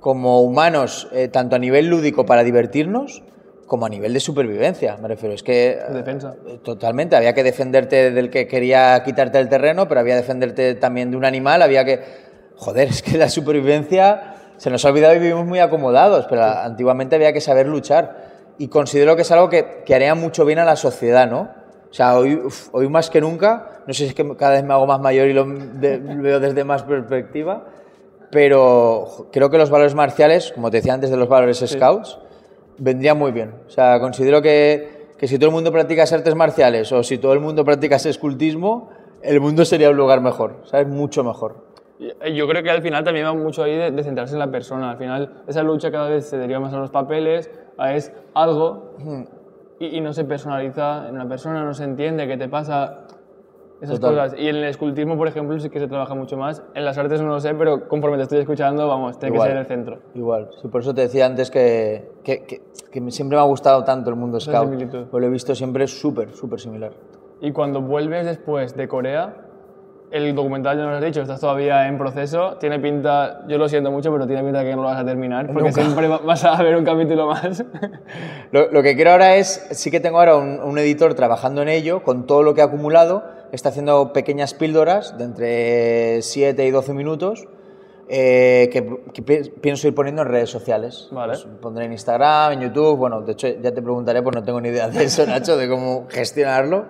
como 0.00 0.42
humanos, 0.42 1.08
eh, 1.12 1.28
tanto 1.28 1.56
a 1.56 1.58
nivel 1.58 1.86
lúdico 1.88 2.24
para 2.24 2.44
divertirnos, 2.44 3.22
como 3.66 3.84
a 3.84 3.88
nivel 3.90 4.14
de 4.14 4.20
supervivencia, 4.20 4.96
me 4.96 5.08
refiero. 5.08 5.34
Es 5.34 5.42
que... 5.42 5.78
De 5.88 5.94
defensa. 5.94 6.36
eh, 6.46 6.58
Totalmente, 6.62 7.16
había 7.16 7.34
que 7.34 7.42
defenderte 7.42 8.10
del 8.12 8.30
que 8.30 8.46
quería 8.46 9.02
quitarte 9.04 9.38
el 9.38 9.48
terreno, 9.48 9.88
pero 9.88 10.00
había 10.00 10.14
que 10.14 10.20
defenderte 10.22 10.74
también 10.74 11.10
de 11.10 11.16
un 11.16 11.24
animal, 11.24 11.60
había 11.62 11.84
que... 11.84 12.00
Joder, 12.56 12.88
es 12.90 13.02
que 13.02 13.18
la 13.18 13.28
supervivencia 13.28 14.34
se 14.56 14.70
nos 14.70 14.84
ha 14.84 14.88
olvidado 14.88 15.14
y 15.14 15.18
vivimos 15.18 15.46
muy 15.46 15.58
acomodados, 15.58 16.26
pero 16.30 16.44
antiguamente 16.44 17.16
había 17.16 17.32
que 17.32 17.40
saber 17.40 17.66
luchar. 17.66 18.27
Y 18.58 18.68
considero 18.68 19.14
que 19.16 19.22
es 19.22 19.30
algo 19.30 19.48
que, 19.48 19.82
que 19.86 19.94
haría 19.94 20.14
mucho 20.14 20.44
bien 20.44 20.58
a 20.58 20.64
la 20.64 20.76
sociedad, 20.76 21.30
¿no? 21.30 21.48
O 21.90 21.94
sea, 21.94 22.18
hoy, 22.18 22.34
uf, 22.34 22.68
hoy 22.72 22.88
más 22.88 23.08
que 23.08 23.20
nunca, 23.20 23.82
no 23.86 23.94
sé 23.94 24.02
si 24.04 24.08
es 24.10 24.14
que 24.14 24.36
cada 24.36 24.52
vez 24.52 24.64
me 24.64 24.74
hago 24.74 24.86
más 24.86 25.00
mayor 25.00 25.28
y 25.28 25.32
lo 25.32 25.44
de- 25.46 25.98
veo 25.98 26.38
desde 26.40 26.64
más 26.64 26.82
perspectiva, 26.82 27.64
pero 28.30 29.28
creo 29.32 29.48
que 29.50 29.58
los 29.58 29.70
valores 29.70 29.94
marciales, 29.94 30.52
como 30.52 30.70
te 30.70 30.78
decía 30.78 30.94
antes 30.94 31.10
de 31.10 31.16
los 31.16 31.28
valores 31.28 31.64
scouts, 31.66 32.18
vendría 32.76 33.14
muy 33.14 33.32
bien. 33.32 33.54
O 33.66 33.70
sea, 33.70 33.98
considero 34.00 34.42
que, 34.42 35.08
que 35.16 35.26
si 35.28 35.38
todo 35.38 35.48
el 35.48 35.54
mundo 35.54 35.72
practica 35.72 36.02
artes 36.02 36.34
marciales 36.34 36.92
o 36.92 37.02
si 37.02 37.18
todo 37.18 37.32
el 37.32 37.40
mundo 37.40 37.64
practica 37.64 37.96
escultismo, 37.96 38.90
el 39.22 39.40
mundo 39.40 39.64
sería 39.64 39.90
un 39.90 39.96
lugar 39.96 40.20
mejor, 40.20 40.62
¿sabes? 40.66 40.86
Mucho 40.88 41.24
mejor. 41.24 41.67
Yo 41.98 42.46
creo 42.46 42.62
que 42.62 42.70
al 42.70 42.82
final 42.82 43.02
también 43.02 43.26
va 43.26 43.34
mucho 43.34 43.62
ahí 43.62 43.76
de, 43.76 44.02
centrarse 44.02 44.34
en 44.34 44.38
la 44.38 44.50
persona. 44.50 44.92
Al 44.92 44.98
final, 44.98 45.42
esa 45.46 45.62
lucha 45.62 45.90
cada 45.90 46.08
vez 46.08 46.26
se 46.26 46.38
deriva 46.38 46.60
más 46.60 46.72
a 46.72 46.78
los 46.78 46.90
papeles, 46.90 47.50
a 47.76 47.94
es 47.94 48.12
algo 48.34 48.94
y, 49.80 49.86
y, 49.86 50.00
no 50.00 50.12
se 50.12 50.24
personaliza 50.24 51.08
en 51.08 51.16
una 51.16 51.28
persona, 51.28 51.64
no 51.64 51.74
se 51.74 51.84
entiende 51.84 52.26
qué 52.28 52.36
te 52.36 52.48
pasa, 52.48 53.06
esas 53.80 54.00
cosas. 54.00 54.34
Y 54.36 54.48
en 54.48 54.56
el 54.56 54.64
escultismo, 54.64 55.16
por 55.16 55.28
ejemplo, 55.28 55.58
sí 55.58 55.70
que 55.70 55.78
se 55.78 55.86
trabaja 55.86 56.14
mucho 56.14 56.36
más. 56.36 56.62
En 56.74 56.84
las 56.84 56.98
artes 56.98 57.20
no 57.20 57.28
lo 57.28 57.40
sé, 57.40 57.54
pero 57.54 57.88
conforme 57.88 58.16
te 58.16 58.24
estoy 58.24 58.38
escuchando, 58.40 58.88
vamos, 58.88 59.18
tiene 59.18 59.36
que 59.36 59.42
ser 59.42 59.56
el 59.56 59.66
centro. 59.66 59.98
Igual. 60.14 60.50
Sí, 60.60 60.68
por 60.68 60.80
eso 60.80 60.94
te 60.94 61.02
decía 61.02 61.26
antes 61.26 61.50
que, 61.50 62.10
que, 62.24 62.44
que, 62.44 63.10
siempre 63.10 63.36
me 63.36 63.42
ha 63.42 63.46
gustado 63.46 63.84
tanto 63.84 64.10
el 64.10 64.16
mundo 64.16 64.40
scout. 64.40 64.68
Pues 65.10 65.20
lo 65.20 65.26
he 65.26 65.30
visto 65.30 65.54
siempre 65.54 65.86
súper, 65.86 66.32
súper 66.32 66.60
similar. 66.60 66.92
Y 67.40 67.52
cuando 67.52 67.80
vuelves 67.80 68.26
después 68.26 68.76
de 68.76 68.88
Corea, 68.88 69.47
el 70.10 70.34
documental 70.34 70.76
ya 70.76 70.84
nos 70.84 70.96
has 70.96 71.04
dicho, 71.04 71.20
estás 71.20 71.40
todavía 71.40 71.86
en 71.86 71.98
proceso, 71.98 72.56
tiene 72.58 72.78
pinta, 72.78 73.44
yo 73.46 73.58
lo 73.58 73.68
siento 73.68 73.90
mucho, 73.90 74.10
pero 74.12 74.26
tiene 74.26 74.42
pinta 74.42 74.64
que 74.64 74.70
no 74.70 74.82
lo 74.82 74.88
vas 74.88 74.98
a 74.98 75.04
terminar, 75.04 75.52
porque 75.52 75.72
siempre 75.72 76.08
vas 76.08 76.44
a 76.44 76.62
ver 76.62 76.76
un 76.76 76.84
capítulo 76.84 77.26
más. 77.26 77.64
Lo, 78.52 78.70
lo, 78.70 78.82
que 78.82 78.94
quiero 78.94 79.10
ahora 79.10 79.36
es, 79.36 79.66
sí 79.72 79.90
que 79.90 80.00
tengo 80.00 80.18
ahora 80.18 80.36
un, 80.36 80.60
un, 80.60 80.78
editor 80.78 81.14
trabajando 81.14 81.60
en 81.60 81.68
ello, 81.68 82.02
con 82.02 82.26
todo 82.26 82.42
lo 82.42 82.54
que 82.54 82.62
ha 82.62 82.64
acumulado, 82.64 83.24
está 83.52 83.68
haciendo 83.68 84.14
pequeñas 84.14 84.54
píldoras 84.54 85.18
de 85.18 85.24
entre 85.24 86.22
7 86.22 86.66
y 86.66 86.70
12 86.70 86.94
minutos, 86.94 87.46
eh, 88.08 88.70
que, 88.72 89.22
pienso 89.60 89.86
ir 89.86 89.94
poniendo 89.94 90.22
en 90.22 90.28
redes 90.28 90.48
sociales. 90.48 91.08
Vale. 91.10 91.34
Pues 91.34 91.46
pondré 91.60 91.84
en 91.84 91.92
Instagram, 91.92 92.52
en 92.52 92.60
YouTube, 92.60 92.96
bueno, 92.96 93.20
de 93.20 93.32
hecho 93.32 93.48
ya 93.48 93.72
te 93.72 93.82
preguntaré, 93.82 94.22
pues 94.22 94.34
no 94.34 94.42
tengo 94.42 94.60
ni 94.60 94.70
idea 94.70 94.88
de 94.88 95.04
eso, 95.04 95.26
Nacho, 95.26 95.58
de 95.58 95.68
cómo 95.68 96.06
gestionarlo 96.08 96.86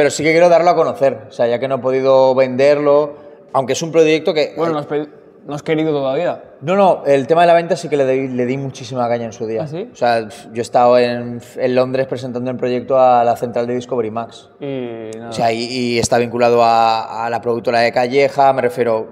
pero 0.00 0.08
sí 0.08 0.24
que 0.24 0.30
quiero 0.30 0.48
darlo 0.48 0.70
a 0.70 0.74
conocer, 0.74 1.26
o 1.28 1.30
sea, 1.30 1.46
ya 1.46 1.58
que 1.58 1.68
no 1.68 1.74
he 1.74 1.78
podido 1.78 2.34
venderlo, 2.34 3.16
aunque 3.52 3.74
es 3.74 3.82
un 3.82 3.92
proyecto 3.92 4.32
que... 4.32 4.54
Bueno, 4.56 4.72
no 4.72 5.54
has, 5.54 5.62
querido 5.62 5.92
todavía. 5.92 6.42
No, 6.62 6.74
no, 6.74 7.02
el 7.04 7.26
tema 7.26 7.42
de 7.42 7.48
la 7.48 7.52
venta 7.52 7.76
sí 7.76 7.90
que 7.90 7.98
le 7.98 8.06
di, 8.06 8.28
le 8.28 8.46
di 8.46 8.56
muchísima 8.56 9.06
caña 9.10 9.26
en 9.26 9.34
su 9.34 9.46
día. 9.46 9.64
¿Ah, 9.64 9.66
sí? 9.66 9.90
O 9.92 9.94
sea, 9.94 10.26
yo 10.26 10.54
he 10.54 10.60
estado 10.62 10.96
en, 10.98 11.42
en, 11.54 11.74
Londres 11.74 12.06
presentando 12.06 12.50
el 12.50 12.56
proyecto 12.56 12.98
a 12.98 13.22
la 13.24 13.36
central 13.36 13.66
de 13.66 13.74
Discovery 13.74 14.10
Max. 14.10 14.48
Y, 14.58 15.10
nada. 15.18 15.28
O 15.28 15.32
sea, 15.34 15.52
y, 15.52 15.98
está 15.98 16.16
vinculado 16.16 16.64
a, 16.64 17.26
a, 17.26 17.28
la 17.28 17.42
productora 17.42 17.80
de 17.80 17.92
Calleja, 17.92 18.54
me 18.54 18.62
refiero, 18.62 19.10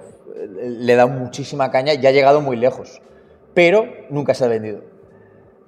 le 0.59 0.90
he 0.90 0.96
dado 0.96 1.11
muchísima 1.11 1.70
caña 1.70 1.92
y 1.92 2.07
ha 2.07 2.12
llegado 2.12 2.40
muy 2.40 2.57
lejos, 2.57 3.03
pero 3.53 3.85
nunca 4.09 4.33
se 4.33 4.46
ha 4.46 4.48
vendido. 4.48 4.81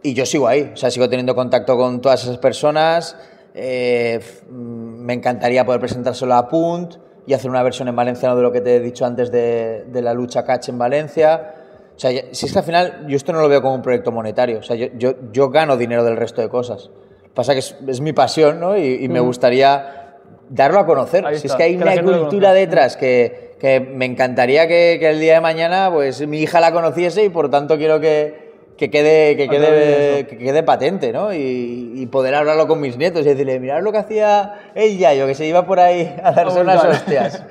Y 0.03 0.15
yo 0.15 0.25
sigo 0.25 0.49
ahí, 0.49 0.71
o 0.73 0.79
sea, 0.79 0.91
sigo 0.91 1.11
teniendo 1.11 1.35
contacto 1.35 1.77
con 1.77 2.01
todas 2.01 2.23
esas 2.23 2.39
personas 2.39 3.19
eh, 3.55 4.21
me 5.01 5.15
encantaría 5.15 5.65
poder 5.65 5.81
presentárselo 5.81 6.35
a 6.35 6.49
Punt 6.49 6.97
y 7.27 7.35
hacer 7.35 7.51
una 7.51 7.63
versión 7.63 7.89
en 7.89 7.97
valenciano 7.97 8.37
de 8.37 8.43
lo 8.43 8.53
que 8.53 8.61
te 8.61 8.77
he 8.77 8.81
dicho 8.81 9.05
antes 9.05 9.31
de, 9.31 9.85
la 9.93 10.15
lucha 10.15 10.45
catch 10.45 10.69
en 10.69 10.79
Valencia. 10.79 11.55
O 11.97 11.99
sea, 11.99 12.11
si 12.31 12.47
es 12.47 12.53
que 12.53 12.59
al 12.59 12.65
final 12.65 13.07
yo 13.09 13.17
esto 13.17 13.33
no 13.33 13.41
lo 13.41 13.49
veo 13.49 13.61
como 13.61 13.75
un 13.75 13.83
proyecto 13.83 14.11
monetario, 14.11 14.59
o 14.59 14.63
sea, 14.63 14.75
yo, 14.77 14.87
yo, 14.97 15.15
yo 15.33 15.51
gano 15.51 15.77
dinero 15.77 16.03
del 16.03 16.17
resto 16.17 16.41
de 16.41 16.49
cosas. 16.49 16.91
Pasa 17.35 17.53
que 17.53 17.61
es, 17.61 17.77
es 17.87 18.01
mi 18.01 18.13
pasión, 18.13 18.59
¿no? 18.59 18.77
Y, 18.77 19.09
me 19.09 19.21
mm. 19.21 19.25
gustaría 19.25 20.17
darlo 20.49 20.81
a 20.81 20.87
conocer. 20.87 21.25
si 21.37 21.47
es 21.47 21.55
que 21.55 21.63
hay 21.63 21.77
una 21.77 22.03
cultura 22.03 22.53
detrás 22.53 22.97
que, 22.97 23.57
que, 23.61 23.81
me 23.81 24.07
encantaría 24.07 24.67
que, 24.67 24.97
que, 24.99 25.11
el 25.11 25.21
día 25.21 25.35
de 25.35 25.41
mañana 25.41 25.91
pues 25.93 26.27
mi 26.27 26.41
hija 26.41 26.61
la 26.61 26.73
conociese 26.73 27.25
y 27.25 27.29
por 27.29 27.51
tanto 27.51 27.77
quiero 27.77 28.01
que, 28.01 28.50
que 28.81 28.91
quede, 28.91 29.37
que 29.37 29.47
quede, 29.47 30.27
que 30.27 30.39
quede 30.39 30.63
patente, 30.63 31.13
¿no? 31.13 31.35
Y, 31.35 32.09
poder 32.11 32.35
hablarlo 32.35 32.67
con 32.67 32.81
mis 32.81 32.97
nietos 32.97 33.21
y 33.27 33.29
decirle, 33.29 33.61
mirad 33.61 33.83
lo 33.83 33.93
que 33.93 33.99
hacía 33.99 34.73
ella, 34.75 35.13
yo 35.13 35.27
que 35.27 35.35
se 35.35 35.47
iba 35.47 35.67
por 35.67 35.79
ahí 35.79 36.13
a 36.25 36.33
darse 36.33 36.63
unas 36.63 36.83
hostias. 36.83 37.45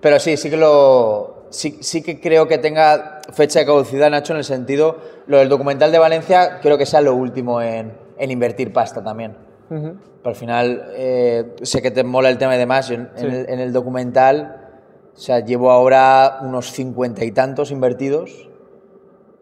Pero 0.00 0.18
sí, 0.18 0.38
sí 0.38 0.48
que 0.48 0.56
lo. 0.56 1.44
Sí, 1.50 1.78
sí, 1.82 2.02
que 2.02 2.18
creo 2.18 2.48
que 2.48 2.56
tenga 2.56 3.20
fecha 3.32 3.58
de 3.58 3.66
caducidad, 3.66 4.08
Nacho, 4.10 4.32
en 4.32 4.38
el 4.38 4.44
sentido. 4.44 4.96
Lo 5.26 5.36
del 5.36 5.50
documental 5.50 5.92
de 5.92 5.98
Valencia, 5.98 6.60
creo 6.62 6.78
que 6.78 6.86
sea 6.86 7.02
lo 7.02 7.14
último 7.14 7.60
en, 7.60 7.92
en 8.16 8.30
invertir 8.30 8.72
pasta 8.72 9.04
también. 9.04 9.36
Pero 9.68 10.00
al 10.24 10.34
final, 10.34 10.92
eh, 10.94 11.56
sé 11.60 11.82
que 11.82 11.90
te 11.90 12.04
mola 12.04 12.30
el 12.30 12.38
tema 12.38 12.56
y 12.56 12.58
demás. 12.58 12.90
en, 12.90 13.10
el, 13.18 13.50
en 13.50 13.60
el 13.60 13.72
documental, 13.74 14.70
o 15.14 15.20
sea, 15.20 15.40
llevo 15.40 15.70
ahora 15.70 16.38
unos 16.40 16.72
cincuenta 16.72 17.22
y 17.22 17.32
tantos 17.32 17.70
invertidos 17.70 18.49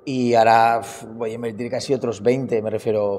y 0.08 0.34
ahora 0.34 0.80
voy 1.16 1.32
a 1.32 1.34
invertir 1.34 1.70
casi 1.70 1.92
otros 1.92 2.22
20, 2.22 2.62
me 2.62 2.70
refiero. 2.70 3.18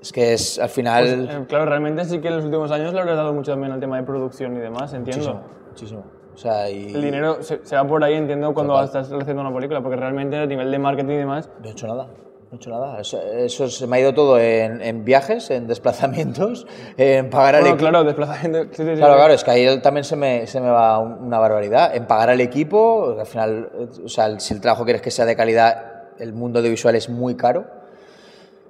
Es 0.00 0.12
que 0.12 0.32
es 0.34 0.60
al 0.60 0.68
final. 0.68 1.24
Pues, 1.26 1.36
eh, 1.36 1.44
claro, 1.48 1.66
realmente 1.66 2.04
sí 2.04 2.20
que 2.20 2.28
en 2.28 2.36
los 2.36 2.44
últimos 2.44 2.70
años 2.70 2.94
le 2.94 3.00
habrás 3.00 3.16
dado 3.16 3.34
mucho 3.34 3.50
también 3.50 3.72
al 3.72 3.80
tema 3.80 3.96
de 3.96 4.04
producción 4.04 4.56
y 4.56 4.60
demás, 4.60 4.94
entiendo. 4.94 5.34
Muchísimo, 5.34 5.66
muchísimo. 5.70 6.04
O 6.32 6.36
sea, 6.36 6.70
y... 6.70 6.94
El 6.94 7.02
dinero 7.02 7.42
se, 7.42 7.58
va 7.74 7.84
por 7.84 8.04
ahí, 8.04 8.14
entiendo, 8.14 8.54
cuando 8.54 8.80
estás 8.80 9.12
haciendo 9.12 9.42
una 9.42 9.52
película, 9.52 9.82
porque 9.82 9.96
realmente 9.96 10.36
a 10.36 10.46
nivel 10.46 10.70
de 10.70 10.78
marketing 10.78 11.14
y 11.14 11.16
demás. 11.16 11.50
No 11.60 11.68
he 11.68 11.72
hecho 11.72 11.88
nada. 11.88 12.04
No 12.04 12.52
he 12.52 12.56
hecho 12.56 12.70
nada. 12.70 13.00
Eso, 13.00 13.68
se 13.68 13.86
me 13.88 13.96
ha 13.96 14.00
ido 14.00 14.14
todo 14.14 14.38
en, 14.38 14.80
en 14.82 15.04
viajes, 15.04 15.50
en 15.50 15.66
desplazamientos, 15.66 16.64
en 16.96 17.28
pagar 17.28 17.56
al 17.56 17.62
equipo. 17.62 17.78
claro, 17.78 18.04
desplazamiento. 18.04 18.72
Sí, 18.72 18.84
sí, 18.84 18.94
claro, 18.94 19.16
claro, 19.16 19.32
es 19.34 19.42
que 19.42 19.50
ahí 19.50 19.80
también 19.80 20.04
se 20.04 20.14
me, 20.14 20.46
se 20.46 20.60
me 20.60 20.70
va 20.70 21.00
una 21.00 21.40
barbaridad. 21.40 21.96
En 21.96 22.06
pagar 22.06 22.30
al 22.30 22.40
equipo, 22.40 23.16
al 23.18 23.26
final, 23.26 23.68
o 24.04 24.08
sea, 24.08 24.38
si 24.38 24.54
el 24.54 24.60
trabajo 24.60 24.84
quieres 24.84 25.02
que 25.02 25.10
sea 25.10 25.26
de 25.26 25.34
calidad, 25.34 25.89
el 26.20 26.32
mundo 26.32 26.60
audiovisual 26.60 26.94
es 26.94 27.08
muy 27.08 27.34
caro. 27.34 27.66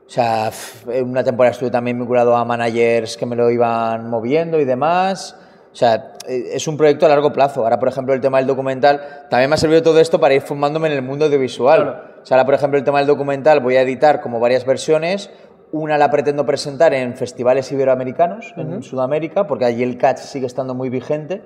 O 0.06 0.12
sea, 0.12 0.50
en 0.88 1.08
una 1.08 1.22
temporada 1.22 1.52
estuve 1.52 1.70
también 1.70 1.98
vinculado 1.98 2.36
a 2.36 2.44
managers 2.44 3.16
que 3.16 3.26
me 3.26 3.36
lo 3.36 3.50
iban 3.50 4.10
moviendo 4.10 4.58
y 4.58 4.64
demás. 4.64 5.36
O 5.72 5.76
sea, 5.76 6.14
e, 6.26 6.56
es 6.56 6.66
un 6.66 6.76
proyecto 6.76 7.06
a 7.06 7.08
largo 7.08 7.32
plazo. 7.32 7.62
Ahora, 7.62 7.78
por 7.78 7.88
ejemplo, 7.88 8.12
el 8.12 8.20
tema 8.20 8.38
del 8.38 8.48
documental, 8.48 9.26
también 9.30 9.48
me 9.48 9.54
ha 9.54 9.56
servido 9.56 9.82
todo 9.82 10.00
esto 10.00 10.18
para 10.18 10.34
ir 10.34 10.42
formándome 10.42 10.88
en 10.88 10.94
el 10.94 11.02
mundo 11.02 11.26
audiovisual. 11.26 12.16
O 12.22 12.26
sea, 12.26 12.36
ahora, 12.36 12.44
por 12.44 12.54
ejemplo, 12.54 12.78
el 12.78 12.84
tema 12.84 12.98
del 12.98 13.06
documental 13.06 13.60
voy 13.60 13.76
a 13.76 13.82
editar 13.82 14.20
como 14.20 14.40
varias 14.40 14.66
versiones. 14.66 15.30
Una 15.72 15.96
la 15.96 16.10
pretendo 16.10 16.44
presentar 16.44 16.92
en 16.92 17.16
festivales 17.16 17.70
iberoamericanos, 17.70 18.52
en 18.56 18.82
Sudamérica, 18.82 19.46
porque 19.46 19.64
allí 19.64 19.84
el 19.84 19.96
catch 19.96 20.18
sigue 20.18 20.46
estando 20.46 20.74
muy 20.74 20.90
vigente. 20.90 21.44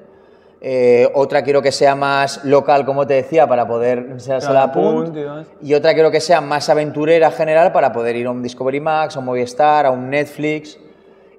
Eh, 0.61 1.11
otra 1.13 1.43
quiero 1.43 1.61
que 1.61 1.73
sea 1.73 1.95
más 1.95 2.43
local, 2.45 2.87
como 2.87 3.07
te 3.07 3.15
decía, 3.15 3.47
para 3.47 3.67
poder 3.67 3.99
enseñarse 3.99 4.51
la 4.51 4.73
punt. 4.73 5.15
Y, 5.61 5.75
otra 5.75 5.93
quiero 5.93 6.11
que 6.11 6.21
sea 6.21 6.41
más 6.41 6.71
aventurera 6.71 7.31
general 7.31 7.71
para 7.73 7.93
poder 7.93 8.17
ir 8.17 8.27
a 8.27 8.31
un 8.31 8.43
Discovery 8.43 8.81
Max, 8.81 9.17
a 9.17 9.19
un 9.19 9.27
Movistar, 9.27 9.85
a 9.85 9.91
un 9.91 10.09
Netflix. 10.09 10.79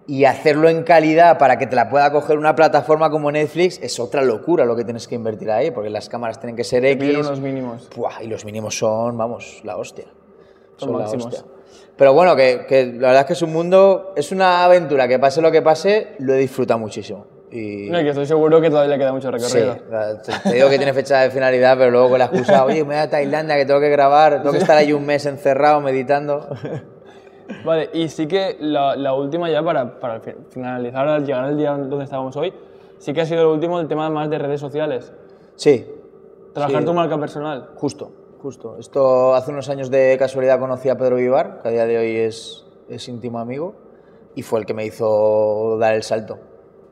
Y 0.08 0.26
hacerlo 0.26 0.70
en 0.70 0.84
calidad 0.84 1.40
para 1.40 1.58
que 1.58 1.66
te 1.66 1.76
la 1.76 1.90
pueda 1.90 2.12
coger 2.12 2.38
una 2.38 2.54
plataforma 2.54 3.10
como 3.10 3.32
Netflix 3.32 3.80
es 3.82 4.00
otra 4.00 4.22
locura 4.22 4.64
lo 4.64 4.76
que 4.76 4.84
tienes 4.84 5.08
que 5.08 5.16
invertir 5.16 5.50
ahí, 5.50 5.72
porque 5.72 5.90
las 5.90 6.08
cámaras 6.08 6.40
tienen 6.40 6.56
que 6.56 6.64
ser 6.64 6.86
X. 6.86 7.18
unos 7.18 7.40
mínimos. 7.40 7.90
y 8.22 8.28
los 8.28 8.46
mínimos 8.46 8.78
son, 8.78 9.18
vamos, 9.18 9.62
la 9.64 9.78
hostia. 9.78 10.06
Son, 10.78 11.00
la 11.00 11.06
hostia. 11.06 11.44
Pero 11.98 12.14
bueno, 12.14 12.36
que, 12.36 12.68
que 12.68 12.86
la 12.86 13.08
verdad 13.08 13.22
es 13.22 13.26
que 13.26 13.34
es 13.34 13.42
un 13.42 13.54
mundo, 13.54 14.14
es 14.16 14.32
una 14.32 14.64
aventura, 14.64 15.08
que 15.08 15.18
pase 15.18 15.42
lo 15.42 15.52
que 15.52 15.64
pase, 15.64 16.10
lo 16.20 16.36
he 16.36 16.38
disfrutado 16.38 16.80
muchísimo. 16.80 17.35
Y... 17.56 17.90
No, 17.90 18.00
que 18.00 18.10
estoy 18.10 18.26
seguro 18.26 18.60
que 18.60 18.70
todavía 18.70 18.96
le 18.96 19.00
queda 19.00 19.14
mucho 19.14 19.32
recorrido. 19.32 19.76
Sí, 20.24 20.32
te 20.44 20.54
digo 20.54 20.70
que 20.70 20.78
tiene 20.78 20.94
fecha 20.94 21.22
de 21.22 21.32
finalidad, 21.32 21.78
pero 21.78 21.90
luego 21.90 22.10
con 22.10 22.20
la 22.20 22.26
excusa, 22.26 22.66
oye, 22.66 22.84
me 22.84 22.96
voy 22.96 22.96
a 22.96 23.10
Tailandia, 23.10 23.56
que 23.56 23.66
tengo 23.66 23.80
que 23.80 23.90
grabar, 23.90 24.42
tengo 24.42 24.52
que 24.52 24.58
estar 24.58 24.78
ahí 24.78 24.92
un 24.92 25.06
mes 25.06 25.26
encerrado 25.26 25.80
meditando. 25.80 26.50
Vale, 27.64 27.90
y 27.94 28.10
sí 28.10 28.28
que 28.28 28.58
la, 28.60 28.96
la 28.96 29.14
última 29.14 29.50
ya 29.50 29.64
para, 29.64 30.00
para, 30.00 30.20
finalizar, 30.50 31.08
al 31.08 31.26
llegar 31.26 31.46
al 31.46 31.58
día 31.58 31.72
donde 31.72 32.04
estábamos 32.04 32.36
hoy, 32.36 32.54
sí 32.98 33.14
que 33.14 33.22
ha 33.22 33.26
sido 33.26 33.42
el 33.42 33.48
último 33.48 33.80
el 33.80 33.88
tema 33.88 34.10
más 34.10 34.30
de 34.30 34.38
redes 34.38 34.60
sociales. 34.60 35.14
Sí. 35.56 35.88
Trabajar 36.54 36.84
tu 36.84 36.94
marca 36.94 37.18
personal. 37.18 37.70
Justo, 37.76 38.12
justo. 38.42 38.78
Esto 38.80 39.34
hace 39.34 39.52
unos 39.52 39.70
años 39.70 39.90
de 39.90 40.16
casualidad 40.18 40.60
conocí 40.60 40.90
a 40.90 40.98
Pedro 40.98 41.18
Vivar, 41.18 41.62
que 41.62 41.70
a 41.70 41.72
día 41.72 41.86
de 41.86 41.98
hoy 41.98 42.16
es, 42.18 42.66
es 42.90 43.08
íntimo 43.08 43.40
amigo, 43.40 43.76
y 44.36 44.42
fue 44.42 44.60
el 44.60 44.66
que 44.66 44.74
me 44.74 44.86
hizo 44.86 45.78
dar 45.78 45.94
el 45.94 46.04
salto. 46.04 46.40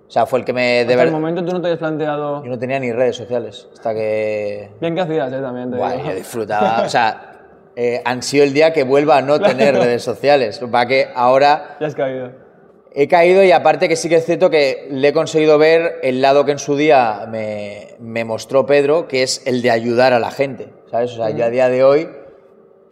O 0.08 0.12
sea, 0.14 0.26
fue 0.26 0.40
el 0.40 0.46
que 0.46 0.54
me... 0.54 0.82
Hasta 0.82 1.04
el 1.04 1.12
momento 1.12 1.44
tú 1.44 1.52
no 1.54 1.62
te 1.62 1.68
habías 1.68 1.80
planteado... 1.80 2.44
Yo 2.44 2.50
no 2.50 2.60
tenía 2.60 2.80
ni 2.80 2.92
redes 2.92 3.16
sociales, 3.16 3.68
hasta 3.74 3.94
que... 3.94 4.72
Bien 4.80 4.94
que 4.94 5.02
hacías, 5.02 5.32
¿eh? 5.34 5.42
También 5.42 5.72
te 5.72 5.78
Guay, 5.78 6.04
yo 6.06 6.16
disfrutaba, 6.16 6.84
o 6.86 6.90
sea, 6.90 7.42
eh, 7.76 8.02
han 8.06 8.22
sido 8.22 8.44
el 8.44 8.54
día 8.54 8.74
que 8.74 8.84
vuelva 8.84 9.18
a 9.18 9.22
no 9.22 9.40
tener 9.40 9.76
redes 9.76 10.04
sociales, 10.04 10.60
para 10.72 10.88
que 10.88 11.08
ahora... 11.16 11.78
Ya 11.80 11.88
has 11.88 11.96
caído. 11.96 12.32
He 12.96 13.08
caído 13.08 13.44
y 13.44 13.52
aparte 13.52 13.90
que 13.90 13.96
sí 13.96 14.08
que 14.08 14.18
es 14.18 14.26
cierto 14.26 14.52
que 14.52 14.88
le 14.92 15.08
he 15.08 15.14
conseguido 15.14 15.58
ver 15.58 16.00
el 16.04 16.22
lado 16.22 16.46
que 16.46 16.52
en 16.52 16.60
su 16.60 16.76
día 16.78 17.26
me, 17.28 17.96
me 18.00 18.24
mostró 18.24 18.68
Pedro, 18.68 19.08
que 19.08 19.24
es 19.24 19.48
el 19.48 19.64
de 19.64 19.72
ayudar 19.72 20.14
a 20.14 20.20
la 20.20 20.30
gente, 20.30 20.70
¿sabes? 20.92 21.14
O 21.14 21.16
sea, 21.16 21.32
yo 21.32 21.44
a 21.44 21.50
día 21.50 21.70
de 21.70 21.84
hoy 21.84 22.08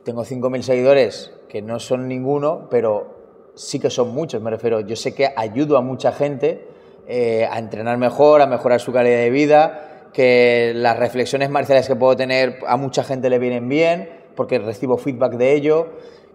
tengo 0.03 0.23
5.000 0.23 0.61
seguidores, 0.63 1.31
que 1.47 1.61
no 1.61 1.79
son 1.79 2.07
ninguno, 2.07 2.67
pero 2.71 3.51
sí 3.53 3.79
que 3.79 3.91
son 3.91 4.09
muchos, 4.09 4.41
me 4.41 4.49
refiero. 4.49 4.79
Yo 4.79 4.95
sé 4.95 5.13
que 5.13 5.31
ayudo 5.35 5.77
a 5.77 5.81
mucha 5.81 6.11
gente 6.11 6.67
eh, 7.13 7.45
a 7.51 7.59
entrenar 7.59 7.97
mejor, 7.97 8.41
a 8.41 8.47
mejorar 8.47 8.79
su 8.79 8.93
calidad 8.93 9.17
de 9.17 9.29
vida, 9.29 10.07
que 10.13 10.71
las 10.75 10.97
reflexiones 10.97 11.49
marciales 11.49 11.87
que 11.87 11.95
puedo 11.97 12.15
tener 12.15 12.59
a 12.65 12.77
mucha 12.77 13.03
gente 13.03 13.29
le 13.29 13.37
vienen 13.37 13.67
bien, 13.67 14.09
porque 14.35 14.59
recibo 14.59 14.97
feedback 14.97 15.33
de 15.33 15.51
ello, 15.53 15.89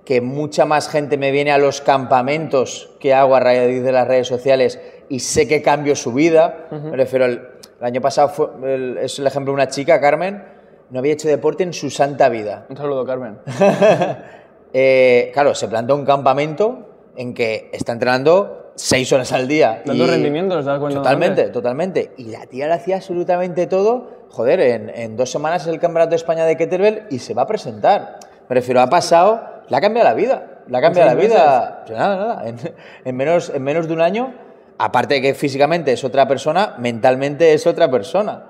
que 0.04 0.20
mucha 0.20 0.66
más 0.66 0.88
gente 0.88 1.16
me 1.16 1.30
viene 1.30 1.50
a 1.50 1.58
los 1.58 1.80
campamentos 1.80 2.90
que 3.00 3.14
hago 3.14 3.34
a 3.34 3.40
raíz 3.40 3.82
de 3.82 3.90
las 3.92 4.06
redes 4.06 4.28
sociales 4.28 4.78
y 5.08 5.20
sé 5.20 5.48
que 5.48 5.62
cambio 5.62 5.96
su 5.96 6.12
vida. 6.12 6.66
Me 6.70 6.96
refiero, 6.96 7.24
el, 7.24 7.40
el 7.80 7.84
año 7.86 8.00
pasado 8.02 8.28
fue, 8.28 8.46
el- 8.64 8.98
es 8.98 9.18
el 9.18 9.26
ejemplo 9.26 9.52
de 9.52 9.54
una 9.54 9.68
chica, 9.68 10.00
Carmen, 10.00 10.44
no 10.90 10.98
había 11.00 11.14
hecho 11.14 11.26
deporte 11.26 11.62
en 11.64 11.72
su 11.72 11.90
santa 11.90 12.28
vida. 12.28 12.66
Un 12.68 12.76
saludo, 12.76 13.04
Carmen. 13.06 13.38
Eh, 14.78 15.30
claro, 15.32 15.54
se 15.54 15.68
plantó 15.68 15.94
un 15.94 16.04
campamento 16.04 17.10
en 17.16 17.32
que 17.32 17.70
está 17.72 17.92
entrenando 17.92 18.65
seis 18.76 19.12
horas 19.12 19.32
al 19.32 19.48
día. 19.48 19.82
Dando 19.84 20.04
y- 20.04 20.08
rendimiento. 20.08 20.62
Totalmente, 20.62 21.48
totalmente. 21.48 22.12
Y 22.16 22.24
la 22.26 22.46
tía 22.46 22.68
le 22.68 22.74
hacía 22.74 22.96
absolutamente 22.96 23.66
todo. 23.66 24.14
Joder, 24.30 24.60
en, 24.60 24.90
en 24.90 25.16
dos 25.16 25.30
semanas 25.30 25.62
es 25.62 25.68
el 25.68 25.80
Campeonato 25.80 26.10
de 26.10 26.16
España 26.16 26.44
de 26.44 26.56
Kettlebell 26.56 27.04
y 27.10 27.18
se 27.18 27.34
va 27.34 27.42
a 27.42 27.46
presentar. 27.46 28.18
Me 28.48 28.54
refiero, 28.54 28.80
ha 28.80 28.88
pasado, 28.88 29.40
le 29.68 29.76
ha 29.76 29.80
cambiado 29.80 30.08
la 30.08 30.14
vida. 30.14 30.60
Le 30.68 30.76
ha 30.78 30.80
cambiado 30.80 31.08
la 31.08 31.14
vida. 31.14 31.82
Pues 31.86 31.98
nada, 31.98 32.16
nada. 32.16 32.48
En, 32.48 32.56
en 33.04 33.16
menos, 33.16 33.50
en 33.54 33.62
menos 33.62 33.88
de 33.88 33.94
un 33.94 34.00
año, 34.00 34.34
aparte 34.78 35.14
de 35.14 35.22
que 35.22 35.34
físicamente 35.34 35.92
es 35.92 36.04
otra 36.04 36.28
persona, 36.28 36.74
mentalmente 36.78 37.54
es 37.54 37.66
otra 37.66 37.90
persona. 37.90 38.44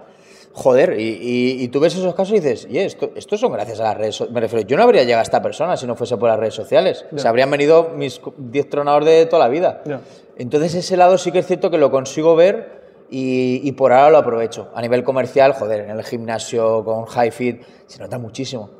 Joder, 0.58 0.98
y, 0.98 1.02
y- 1.02 1.62
y 1.64 1.68
tú 1.68 1.80
ves 1.80 1.94
esos 1.94 2.14
casos 2.14 2.30
y 2.30 2.40
dices, 2.40 2.66
y 2.70 2.78
esto, 2.78 3.10
son 3.36 3.52
gracias 3.52 3.78
a 3.80 3.82
las 3.84 3.98
redes 3.98 4.14
sociales. 4.16 4.32
Me 4.34 4.40
refiero, 4.40 4.66
yo 4.66 4.76
no 4.78 4.84
habría 4.84 5.02
llegado 5.02 5.20
a 5.20 5.22
esta 5.22 5.42
persona 5.42 5.76
si 5.76 5.86
no 5.86 5.94
fuese 5.96 6.16
por 6.16 6.30
las 6.30 6.38
redes 6.38 6.54
sociales. 6.54 7.04
Se 7.14 7.28
habrían 7.28 7.50
venido 7.50 7.90
mis 7.94 8.22
10 8.38 8.70
tronadores 8.70 9.06
de 9.06 9.26
toda 9.26 9.44
la 9.44 9.48
vida. 9.50 9.82
Ya. 9.84 10.00
Entonces 10.38 10.74
ese 10.74 10.96
lado 10.96 11.18
sí 11.18 11.30
que 11.30 11.40
es 11.40 11.46
cierto 11.46 11.70
que 11.70 11.76
lo 11.76 11.90
consigo 11.90 12.34
ver 12.36 13.04
y, 13.10 13.60
y 13.68 13.72
por 13.72 13.92
ahora 13.92 14.08
lo 14.08 14.16
aprovecho. 14.16 14.70
A 14.74 14.80
nivel 14.80 15.04
comercial, 15.04 15.52
joder, 15.52 15.80
en 15.80 15.90
el 15.90 16.02
gimnasio 16.02 16.82
con 16.86 17.04
HiFit 17.04 17.62
se 17.86 17.98
nota 17.98 18.16
muchísimo. 18.16 18.70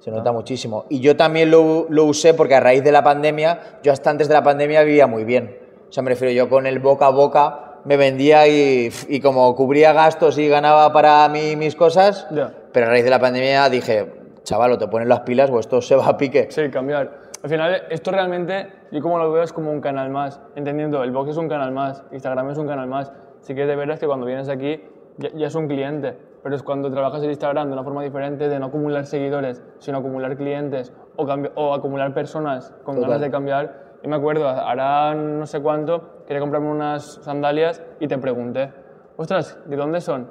Se 0.00 0.10
nota 0.10 0.32
muchísimo. 0.32 0.86
Y 0.88 0.98
yo 0.98 1.14
también 1.16 1.52
lo, 1.52 1.86
lo 1.90 2.06
usé 2.06 2.34
porque 2.34 2.56
a 2.56 2.60
raíz 2.60 2.82
de 2.82 2.90
la 2.90 3.04
pandemia, 3.04 3.78
yo 3.84 3.92
hasta 3.92 4.10
antes 4.10 4.26
de 4.26 4.34
la 4.34 4.42
pandemia 4.42 4.82
vivía 4.82 5.06
muy 5.06 5.22
bien. 5.22 5.58
O 5.88 5.92
sea, 5.92 6.02
me 6.02 6.10
refiero 6.10 6.32
yo 6.32 6.48
con 6.48 6.66
el 6.66 6.80
boca 6.80 7.06
a 7.06 7.10
boca 7.10 7.69
me 7.84 7.96
vendía 7.96 8.46
y, 8.46 8.90
y 9.08 9.20
como 9.20 9.54
cubría 9.54 9.92
gastos 9.92 10.38
y 10.38 10.48
ganaba 10.48 10.92
para 10.92 11.28
mí 11.28 11.56
mis 11.56 11.76
cosas, 11.76 12.26
pero 12.72 12.86
a 12.86 12.88
raíz 12.90 13.04
de 13.04 13.10
la 13.10 13.18
pandemia 13.18 13.68
dije, 13.68 14.12
chaval, 14.42 14.72
o 14.72 14.78
te 14.78 14.88
pones 14.88 15.08
las 15.08 15.20
pilas 15.20 15.50
o 15.50 15.58
esto 15.58 15.80
se 15.80 15.96
va 15.96 16.06
a 16.06 16.16
pique. 16.16 16.48
Sí, 16.50 16.70
cambiar. 16.70 17.20
Al 17.42 17.48
final, 17.48 17.82
esto 17.88 18.10
realmente, 18.10 18.66
yo 18.92 19.00
como 19.00 19.18
lo 19.18 19.32
veo, 19.32 19.42
es 19.42 19.52
como 19.52 19.70
un 19.70 19.80
canal 19.80 20.10
más. 20.10 20.40
Entendiendo, 20.56 21.02
el 21.02 21.10
box 21.10 21.30
es 21.30 21.36
un 21.38 21.48
canal 21.48 21.72
más, 21.72 22.04
Instagram 22.12 22.50
es 22.50 22.58
un 22.58 22.66
canal 22.66 22.86
más. 22.86 23.12
Sí 23.40 23.54
que 23.54 23.64
de 23.64 23.76
veras 23.76 23.98
que 23.98 24.06
cuando 24.06 24.26
vienes 24.26 24.48
aquí 24.50 24.82
ya, 25.16 25.30
ya 25.34 25.46
es 25.46 25.54
un 25.54 25.66
cliente, 25.66 26.16
pero 26.42 26.54
es 26.54 26.62
cuando 26.62 26.90
trabajas 26.90 27.22
en 27.22 27.30
Instagram 27.30 27.68
de 27.68 27.72
una 27.72 27.82
forma 27.82 28.02
diferente, 28.02 28.48
de 28.48 28.58
no 28.58 28.66
acumular 28.66 29.06
seguidores, 29.06 29.62
sino 29.78 29.98
acumular 29.98 30.36
clientes 30.36 30.92
o, 31.16 31.24
o 31.54 31.74
acumular 31.74 32.12
personas 32.12 32.74
con 32.84 32.96
Total. 32.96 33.08
ganas 33.10 33.22
de 33.22 33.30
cambiar. 33.30 33.90
Yo 34.02 34.10
me 34.10 34.16
acuerdo, 34.16 34.48
hará 34.48 35.14
no 35.14 35.46
sé 35.46 35.60
cuánto, 35.60 36.19
quería 36.30 36.40
comprarme 36.42 36.70
unas 36.70 37.18
sandalias 37.24 37.82
y 37.98 38.06
te 38.06 38.16
pregunté, 38.16 38.70
ostras, 39.16 39.58
¿de 39.66 39.74
dónde 39.74 40.00
son? 40.00 40.30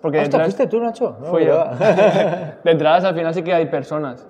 Porque 0.00 0.20
Hostia, 0.20 0.44
¿fuiste 0.44 0.68
tú, 0.68 0.78
Nacho? 0.80 1.16
No, 1.18 1.26
Fui 1.26 1.44
yo. 1.44 1.64
de 2.64 2.70
entradas 2.70 3.02
al 3.02 3.16
final 3.16 3.34
sí 3.34 3.42
que 3.42 3.52
hay 3.52 3.66
personas. 3.66 4.28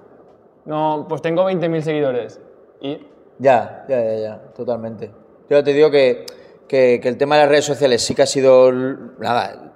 No, 0.64 1.04
pues 1.06 1.20
tengo 1.20 1.44
20.000 1.44 1.82
seguidores. 1.82 2.40
Y 2.80 3.06
Ya, 3.38 3.84
ya, 3.86 4.02
ya, 4.02 4.14
ya, 4.14 4.38
totalmente. 4.56 5.10
Yo 5.50 5.62
te 5.62 5.74
digo 5.74 5.90
que, 5.90 6.24
que- 6.66 7.00
que 7.02 7.08
el 7.10 7.18
tema 7.18 7.34
de 7.36 7.42
las 7.42 7.50
redes 7.50 7.66
sociales 7.66 8.00
sí 8.00 8.14
que 8.14 8.22
ha 8.22 8.26
sido, 8.26 8.72
nada, 8.72 9.74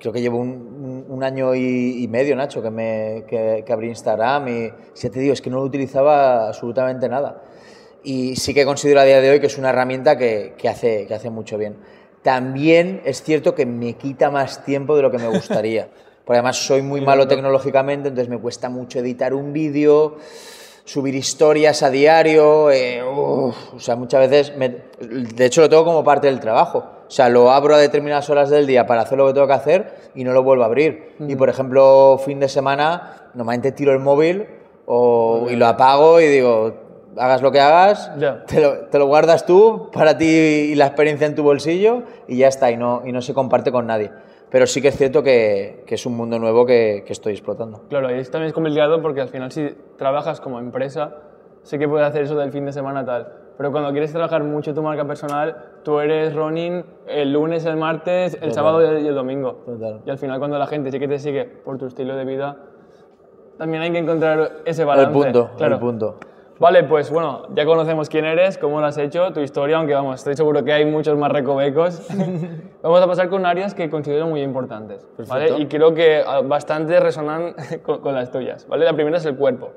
creo 0.00 0.14
que 0.14 0.22
llevo 0.22 0.38
un, 0.38 1.04
un- 1.10 1.22
año 1.22 1.54
y, 1.54 2.02
y 2.02 2.08
medio, 2.08 2.34
Nacho, 2.36 2.62
que, 2.62 2.70
me, 2.70 3.24
que, 3.28 3.64
que 3.66 3.72
abrí 3.74 3.88
Instagram 3.88 4.48
y 4.48 4.70
ya 4.94 5.10
te 5.10 5.20
digo, 5.20 5.34
es 5.34 5.42
que 5.42 5.50
no 5.50 5.56
lo 5.58 5.64
utilizaba 5.64 6.48
absolutamente 6.48 7.06
nada. 7.06 7.42
Y 8.04 8.36
sí 8.36 8.52
que 8.54 8.64
considero 8.64 9.00
a 9.00 9.04
día 9.04 9.20
de 9.20 9.30
hoy 9.30 9.40
que 9.40 9.46
es 9.46 9.58
una 9.58 9.70
herramienta 9.70 10.16
que, 10.18 10.54
que 10.58 10.68
hace, 10.68 11.06
que 11.06 11.14
hace 11.14 11.30
mucho 11.30 11.56
bien. 11.58 11.76
También 12.22 13.02
es 13.04 13.22
cierto 13.22 13.54
que 13.54 13.66
me 13.66 13.94
quita 13.94 14.30
más 14.30 14.64
tiempo 14.64 14.96
de 14.96 15.02
lo 15.02 15.10
que 15.10 15.18
me 15.18 15.28
gustaría. 15.28 15.88
Porque 16.24 16.38
además 16.38 16.56
soy 16.56 16.82
muy 16.82 17.00
malo 17.00 17.26
tecnológicamente, 17.26 18.08
entonces 18.08 18.28
me 18.28 18.38
cuesta 18.38 18.68
mucho 18.68 19.00
editar 19.00 19.34
un 19.34 19.52
vídeo, 19.52 20.18
subir 20.84 21.16
historias 21.16 21.82
a 21.82 21.90
diario. 21.90 22.70
eh, 22.70 23.02
uf, 23.02 23.56
o 23.74 23.80
sea, 23.80 23.96
muchas 23.96 24.30
veces, 24.30 24.56
me- 24.56 24.76
de 25.00 25.44
hecho 25.46 25.62
lo 25.62 25.68
tengo 25.68 25.84
como 25.84 26.04
parte 26.04 26.28
del 26.28 26.38
trabajo. 26.38 26.84
O 27.08 27.10
sea, 27.10 27.28
lo 27.28 27.50
abro 27.50 27.74
a 27.74 27.78
determinadas 27.78 28.30
horas 28.30 28.50
del 28.50 28.66
día 28.68 28.86
para 28.86 29.02
hacer 29.02 29.18
lo 29.18 29.26
que 29.26 29.34
tengo 29.34 29.46
que 29.48 29.52
hacer 29.52 29.94
y 30.14 30.22
no 30.24 30.32
lo 30.32 30.42
vuelvo 30.44 30.62
a 30.62 30.66
abrir. 30.66 31.16
Y 31.18 31.34
por 31.34 31.48
ejemplo, 31.48 32.20
fin 32.24 32.38
de 32.38 32.48
semana, 32.48 33.30
normalmente 33.34 33.72
tiro 33.72 33.92
el 33.92 33.98
móvil 33.98 34.46
o, 34.86 35.48
y 35.50 35.56
lo 35.56 35.66
apago 35.66 36.20
y 36.20 36.26
digo, 36.28 36.74
hagas 37.16 37.42
lo 37.42 37.52
que 37.52 37.60
hagas, 37.60 38.10
te, 38.46 38.60
lo, 38.60 38.86
te 38.86 38.98
lo 38.98 39.06
guardas 39.06 39.46
tú 39.46 39.90
para 39.92 40.16
ti 40.16 40.26
y 40.26 40.74
la 40.74 40.86
experiencia 40.86 41.26
en 41.26 41.34
tu 41.34 41.42
bolsillo 41.42 42.02
y 42.28 42.38
ya 42.38 42.48
está, 42.48 42.70
y 42.70 42.76
no, 42.76 43.02
y 43.04 43.12
no 43.12 43.20
se 43.22 43.34
comparte 43.34 43.70
con 43.70 43.86
nadie. 43.86 44.10
Pero 44.50 44.66
sí 44.66 44.82
que 44.82 44.88
es 44.88 44.96
cierto 44.96 45.22
que, 45.22 45.82
que 45.86 45.94
es 45.94 46.04
un 46.04 46.16
mundo 46.16 46.38
nuevo 46.38 46.66
que, 46.66 47.04
que 47.06 47.12
estoy 47.12 47.32
explotando. 47.32 47.82
claro, 47.88 48.08
ahí 48.08 48.22
también 48.24 48.48
es 48.48 48.52
complicado 48.52 49.00
porque 49.00 49.20
al 49.20 49.28
final 49.28 49.50
si 49.50 49.74
trabajas 49.96 50.40
como 50.40 50.58
empresa, 50.58 51.16
sí 51.62 51.78
que 51.78 51.88
puedes 51.88 52.06
hacer 52.06 52.24
eso 52.24 52.36
del 52.36 52.52
fin 52.52 52.66
de 52.66 52.72
semana 52.72 53.04
tal. 53.04 53.32
Pero 53.56 53.70
cuando 53.70 53.90
quieres 53.92 54.12
trabajar 54.12 54.42
mucho 54.44 54.74
tu 54.74 54.82
marca 54.82 55.06
personal, 55.06 55.56
tú 55.84 56.00
eres 56.00 56.34
running 56.34 56.84
el 57.06 57.32
lunes, 57.32 57.64
el 57.64 57.76
martes, 57.76 58.36
el 58.40 58.52
sábado 58.52 58.82
y 58.82 58.86
el, 58.86 59.04
y 59.04 59.08
el 59.08 59.14
domingo. 59.14 59.62
Total. 59.64 60.00
Y 60.04 60.10
al 60.10 60.18
final 60.18 60.38
cuando 60.38 60.58
la 60.58 60.66
gente 60.66 60.90
sí 60.90 60.98
que 60.98 61.08
te 61.08 61.18
sigue 61.18 61.44
por 61.44 61.78
tu 61.78 61.86
estilo 61.86 62.16
de 62.16 62.24
vida, 62.24 62.56
también 63.58 63.82
hay 63.82 63.92
que 63.92 63.98
encontrar 63.98 64.62
ese 64.64 64.84
balance. 64.84 65.10
El 65.10 65.16
punto, 65.16 65.50
claro. 65.56 65.74
el 65.74 65.80
punto. 65.80 66.16
Vale, 66.62 66.84
pues 66.84 67.10
bueno, 67.10 67.42
ya 67.56 67.66
conocemos 67.66 68.08
quién 68.08 68.24
eres, 68.24 68.56
cómo 68.56 68.80
lo 68.80 68.86
has 68.86 68.96
hecho, 68.96 69.32
tu 69.32 69.40
historia, 69.40 69.78
aunque 69.78 69.94
vamos, 69.94 70.20
estoy 70.20 70.36
seguro 70.36 70.62
que 70.62 70.72
hay 70.72 70.84
muchos 70.84 71.18
más 71.18 71.32
recovecos. 71.32 72.06
Vamos 72.82 73.00
a 73.00 73.06
pasar 73.08 73.28
con 73.28 73.44
áreas 73.46 73.74
que 73.74 73.90
considero 73.90 74.28
muy 74.28 74.42
importantes, 74.42 75.04
¿vale? 75.28 75.58
Y 75.58 75.66
creo 75.66 75.92
que 75.92 76.22
ah, 76.24 76.40
bastante 76.40 77.00
resonan 77.00 77.56
con, 77.82 78.00
con 78.00 78.14
las 78.14 78.30
tuyas, 78.30 78.68
¿vale? 78.68 78.84
La 78.84 78.92
primera 78.92 79.16
es 79.16 79.24
el 79.26 79.34
cuerpo. 79.36 79.70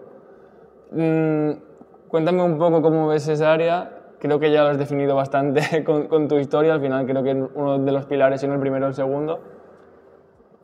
Mm, 0.92 1.52
cuéntame 2.08 2.44
un 2.44 2.60
poco 2.60 2.84
cómo 2.84 3.08
ves 3.08 3.28
esa 3.30 3.52
área. 3.52 3.90
Creo 4.20 4.40
que 4.40 4.52
ya 4.52 4.62
lo 4.62 4.70
has 4.70 4.78
definido 4.78 5.16
bastante 5.16 5.84
con, 5.86 6.08
con 6.08 6.28
tu 6.28 6.38
historia, 6.38 6.76
al 6.76 6.82
final 6.82 7.08
creo 7.08 7.24
que 7.24 7.32
es 7.32 7.38
uno 7.56 7.80
de 7.80 7.92
los 7.92 8.06
pilares, 8.06 8.42
si 8.42 8.48
no 8.48 8.54
el 8.54 8.60
primero 8.60 8.86
o 8.86 8.90
el 8.90 8.94
segundo. 8.94 9.40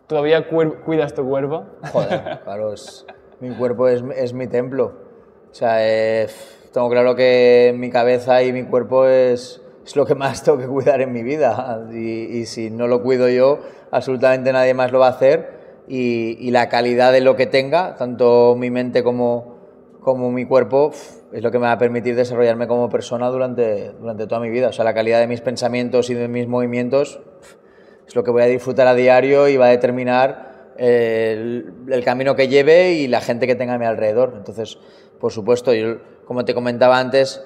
¿Todavía 0.06 0.48
cuidas 0.48 1.16
tu 1.16 1.28
cuerpo? 1.28 1.64
Joder, 1.92 2.42
claro, 2.44 2.74
es- 2.74 3.08
mi 3.40 3.50
cuerpo 3.56 3.88
es, 3.88 4.04
es 4.16 4.34
mi 4.36 4.46
templo. 4.46 5.10
O 5.52 5.54
sea, 5.54 5.78
eh, 5.80 6.28
tengo 6.74 6.90
claro 6.90 7.16
que 7.16 7.74
mi 7.78 7.90
cabeza 7.90 8.42
y 8.44 8.54
mi 8.54 8.64
cuerpo 8.64 9.06
es, 9.06 9.62
es 9.86 9.96
lo 9.96 10.06
que 10.06 10.16
más 10.16 10.44
tengo 10.44 10.58
que 10.58 10.68
cuidar 10.68 11.02
en 11.02 11.12
mi 11.12 11.24
vida. 11.24 11.88
Y, 11.92 12.38
y 12.40 12.46
si 12.46 12.70
no 12.70 12.88
lo 12.88 13.04
cuido 13.04 13.28
yo, 13.30 13.60
absolutamente 13.92 14.54
nadie 14.54 14.74
más 14.74 14.92
lo 14.92 15.00
va 15.00 15.08
a 15.08 15.12
hacer. 15.12 15.62
Y, 15.88 16.38
y 16.40 16.52
la 16.52 16.70
calidad 16.70 17.12
de 17.12 17.22
lo 17.22 17.36
que 17.36 17.48
tenga, 17.48 17.98
tanto 17.98 18.56
mi 18.58 18.70
mente 18.70 19.04
como, 19.04 19.58
como 20.00 20.32
mi 20.32 20.46
cuerpo, 20.46 20.92
es 21.34 21.44
lo 21.44 21.52
que 21.52 21.60
me 21.60 21.66
va 21.66 21.74
a 21.74 21.78
permitir 21.78 22.16
desarrollarme 22.16 22.68
como 22.68 22.90
persona 22.90 23.28
durante, 23.28 23.92
durante 23.94 24.28
toda 24.28 24.40
mi 24.40 24.50
vida. 24.50 24.70
O 24.70 24.72
sea, 24.72 24.86
la 24.86 24.94
calidad 24.94 25.20
de 25.20 25.28
mis 25.28 25.42
pensamientos 25.42 26.10
y 26.10 26.14
de 26.14 26.30
mis 26.30 26.48
movimientos 26.48 27.20
es 28.08 28.16
lo 28.16 28.24
que 28.24 28.32
voy 28.32 28.44
a 28.44 28.46
disfrutar 28.46 28.88
a 28.88 28.94
diario 28.94 29.50
y 29.50 29.58
va 29.58 29.66
a 29.66 29.70
determinar 29.70 30.72
eh, 30.78 31.34
el, 31.34 31.74
el 31.92 32.04
camino 32.06 32.36
que 32.36 32.48
lleve 32.48 32.94
y 32.94 33.08
la 33.08 33.20
gente 33.20 33.48
que 33.48 33.56
tenga 33.56 33.74
a 33.74 33.78
mi 33.78 33.86
alrededor. 33.86 34.34
Entonces, 34.38 34.78
por 35.22 35.32
supuesto, 35.32 35.74
yo, 35.74 35.98
como 36.26 36.44
te 36.44 36.54
comentaba 36.54 37.00
antes, 37.00 37.46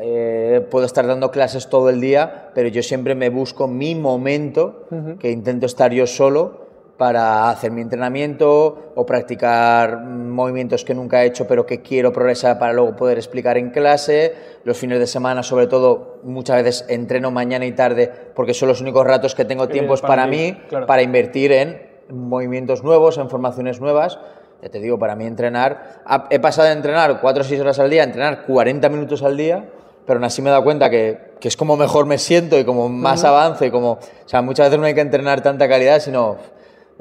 eh, 0.00 0.66
puedo 0.70 0.84
estar 0.84 1.06
dando 1.06 1.30
clases 1.30 1.68
todo 1.68 1.88
el 1.88 2.00
día, 2.00 2.50
pero 2.54 2.68
yo 2.68 2.82
siempre 2.82 3.14
me 3.14 3.28
busco 3.30 3.68
mi 3.68 3.94
momento, 3.94 4.86
que 5.20 5.30
intento 5.30 5.66
estar 5.66 5.92
yo 5.92 6.06
solo 6.06 6.62
para 6.96 7.50
hacer 7.50 7.70
mi 7.72 7.80
entrenamiento 7.80 8.92
o 8.94 9.06
practicar 9.06 10.04
movimientos 10.04 10.84
que 10.84 10.94
nunca 10.94 11.24
he 11.24 11.26
hecho 11.26 11.48
pero 11.48 11.66
que 11.66 11.80
quiero 11.80 12.12
progresar 12.12 12.58
para 12.58 12.72
luego 12.72 12.94
poder 12.94 13.18
explicar 13.18 13.56
en 13.56 13.70
clase. 13.70 14.34
Los 14.64 14.78
fines 14.78 14.98
de 15.00 15.06
semana, 15.06 15.42
sobre 15.42 15.66
todo, 15.66 16.20
muchas 16.22 16.62
veces 16.62 16.84
entreno 16.88 17.30
mañana 17.30 17.66
y 17.66 17.72
tarde 17.72 18.10
porque 18.34 18.54
son 18.54 18.68
los 18.68 18.80
únicos 18.80 19.06
ratos 19.06 19.34
que 19.34 19.44
tengo 19.44 19.68
tiempos 19.68 20.00
para 20.00 20.12
para 20.12 20.26
mí, 20.28 20.56
claro. 20.68 20.86
para 20.86 21.02
invertir 21.02 21.52
en 21.52 21.82
movimientos 22.08 22.84
nuevos, 22.84 23.18
en 23.18 23.28
formaciones 23.28 23.80
nuevas. 23.80 24.18
Ya 24.62 24.68
te 24.68 24.78
digo, 24.78 24.96
para 24.96 25.16
mí 25.16 25.26
entrenar, 25.26 26.02
he 26.30 26.38
pasado 26.38 26.68
de 26.68 26.74
entrenar 26.74 27.20
4 27.20 27.40
o 27.40 27.44
6 27.44 27.60
horas 27.60 27.80
al 27.80 27.90
día 27.90 28.02
a 28.02 28.04
entrenar 28.04 28.44
40 28.46 28.88
minutos 28.90 29.24
al 29.24 29.36
día, 29.36 29.68
pero 30.06 30.18
aún 30.18 30.24
así 30.24 30.40
me 30.40 30.50
he 30.50 30.52
dado 30.52 30.62
cuenta 30.62 30.88
que, 30.88 31.32
que 31.40 31.48
es 31.48 31.56
como 31.56 31.76
mejor 31.76 32.06
me 32.06 32.16
siento 32.16 32.56
y 32.56 32.64
como 32.64 32.88
más 32.88 33.24
avance, 33.24 33.66
y 33.66 33.70
como, 33.72 33.92
o 33.94 33.98
sea, 34.26 34.40
muchas 34.40 34.66
veces 34.66 34.78
no 34.78 34.86
hay 34.86 34.94
que 34.94 35.00
entrenar 35.00 35.40
tanta 35.40 35.68
calidad, 35.68 35.98
sino 35.98 36.36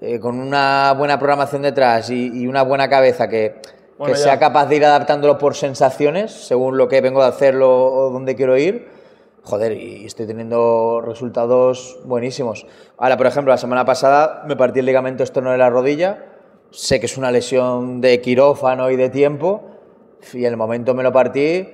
eh, 0.01 0.19
con 0.19 0.39
una 0.39 0.95
buena 0.97 1.19
programación 1.19 1.61
detrás 1.61 2.09
y, 2.09 2.41
y 2.41 2.47
una 2.47 2.63
buena 2.63 2.89
cabeza 2.89 3.29
que, 3.29 3.61
Bueno, 3.99 4.15
que 4.15 4.19
sea 4.19 4.39
capaz 4.39 4.65
de 4.65 4.77
ir 4.77 4.85
adaptándolo 4.85 5.37
por 5.37 5.55
sensaciones, 5.55 6.31
según 6.31 6.77
lo 6.79 6.87
que 6.87 6.99
vengo 7.01 7.21
de 7.21 7.27
hacerlo 7.27 7.93
o 7.93 8.09
dónde 8.09 8.35
quiero 8.35 8.57
ir, 8.57 8.87
joder, 9.43 9.73
y 9.73 10.05
estoy 10.05 10.25
teniendo 10.25 11.01
resultados 11.05 11.99
buenísimos. 12.05 12.65
Ahora, 12.97 13.17
por 13.17 13.27
ejemplo, 13.27 13.53
la 13.53 13.57
semana 13.57 13.85
pasada 13.85 14.43
me 14.47 14.55
partí 14.55 14.79
el 14.79 14.87
ligamento 14.87 15.21
externo 15.21 15.51
de 15.51 15.59
la 15.59 15.69
rodilla, 15.69 16.30
sé 16.71 16.99
que 16.99 17.05
es 17.05 17.17
una 17.17 17.31
lesión 17.31 18.01
de 18.01 18.21
quirófano 18.21 18.89
y 18.89 18.95
de 18.95 19.09
tiempo, 19.09 19.63
y 20.33 20.45
en 20.45 20.51
el 20.51 20.57
momento 20.57 20.93
me 20.93 21.03
lo 21.03 21.11
partí, 21.11 21.69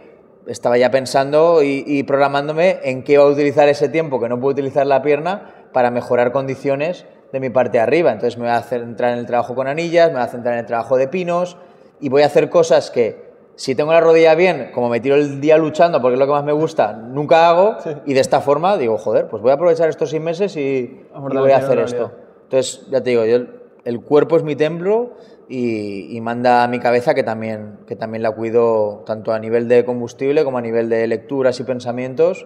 estaba 0.48 0.78
ya 0.78 0.90
pensando 0.92 1.62
y, 1.62 1.84
y 1.86 2.04
programándome 2.04 2.80
en 2.84 3.04
qué 3.04 3.14
iba 3.14 3.24
a 3.24 3.28
utilizar 3.28 3.68
ese 3.68 3.90
tiempo 3.90 4.20
que 4.20 4.30
no 4.30 4.40
puedo 4.40 4.54
utilizar 4.54 4.88
la 4.88 5.02
pierna 5.02 5.70
para 5.74 5.92
mejorar 5.92 6.32
condiciones 6.32 7.06
de 7.32 7.40
mi 7.40 7.50
parte 7.50 7.78
de 7.78 7.82
arriba. 7.82 8.12
Entonces 8.12 8.38
me 8.38 8.46
voy 8.46 8.56
a 8.56 8.62
centrar 8.62 9.14
en 9.14 9.20
el 9.20 9.26
trabajo 9.26 9.56
con 9.56 9.68
anillas, 9.68 10.08
me 10.08 10.16
voy 10.16 10.24
a 10.24 10.28
centrar 10.28 10.54
en 10.54 10.62
el 10.62 10.66
trabajo 10.66 10.98
de 10.98 11.08
pinos 11.08 11.58
y 12.00 12.10
voy 12.10 12.22
a 12.22 12.28
hacer 12.28 12.50
cosas 12.50 12.92
que 12.92 13.28
si 13.56 13.76
tengo 13.76 13.92
la 13.92 14.00
rodilla 14.00 14.36
bien, 14.36 14.72
como 14.74 14.88
me 14.88 15.00
tiro 15.00 15.16
el 15.16 15.42
día 15.42 15.58
luchando 15.58 16.02
porque 16.02 16.14
es 16.14 16.20
lo 16.20 16.28
que 16.28 16.32
más 16.32 16.44
me 16.44 16.52
gusta, 16.52 16.94
nunca 16.94 17.50
hago 17.50 17.78
y 18.06 18.14
de 18.14 18.20
esta 18.20 18.40
forma 18.40 18.78
digo, 18.78 18.98
joder, 18.98 19.28
pues 19.28 19.42
voy 19.42 19.52
a 19.52 19.56
aprovechar 19.56 19.90
estos 19.90 20.12
seis 20.12 20.22
meses 20.22 20.56
y, 20.56 20.60
y 20.60 21.38
voy 21.38 21.52
a 21.52 21.58
hacer 21.58 21.80
esto. 21.80 22.12
Entonces, 22.44 22.88
ya 22.90 23.02
te 23.02 23.10
digo, 23.10 23.26
yo, 23.26 23.40
el 23.88 24.02
cuerpo 24.02 24.36
es 24.36 24.44
mi 24.44 24.58
templo 24.58 25.14
y, 25.48 26.16
y, 26.16 26.20
manda 26.20 26.64
a 26.64 26.68
mi 26.68 26.78
cabeza 26.78 27.14
que 27.14 27.24
también, 27.24 27.80
que 27.88 27.96
también 27.96 28.22
la 28.22 28.32
cuido 28.32 29.04
tanto 29.06 29.32
a 29.32 29.40
nivel 29.40 29.70
de 29.70 29.86
combustible 29.86 30.44
como 30.44 30.58
a 30.58 30.62
nivel 30.62 30.90
de 30.90 31.08
lecturas 31.08 31.58
y 31.62 31.64
pensamientos. 31.64 32.46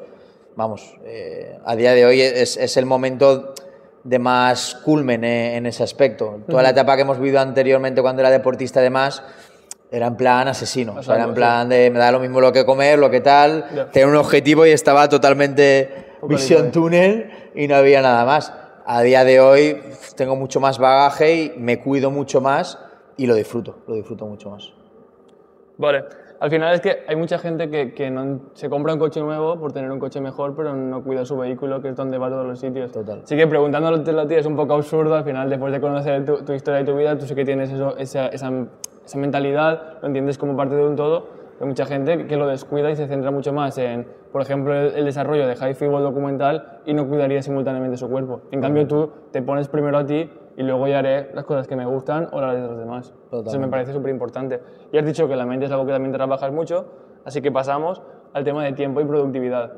Vamos, 0.55 0.99
eh, 1.03 1.57
a 1.65 1.75
día 1.75 1.93
de 1.93 2.05
hoy 2.05 2.21
es, 2.21 2.57
es, 2.57 2.77
el 2.77 2.85
momento 2.85 3.55
de 4.03 4.19
más 4.19 4.75
culmen 4.85 5.23
eh, 5.23 5.55
en 5.57 5.65
ese 5.65 5.81
aspecto. 5.81 6.41
Toda 6.47 6.61
la 6.61 6.69
etapa 6.69 6.95
que 6.95 7.01
hemos 7.01 7.17
vivido 7.17 7.39
anteriormente 7.39 8.03
cuando 8.03 8.21
era 8.21 8.29
deportista 8.29 8.79
y 8.79 8.83
demás, 8.83 9.23
era 9.89 10.05
en 10.05 10.17
plan 10.17 10.47
asesino. 10.47 10.93
O 10.99 11.01
sea, 11.01 11.15
era 11.15 11.23
en 11.23 11.33
plan 11.33 11.69
de 11.69 11.89
me 11.89 11.97
da 11.97 12.11
lo 12.11 12.19
mismo 12.19 12.39
lo 12.39 12.51
que 12.51 12.65
comer, 12.65 12.99
lo 12.99 13.09
que 13.09 13.21
tal, 13.21 13.65
yeah. 13.73 13.89
tener 13.89 14.07
un 14.07 14.15
objetivo 14.15 14.67
y 14.67 14.69
estaba 14.69 15.09
totalmente 15.09 16.17
visión 16.21 16.71
túnel 16.71 17.31
y 17.55 17.67
no 17.67 17.75
había 17.75 18.03
nada 18.03 18.25
más. 18.25 18.53
A 18.85 19.01
día 19.01 19.23
de 19.23 19.39
hoy 19.39 19.77
tengo 20.15 20.35
mucho 20.35 20.59
más 20.59 20.79
bagaje 20.79 21.35
y 21.35 21.53
me 21.57 21.79
cuido 21.79 22.11
mucho 22.11 22.41
más 22.41 22.79
y 23.17 23.27
lo 23.27 23.35
disfruto, 23.35 23.77
lo 23.87 23.95
disfruto 23.95 24.25
mucho 24.25 24.49
más. 24.49 24.73
Vale, 25.77 26.03
al 26.39 26.49
final 26.49 26.73
es 26.73 26.81
que 26.81 27.03
hay 27.07 27.15
mucha 27.15 27.39
gente 27.39 27.69
que, 27.69 27.93
que 27.93 28.09
no, 28.09 28.39
se 28.53 28.69
compra 28.69 28.93
un 28.93 28.99
coche 28.99 29.19
nuevo 29.19 29.59
por 29.59 29.71
tener 29.71 29.91
un 29.91 29.99
coche 29.99 30.21
mejor, 30.21 30.55
pero 30.55 30.75
no 30.75 31.03
cuida 31.03 31.25
su 31.25 31.37
vehículo, 31.37 31.81
que 31.81 31.89
es 31.89 31.95
donde 31.95 32.17
va 32.17 32.27
a 32.27 32.29
todos 32.29 32.45
los 32.45 32.59
sitios. 32.59 32.91
Total. 32.91 33.21
Así 33.23 33.35
que 33.35 33.47
preguntándote 33.47 34.11
a 34.11 34.27
ti 34.27 34.35
es 34.35 34.45
un 34.45 34.55
poco 34.55 34.73
absurdo, 34.73 35.15
al 35.15 35.23
final 35.23 35.49
después 35.49 35.71
de 35.71 35.81
conocer 35.81 36.25
tu, 36.25 36.43
tu 36.43 36.53
historia 36.53 36.81
y 36.81 36.85
tu 36.85 36.95
vida, 36.95 37.17
tú 37.17 37.25
sí 37.25 37.35
que 37.35 37.45
tienes 37.45 37.71
eso, 37.71 37.97
esa, 37.97 38.27
esa 38.27 38.51
esa 39.05 39.17
mentalidad 39.17 39.99
lo 40.01 40.07
entiendes 40.07 40.37
como 40.37 40.55
parte 40.55 40.75
de 40.75 40.85
un 40.85 40.95
todo, 40.95 41.27
hay 41.61 41.67
mucha 41.67 41.85
gente 41.85 42.25
que 42.25 42.35
lo 42.37 42.47
descuida 42.47 42.89
y 42.89 42.95
se 42.95 43.07
centra 43.07 43.29
mucho 43.29 43.53
más 43.53 43.77
en, 43.77 44.07
por 44.31 44.41
ejemplo, 44.41 44.73
el, 44.73 44.95
el 44.95 45.05
desarrollo 45.05 45.47
de 45.47 45.55
high 45.55 45.75
figure 45.75 46.01
documental 46.01 46.81
y 46.85 46.93
no 46.93 47.07
cuidaría 47.07 47.41
simultáneamente 47.43 47.97
su 47.97 48.09
cuerpo. 48.09 48.41
En 48.51 48.61
cambio, 48.61 48.87
tú 48.87 49.11
te 49.31 49.43
pones 49.43 49.67
primero 49.67 49.99
a 49.99 50.05
ti 50.05 50.27
y 50.57 50.63
luego 50.63 50.87
ya 50.87 50.99
haré 50.99 51.29
las 51.33 51.45
cosas 51.45 51.67
que 51.67 51.75
me 51.75 51.85
gustan 51.85 52.29
o 52.31 52.41
las 52.41 52.55
de 52.55 52.61
los 52.61 52.77
demás. 52.79 53.13
Totalmente. 53.25 53.49
Eso 53.49 53.59
me 53.59 53.67
parece 53.67 53.93
súper 53.93 54.11
importante. 54.11 54.59
Y 54.91 54.97
has 54.97 55.05
dicho 55.05 55.27
que 55.27 55.35
la 55.35 55.45
mente 55.45 55.65
es 55.65 55.71
algo 55.71 55.85
que 55.85 55.91
también 55.91 56.11
trabajas 56.11 56.51
mucho, 56.51 56.85
así 57.25 57.41
que 57.41 57.51
pasamos 57.51 58.01
al 58.33 58.43
tema 58.43 58.63
de 58.63 58.73
tiempo 58.73 58.99
y 58.99 59.05
productividad. 59.05 59.71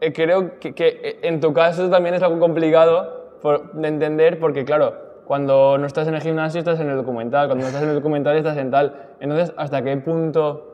Eh, 0.00 0.12
creo 0.12 0.58
que, 0.60 0.74
que, 0.74 1.20
en 1.22 1.40
tu 1.40 1.54
caso 1.54 1.88
también 1.88 2.14
es 2.14 2.22
algo 2.22 2.38
complicado 2.38 3.38
por, 3.40 3.72
de 3.72 3.88
entender 3.88 4.38
porque, 4.38 4.64
claro, 4.64 4.94
cuando 5.24 5.78
no 5.78 5.86
estás 5.86 6.06
en 6.06 6.14
el 6.14 6.20
gimnasio 6.20 6.58
estás 6.58 6.80
en 6.80 6.88
el 6.90 6.96
documental, 6.96 7.48
cuando 7.48 7.62
no 7.62 7.68
estás 7.68 7.82
en 7.82 7.88
el 7.88 7.94
documental 7.94 8.36
estás 8.36 8.56
en 8.56 8.70
tal. 8.70 9.10
Entonces, 9.20 9.52
¿hasta 9.56 9.82
qué 9.82 9.96
punto 9.96 10.67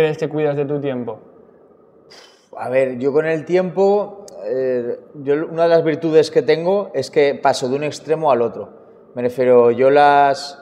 crees 0.00 0.18
que 0.18 0.28
cuidas 0.28 0.56
de 0.56 0.64
tu 0.64 0.80
tiempo? 0.80 1.20
A 2.56 2.68
ver, 2.68 2.98
yo 2.98 3.12
con 3.12 3.26
el 3.26 3.44
tiempo, 3.44 4.26
eh, 4.44 4.98
yo, 5.14 5.46
una 5.46 5.64
de 5.64 5.68
las 5.68 5.84
virtudes 5.84 6.30
que 6.30 6.42
tengo 6.42 6.90
es 6.94 7.10
que 7.10 7.34
paso 7.34 7.68
de 7.68 7.76
un 7.76 7.84
extremo 7.84 8.32
al 8.32 8.42
otro. 8.42 8.70
Me 9.14 9.22
refiero, 9.22 9.70
yo 9.70 9.90
las, 9.90 10.58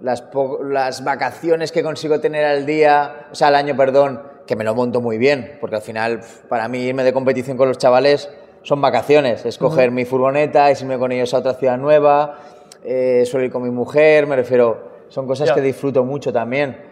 las, 0.00 0.24
las 0.62 1.02
vacaciones 1.02 1.72
que 1.72 1.82
consigo 1.82 2.20
tener 2.20 2.44
al 2.44 2.64
día, 2.64 3.26
o 3.32 3.34
sea, 3.34 3.48
al 3.48 3.56
año, 3.56 3.76
perdón, 3.76 4.22
que 4.46 4.54
me 4.54 4.62
lo 4.62 4.74
monto 4.74 5.00
muy 5.00 5.18
bien, 5.18 5.58
porque 5.60 5.76
al 5.76 5.82
final, 5.82 6.20
para 6.48 6.68
mí, 6.68 6.78
irme 6.78 7.02
de 7.02 7.12
competición 7.12 7.56
con 7.56 7.66
los 7.66 7.78
chavales 7.78 8.30
son 8.62 8.80
vacaciones, 8.80 9.44
es 9.44 9.58
coger 9.58 9.88
uh 9.88 9.92
-huh. 9.92 9.96
mi 9.96 10.04
furgoneta, 10.04 10.70
irme 10.70 10.96
con 10.96 11.10
ellos 11.10 11.34
a 11.34 11.38
otra 11.38 11.54
ciudad 11.54 11.76
nueva, 11.76 12.38
eh, 12.84 13.24
suelo 13.26 13.46
ir 13.46 13.52
con 13.52 13.64
mi 13.64 13.70
mujer, 13.70 14.28
me 14.28 14.36
refiero, 14.36 14.90
son 15.08 15.26
cosas 15.26 15.46
yeah. 15.46 15.54
que 15.56 15.60
disfruto 15.60 16.04
mucho 16.04 16.32
también. 16.32 16.85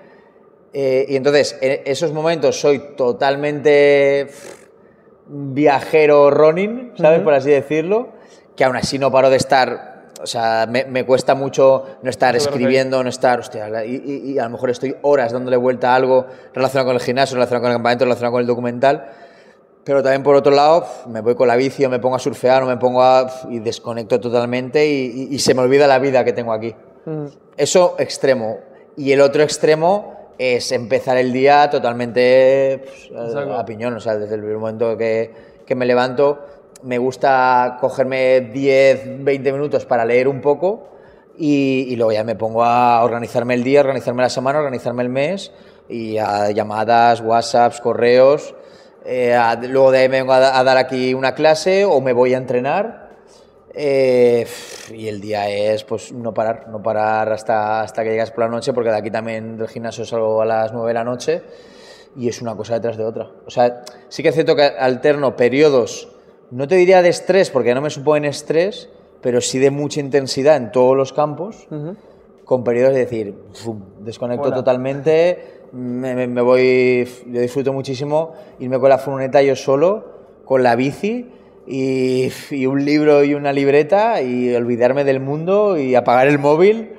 Eh, 0.77 1.07
y 1.09 1.17
entonces, 1.17 1.57
en 1.61 1.83
esos 1.85 2.13
momentos 2.13 2.61
soy 2.61 2.81
totalmente 2.97 4.27
viajero 5.29 6.31
running, 6.31 6.93
¿sabes? 6.97 7.19
Uh 7.19 7.23
-huh. 7.23 7.25
Por 7.25 7.35
así 7.35 7.51
decirlo, 7.51 8.09
que 8.57 8.65
aún 8.65 8.77
así 8.77 8.99
no 8.99 9.11
paro 9.11 9.31
de 9.31 9.37
estar 9.37 9.95
o 10.23 10.27
sea, 10.27 10.67
me, 10.67 10.85
me, 10.87 11.05
cuesta 11.05 11.35
mucho 11.35 11.85
no 12.03 12.09
estar 12.09 12.35
escribiendo, 12.35 13.03
no 13.03 13.11
estar, 13.11 13.41
hostia, 13.41 13.85
y, 13.85 13.97
y, 13.97 14.33
y, 14.33 14.39
a 14.39 14.45
lo 14.45 14.51
mejor 14.51 14.71
estoy 14.71 14.97
horas 15.03 15.33
dándole 15.33 15.59
vuelta 15.59 15.93
a 15.93 15.97
algo 15.97 16.27
relacionado 16.55 16.87
con 16.87 16.97
el 16.97 17.03
gimnasio, 17.03 17.35
relacionado 17.35 17.63
con 17.63 17.71
el 17.71 17.75
campamento, 17.77 18.05
relacionado 18.07 18.33
con 18.33 18.41
el 18.41 18.47
documental, 18.47 19.05
pero 19.85 20.03
también 20.03 20.23
por 20.23 20.35
otro 20.35 20.55
lado 20.55 20.87
me 21.09 21.21
voy 21.21 21.35
con 21.35 21.47
la 21.47 21.57
bici 21.57 21.85
o 21.85 21.91
me 21.91 21.99
pongo 21.99 22.17
a 22.17 22.19
surfear 22.19 22.63
o 22.63 22.67
me 22.67 22.79
pongo 22.79 23.03
a... 23.03 23.31
y 23.51 23.59
desconecto 23.59 24.19
totalmente 24.19 24.87
y, 24.87 25.29
y 25.31 25.39
se 25.41 25.53
me 25.53 25.61
olvida 25.61 25.87
la 25.87 25.99
vida 25.99 26.25
que 26.25 26.33
tengo 26.33 26.55
aquí. 26.55 26.75
Mm. 27.05 27.27
Eso 27.59 27.95
extremo. 27.99 28.61
Y 28.97 29.13
el 29.13 29.21
otro 29.21 29.43
extremo 29.43 30.14
es 30.39 30.73
empezar 30.73 31.17
el 31.17 31.33
día 31.33 31.71
totalmente 31.71 32.85
pues, 32.85 33.37
a, 33.37 33.61
a, 33.61 33.65
piñón, 33.65 33.95
o 33.95 34.01
sea, 34.01 34.17
desde 34.17 34.35
el 34.35 34.41
primer 34.41 34.59
momento 34.59 34.97
que, 34.97 35.31
que 35.67 35.75
me 35.75 35.87
levanto 35.87 36.39
me 36.85 36.99
gusta 36.99 37.79
cogerme 37.81 38.41
10, 38.53 39.25
20 39.25 39.53
minutos 39.53 39.87
para 39.87 40.05
leer 40.05 40.29
un 40.29 40.41
poco 40.41 40.89
y, 41.37 41.87
y, 41.89 41.97
luego 41.97 42.13
ya 42.13 42.23
me 42.23 42.37
pongo 42.37 42.63
a 42.63 43.03
organizarme 43.03 43.55
el 43.55 43.65
día, 43.65 43.81
organizarme 43.81 44.23
la 44.23 44.29
semana, 44.29 44.59
organizarme 44.59 45.03
el 45.03 45.09
mes 45.09 45.51
y 45.89 46.19
a 46.19 46.51
llamadas, 46.51 47.21
WhatsApps, 47.21 47.81
correos. 47.81 48.55
Eh, 49.05 49.35
a, 49.35 49.57
luego 49.57 49.91
de 49.91 49.99
ahí 49.99 50.09
me 50.09 50.19
vengo 50.19 50.33
a, 50.33 50.59
a, 50.59 50.63
dar 50.63 50.77
aquí 50.77 51.13
una 51.15 51.35
clase 51.35 51.85
o 51.85 52.01
me 52.01 52.13
voy 52.13 52.35
a 52.35 52.37
entrenar. 52.37 53.04
Eh, 53.77 54.47
y 54.93 55.09
el 55.09 55.21
día 55.21 55.49
es 55.49 55.83
pues 55.83 56.13
no 56.13 56.33
parar, 56.33 56.69
no 56.69 56.81
parar 56.81 57.33
hasta, 57.33 57.81
hasta 57.81 58.05
que 58.05 58.11
llegas 58.11 58.31
por 58.31 58.45
la 58.45 58.51
noche, 58.51 58.73
porque 58.73 58.91
de 58.91 58.97
aquí 58.97 59.11
también 59.11 59.57
del 59.57 59.69
gimnasio 59.69 60.05
salgo 60.05 60.41
a 60.43 60.45
las 60.45 60.73
9 60.73 60.89
de 60.89 60.95
la 60.95 61.05
noche 61.05 61.43
y 62.17 62.29
es 62.29 62.41
una 62.41 62.55
cosa 62.55 62.75
detrás 62.75 62.97
de 62.97 63.05
otra. 63.05 63.31
O 63.47 63.51
sea, 63.51 63.83
sí 64.09 64.23
que 64.23 64.29
es 64.29 64.35
cierto 64.35 64.55
que 64.55 64.63
alterno 64.63 65.35
periodos 65.35 66.09
no 66.51 66.69
te 66.69 66.77
diría 66.77 67.03
de 67.03 67.09
estrés, 67.09 67.51
porque 67.51 67.75
no 67.75 67.81
me 67.81 67.91
supone 67.91 68.29
estrés, 68.29 68.89
pero 69.21 69.41
sí 69.41 69.59
de 69.59 69.71
mucha 69.71 69.99
intensidad 69.99 70.57
en 70.57 70.71
todos 70.71 70.97
los 70.97 71.13
campos, 71.13 71.67
uh 71.71 71.75
-huh. 71.75 71.97
con 72.45 72.63
periodos 72.63 72.95
de 72.95 73.01
decir, 73.01 73.35
¡fum! 73.55 73.81
desconecto 74.01 74.49
Hola. 74.49 74.57
totalmente, 74.57 75.63
me, 75.73 76.15
me, 76.15 76.29
me, 76.29 76.43
voy, 76.43 77.09
yo 77.27 77.41
disfruto 77.41 77.73
muchísimo 77.73 78.35
irme 78.61 78.79
con 78.79 78.89
la 78.91 78.99
furgoneta 78.99 79.43
yo 79.43 79.57
solo, 79.57 80.13
con 80.45 80.63
la 80.63 80.77
bici 80.77 81.33
y, 81.67 82.29
y 82.51 82.67
un 82.67 82.85
libro 82.85 83.25
y 83.25 83.35
una 83.35 83.53
libreta 83.53 84.21
y 84.23 84.55
olvidarme 84.55 85.05
del 85.05 85.21
mundo 85.21 85.79
y 85.79 85.95
apagar 85.95 86.27
el 86.29 86.39
móvil 86.39 86.91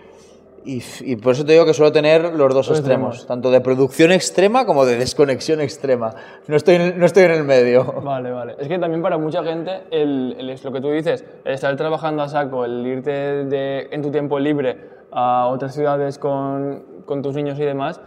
y, 0.66 0.82
y, 1.02 1.16
por 1.18 1.34
eso 1.34 1.46
te 1.46 1.52
digo 1.52 1.64
que 1.64 1.76
suelo 1.76 1.92
tener 1.92 2.34
los 2.34 2.52
dos 2.52 2.72
extremos, 2.72 3.18
extremos, 3.18 3.28
tanto 3.28 3.52
de 3.52 3.62
producción 3.62 4.12
extrema 4.12 4.66
como 4.66 4.84
de 4.86 4.98
desconexión 4.98 5.62
extrema. 5.62 6.16
No 6.48 6.56
estoy, 6.56 6.76
en, 6.76 7.00
no 7.00 7.06
estoy 7.06 7.24
en 7.26 7.32
el 7.32 7.44
medio. 7.44 7.84
Vale, 8.04 8.32
vale. 8.32 8.56
Es 8.60 8.68
que 8.68 8.80
también 8.80 9.04
para 9.04 9.20
mucha 9.20 9.44
gente, 9.44 9.84
el, 9.92 10.36
el, 10.40 10.60
lo 10.64 10.72
que 10.72 10.82
tú 10.82 10.90
dices, 10.90 11.24
el 11.44 11.54
estar 11.54 11.76
trabajando 11.76 12.24
a 12.24 12.30
saco, 12.30 12.66
el 12.66 12.86
irte 12.86 13.12
de, 13.12 13.90
en 13.92 14.02
tu 14.02 14.10
tiempo 14.10 14.40
libre 14.40 14.90
a 15.12 15.46
otras 15.48 15.76
ciudades 15.76 16.18
con, 16.18 16.84
con 17.06 17.22
tus 17.22 17.36
niños 17.36 17.60
y 17.60 17.64
demás, 17.64 18.02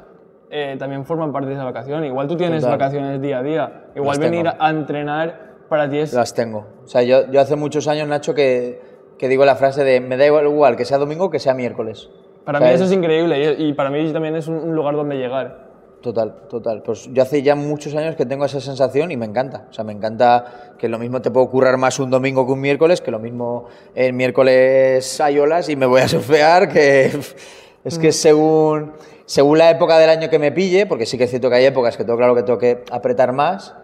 eh, 0.51 0.75
también 0.81 1.05
forman 1.05 1.31
parte 1.31 1.49
de 1.49 1.55
esa 1.55 1.65
vacación. 1.65 2.05
Igual 2.05 2.27
tú 2.27 2.37
tienes 2.37 2.63
Total. 2.63 2.77
vacaciones 2.77 3.23
día 3.23 3.39
a 3.39 3.43
día. 3.45 3.85
Igual 3.95 4.17
Las 4.17 4.19
venir 4.19 4.51
tengo. 4.51 4.65
a 4.65 4.71
entrenar 4.71 5.48
para 5.69 5.89
ti 5.89 5.99
es... 5.99 6.13
Las 6.13 6.35
tengo. 6.35 6.67
O 6.85 6.89
sea, 6.89 7.03
yo, 7.03 7.31
yo 7.31 7.41
hace 7.41 7.57
muchos 7.57 7.89
años, 7.89 8.09
Nacho, 8.09 8.35
que, 8.35 8.81
que 9.19 9.29
digo 9.29 9.45
la 9.45 9.57
frase 9.57 9.85
de 9.85 10.01
me 10.01 10.17
da 10.17 10.27
igual, 10.27 10.47
igual 10.47 10.77
que 10.77 10.85
sea 10.85 10.99
domingo 10.99 11.31
que 11.31 11.39
sea 11.39 11.55
miércoles. 11.55 12.09
Para 12.45 12.61
mí 12.61 12.69
eso 12.69 12.85
es 12.85 12.93
increíble 12.93 13.57
y, 13.59 13.75
para 13.75 13.91
mí 13.91 14.11
también 14.11 14.35
es 14.35 14.49
un 14.49 14.75
lugar 14.75 14.97
donde 14.97 15.17
llegar. 15.17 15.69
Total, 16.01 16.47
total. 16.49 16.83
Pues 16.83 17.13
yo 17.13 17.23
hace 17.23 17.43
ya 17.43 17.55
muchos 17.55 17.95
años 17.95 18.15
que 18.15 18.25
tengo 18.25 18.45
esa 18.45 18.61
sensación 18.61 19.11
y 19.11 19.17
me 19.17 19.27
encanta. 19.27 19.67
O 19.69 19.73
sea, 19.73 19.85
me 19.85 19.93
encanta 19.93 20.75
que 20.79 20.89
lo 20.89 20.99
mismo 20.99 21.21
te 21.21 21.31
puedo 21.31 21.51
currar 21.51 21.77
más 21.77 21.99
un 21.99 22.09
domingo 22.09 22.47
que 22.47 22.53
un 22.53 22.61
miércoles, 22.61 23.01
que 23.01 23.11
lo 23.11 23.19
mismo 23.19 23.67
el 23.95 24.13
miércoles 24.13 25.21
hay 25.21 25.39
olas 25.39 25.69
y 25.69 25.77
me 25.77 25.85
voy 25.85 26.01
a 26.01 26.09
surfear, 26.09 26.69
que 26.69 27.07
es 27.85 27.99
que 27.99 28.09
mm. 28.09 28.13
según, 28.13 28.93
según 29.27 29.59
la 29.59 29.71
época 29.71 29.99
del 29.99 30.09
año 30.09 30.31
que 30.31 30.39
me 30.39 30.53
pille, 30.53 30.87
porque 30.87 31.05
sí 31.05 31.19
que 31.19 31.25
es 31.25 31.31
cierto 31.31 31.51
que 31.51 31.57
hay 31.57 31.67
épocas 31.67 31.97
que 31.97 32.05
tengo 32.05 32.17
claro 32.17 32.35
que 32.35 32.45
tengo 32.45 32.59
que 32.59 32.85
apretar 32.91 33.33
más, 33.33 33.75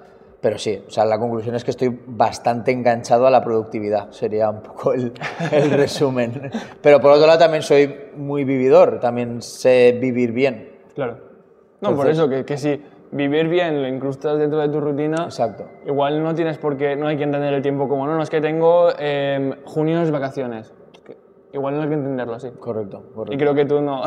pero 0.44 0.58
sí, 0.58 0.78
o 0.86 0.90
sea, 0.90 1.06
la 1.06 1.18
conclusión 1.18 1.54
es 1.54 1.64
que 1.64 1.70
estoy 1.70 1.98
bastante 2.06 2.70
enganchado 2.70 3.26
a 3.26 3.30
la 3.30 3.42
productividad, 3.42 4.10
sería 4.10 4.50
un 4.50 4.60
poco 4.60 4.92
el, 4.92 5.10
el 5.50 5.70
resumen. 5.70 6.50
Pero 6.82 7.00
por 7.00 7.12
otro 7.12 7.26
lado 7.26 7.38
también 7.38 7.62
soy 7.62 8.10
muy 8.14 8.44
vividor, 8.44 9.00
también 9.00 9.40
sé 9.40 9.98
vivir 9.98 10.32
bien. 10.32 10.82
Claro. 10.94 11.14
No, 11.80 11.88
Entonces, 11.88 11.96
por 11.96 12.10
eso, 12.10 12.28
que, 12.28 12.44
que 12.44 12.58
si 12.58 12.78
vivir 13.10 13.48
bien 13.48 13.80
lo 13.80 13.88
incrustas 13.88 14.38
dentro 14.38 14.58
de 14.60 14.68
tu 14.68 14.82
rutina, 14.82 15.24
exacto. 15.24 15.64
igual 15.86 16.22
no 16.22 16.34
tienes 16.34 16.58
por 16.58 16.76
qué, 16.76 16.94
no 16.94 17.06
hay 17.06 17.16
que 17.16 17.24
entender 17.24 17.54
el 17.54 17.62
tiempo 17.62 17.88
como, 17.88 18.06
no, 18.06 18.14
no, 18.14 18.22
es 18.22 18.28
que 18.28 18.42
tengo 18.42 18.90
eh, 18.98 19.50
junio 19.64 20.02
es 20.02 20.10
vacaciones. 20.10 20.74
Igual 21.54 21.76
no 21.76 21.82
hay 21.84 21.88
que 21.88 21.94
entenderlo 21.94 22.34
así. 22.34 22.50
Correcto, 22.50 23.02
correcto. 23.14 23.32
Y 23.32 23.38
creo 23.38 23.54
que 23.54 23.64
tú 23.64 23.80
no. 23.80 24.02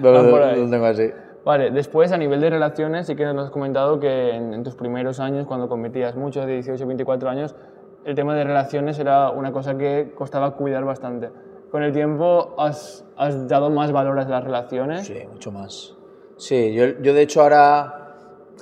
no, 0.00 0.22
no 0.22 0.56
lo 0.56 0.70
tengo 0.70 0.86
así. 0.86 1.10
Vale, 1.44 1.70
después 1.70 2.12
a 2.12 2.16
nivel 2.16 2.40
de 2.40 2.50
relaciones, 2.50 3.06
sí 3.06 3.16
que 3.16 3.24
nos 3.24 3.46
has 3.46 3.50
comentado 3.50 3.98
que 3.98 4.30
en, 4.30 4.54
en 4.54 4.62
tus 4.62 4.74
primeros 4.74 5.18
años, 5.18 5.46
cuando 5.46 5.68
cometías 5.68 6.14
muchos, 6.14 6.46
de 6.46 6.54
18 6.54 6.86
24 6.86 7.28
años, 7.28 7.54
el 8.04 8.14
tema 8.14 8.34
de 8.34 8.44
relaciones 8.44 8.98
era 8.98 9.30
una 9.30 9.52
cosa 9.52 9.76
que 9.76 10.12
costaba 10.14 10.52
cuidar 10.56 10.84
bastante. 10.84 11.30
Con 11.70 11.82
el 11.82 11.92
tiempo 11.92 12.54
has, 12.58 13.04
has 13.16 13.48
dado 13.48 13.70
más 13.70 13.92
valor 13.92 14.18
a 14.18 14.24
las 14.24 14.44
relaciones. 14.44 15.06
Sí, 15.06 15.18
mucho 15.32 15.50
más. 15.50 15.96
Sí, 16.36 16.74
yo, 16.74 17.00
yo 17.00 17.14
de 17.14 17.22
hecho 17.22 17.42
ahora 17.42 18.14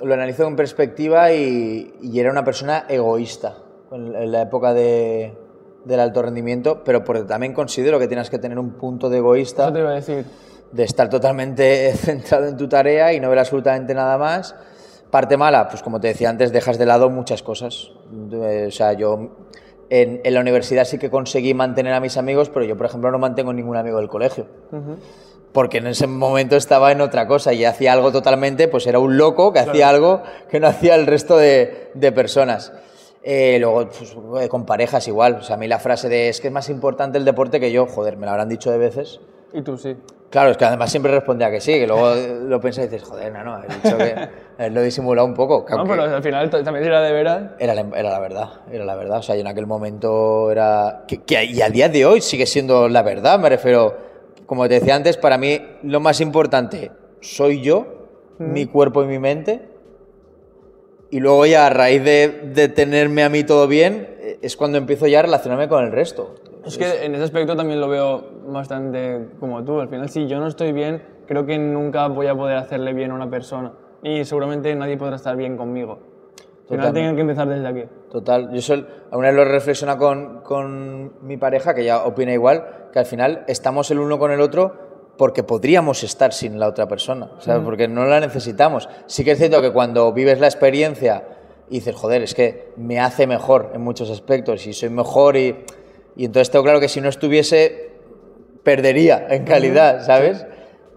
lo 0.03 0.13
analizo 0.13 0.47
en 0.47 0.55
perspectiva 0.55 1.31
y, 1.33 1.93
y 2.01 2.19
era 2.19 2.31
una 2.31 2.43
persona 2.43 2.85
egoísta 2.87 3.55
en, 3.91 4.15
en 4.15 4.31
la 4.31 4.41
época 4.41 4.73
de, 4.73 5.37
del 5.85 5.99
alto 5.99 6.21
rendimiento, 6.21 6.83
pero 6.83 7.03
porque 7.03 7.23
también 7.23 7.53
considero 7.53 7.99
que 7.99 8.07
tienes 8.07 8.29
que 8.29 8.39
tener 8.39 8.57
un 8.59 8.71
punto 8.71 9.09
de 9.09 9.17
egoísta 9.17 9.65
Eso 9.65 9.73
te 9.73 9.79
iba 9.79 9.89
a 9.89 9.95
decir. 9.95 10.25
De 10.71 10.83
estar 10.83 11.09
totalmente 11.09 11.93
centrado 11.95 12.47
en 12.47 12.57
tu 12.57 12.67
tarea 12.67 13.13
y 13.13 13.19
no 13.19 13.29
ver 13.29 13.39
absolutamente 13.39 13.93
nada 13.93 14.17
más. 14.17 14.55
Parte 15.09 15.35
mala, 15.35 15.67
pues 15.67 15.83
como 15.83 15.99
te 15.99 16.07
decía 16.07 16.29
antes, 16.29 16.51
dejas 16.53 16.77
de 16.77 16.85
lado 16.85 17.09
muchas 17.09 17.43
cosas. 17.43 17.91
Eh, 18.31 18.65
O 18.67 18.71
sea, 18.71 18.93
yo 18.93 19.29
en, 19.89 20.21
en 20.23 20.33
la 20.33 20.39
universidad 20.39 20.85
sí 20.85 20.97
que 20.97 21.09
conseguí 21.09 21.53
mantener 21.53 21.93
a 21.93 21.99
mis 21.99 22.15
amigos, 22.15 22.49
pero 22.49 22.65
yo, 22.65 22.77
por 22.77 22.85
ejemplo, 22.85 23.11
no 23.11 23.19
mantengo 23.19 23.51
ningún 23.51 23.75
amigo 23.75 23.97
del 23.97 24.07
colegio. 24.07 24.45
Porque 25.51 25.79
en 25.79 25.87
ese 25.87 26.07
momento 26.07 26.55
estaba 26.55 26.93
en 26.93 27.01
otra 27.01 27.27
cosa 27.27 27.51
y 27.51 27.65
hacía 27.65 27.91
algo 27.91 28.13
totalmente, 28.13 28.69
pues 28.69 28.87
era 28.87 28.99
un 28.99 29.17
loco 29.17 29.51
que 29.51 29.59
hacía 29.59 29.89
algo 29.89 30.23
que 30.49 30.61
no 30.61 30.67
hacía 30.67 30.95
el 30.95 31.05
resto 31.07 31.35
de, 31.35 31.91
de 31.93 32.11
personas. 32.13 32.71
Eh, 33.21 33.57
luego, 33.59 33.89
pues, 33.89 34.15
eh, 34.41 34.47
con 34.47 34.65
parejas 34.65 35.09
igual. 35.09 35.35
O 35.35 35.41
sea, 35.41 35.55
a 35.57 35.59
mí 35.59 35.67
la 35.67 35.79
frase 35.79 36.07
de 36.07 36.29
es 36.29 36.39
que 36.39 36.47
es 36.47 36.53
más 36.53 36.69
importante 36.69 37.17
el 37.17 37.25
deporte 37.25 37.59
que 37.59 37.69
yo, 37.73 37.85
joder, 37.85 38.15
me 38.15 38.25
lo 38.27 38.31
habrán 38.31 38.47
dicho 38.47 38.71
de 38.71 38.77
veces. 38.77 39.19
Y 39.51 39.61
tú 39.61 39.77
sí. 39.77 39.97
Claro, 40.31 40.49
es 40.51 40.57
que 40.57 40.63
además 40.65 40.89
siempre 40.89 41.11
respondía 41.11 41.51
que 41.51 41.59
sí, 41.61 41.73
que 41.73 41.85
luego 41.85 42.15
lo 42.47 42.59
pensé 42.61 42.81
y 42.81 42.87
dices, 42.87 43.03
joder, 43.03 43.31
no, 43.33 43.43
no, 43.43 43.61
he 43.63 43.67
dicho 43.67 43.97
que 43.97 44.69
lo 44.71 44.79
he 44.81 44.83
disimulado 44.85 45.27
un 45.27 45.33
poco. 45.33 45.65
que 45.65 45.75
No, 45.75 45.83
pero 45.85 46.03
al 46.03 46.23
final 46.23 46.49
también 46.49 46.85
era 46.85 47.01
de 47.01 47.11
veras. 47.11 47.43
era, 47.59 47.75
la, 47.75 47.81
era 47.95 48.09
la 48.11 48.19
verdad, 48.19 48.49
era 48.71 48.85
la 48.85 48.95
verdad. 48.95 49.19
O 49.19 49.21
sea, 49.21 49.35
yo 49.35 49.41
en 49.41 49.47
aquel 49.47 49.67
momento 49.67 50.49
era... 50.49 51.03
Que, 51.07 51.17
que- 51.21 51.43
y 51.43 51.61
a 51.61 51.69
día 51.69 51.89
de 51.89 52.05
hoy 52.05 52.21
sigue 52.21 52.45
siendo 52.45 52.87
la 52.87 53.03
verdad, 53.03 53.37
me 53.39 53.49
refiero. 53.49 54.09
Como 54.45 54.67
te 54.67 54.75
decía 54.75 54.95
antes, 54.95 55.17
para 55.17 55.37
mí 55.37 55.61
lo 55.83 55.99
más 55.99 56.19
importante 56.21 56.91
soy 57.21 57.61
yo, 57.61 58.07
mi 58.39 58.65
cuerpo 58.65 59.03
y 59.03 59.07
mi 59.07 59.19
mente. 59.19 59.67
Y 61.09 61.19
luego 61.19 61.45
ya 61.45 61.67
a 61.67 61.69
raíz 61.69 62.03
de, 62.05 62.29
de 62.53 62.69
tenerme 62.69 63.23
a 63.23 63.29
mí 63.29 63.43
todo 63.43 63.67
bien, 63.67 64.07
eh, 64.21 64.39
es 64.41 64.55
cuando 64.55 64.77
empiezo 64.77 65.07
ya 65.07 65.19
a 65.19 65.23
relacionarme 65.23 65.67
con 65.67 65.83
el 65.83 65.91
resto. 65.91 66.35
Es 66.65 66.77
que 66.77 67.05
en 67.05 67.15
ese 67.15 67.23
aspecto 67.23 67.55
también 67.55 67.81
lo 67.81 67.89
veo 67.89 68.23
bastante 68.47 69.29
como 69.39 69.63
tú. 69.63 69.79
Al 69.79 69.89
final, 69.89 70.09
si 70.09 70.27
yo 70.27 70.39
no 70.39 70.47
estoy 70.47 70.71
bien, 70.71 71.01
creo 71.27 71.45
que 71.45 71.57
nunca 71.57 72.07
voy 72.07 72.27
a 72.27 72.35
poder 72.35 72.57
hacerle 72.57 72.93
bien 72.93 73.11
a 73.11 73.15
una 73.15 73.29
persona. 73.29 73.73
Y 74.03 74.25
seguramente 74.25 74.73
nadie 74.75 74.97
podrá 74.97 75.15
estar 75.15 75.35
bien 75.35 75.57
conmigo. 75.57 75.99
Al 76.69 76.77
final 76.77 76.93
tengo 76.93 77.15
que 77.15 77.21
empezar 77.21 77.49
desde 77.49 77.67
aquí. 77.67 77.83
Total, 78.11 78.51
yo 78.53 78.61
sol, 78.61 78.87
alguna 79.11 79.27
vez 79.27 79.35
lo 79.35 79.45
reflexiona 79.45 79.97
con, 79.97 80.41
con 80.41 81.25
mi 81.25 81.35
pareja, 81.35 81.73
que 81.73 81.83
ya 81.83 82.05
opina 82.05 82.31
igual, 82.31 82.89
que 82.93 82.99
al 82.99 83.05
final 83.05 83.43
estamos 83.47 83.91
el 83.91 83.99
uno 83.99 84.17
con 84.19 84.31
el 84.31 84.39
otro 84.39 84.91
porque 85.17 85.43
podríamos 85.43 86.03
estar 86.03 86.31
sin 86.33 86.59
la 86.59 86.67
otra 86.67 86.87
persona, 86.87 87.31
¿sabes? 87.39 87.63
porque 87.63 87.87
no 87.87 88.05
la 88.05 88.19
necesitamos. 88.19 88.87
Sí 89.05 89.23
que 89.23 89.31
es 89.31 89.37
cierto 89.37 89.61
que 89.61 89.71
cuando 89.71 90.11
vives 90.13 90.39
la 90.39 90.47
experiencia 90.47 91.25
y 91.69 91.75
dices, 91.75 91.95
joder, 91.95 92.23
es 92.23 92.33
que 92.33 92.71
me 92.77 92.99
hace 92.99 93.27
mejor 93.27 93.71
en 93.73 93.81
muchos 93.81 94.09
aspectos 94.09 94.65
y 94.65 94.73
soy 94.73 94.89
mejor 94.89 95.35
y, 95.35 95.63
y 96.15 96.25
entonces 96.25 96.51
tengo 96.51 96.63
claro 96.63 96.79
que 96.79 96.87
si 96.87 97.01
no 97.01 97.09
estuviese, 97.09 97.91
perdería 98.63 99.27
en 99.29 99.45
calidad, 99.45 100.05
¿sabes? 100.05 100.45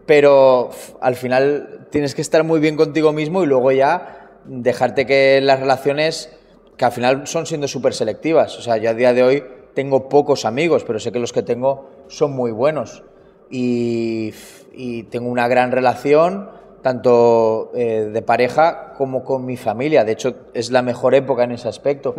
Pero 0.06 0.70
al 1.00 1.14
final 1.14 1.86
tienes 1.90 2.14
que 2.14 2.22
estar 2.22 2.44
muy 2.44 2.60
bien 2.60 2.76
contigo 2.76 3.12
mismo 3.12 3.42
y 3.42 3.46
luego 3.46 3.72
ya 3.72 4.30
dejarte 4.44 5.06
que 5.06 5.40
las 5.40 5.60
relaciones, 5.60 6.30
que 6.76 6.84
al 6.84 6.92
final 6.92 7.26
son 7.26 7.46
siendo 7.46 7.68
súper 7.68 7.94
selectivas. 7.94 8.58
O 8.58 8.62
sea, 8.62 8.76
yo 8.76 8.90
a 8.90 8.94
día 8.94 9.12
de 9.12 9.22
hoy 9.22 9.44
tengo 9.74 10.08
pocos 10.08 10.44
amigos, 10.44 10.84
pero 10.84 10.98
sé 10.98 11.12
que 11.12 11.18
los 11.18 11.32
que 11.32 11.42
tengo 11.42 11.90
son 12.08 12.32
muy 12.32 12.50
buenos. 12.50 13.02
Y, 13.50 14.34
y 14.72 15.04
tengo 15.04 15.28
una 15.28 15.48
gran 15.48 15.70
relación, 15.72 16.50
tanto 16.82 17.72
eh, 17.74 18.10
de 18.12 18.22
pareja 18.22 18.92
como 18.98 19.24
con 19.24 19.46
mi 19.46 19.56
familia. 19.56 20.04
De 20.04 20.12
hecho, 20.12 20.34
es 20.52 20.70
la 20.70 20.82
mejor 20.82 21.14
época 21.14 21.44
en 21.44 21.52
ese 21.52 21.68
aspecto. 21.68 22.14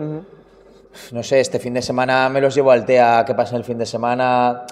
No 1.11 1.23
sé, 1.23 1.39
este 1.39 1.59
fin 1.59 1.73
de 1.73 1.81
semana 1.81 2.27
me 2.29 2.41
los 2.41 2.55
llevo 2.55 2.71
al 2.71 2.85
TEA, 2.85 3.23
que 3.25 3.33
pasa 3.35 3.55
el 3.57 3.63
fin 3.63 3.77
de 3.77 3.85
semana 3.85 4.65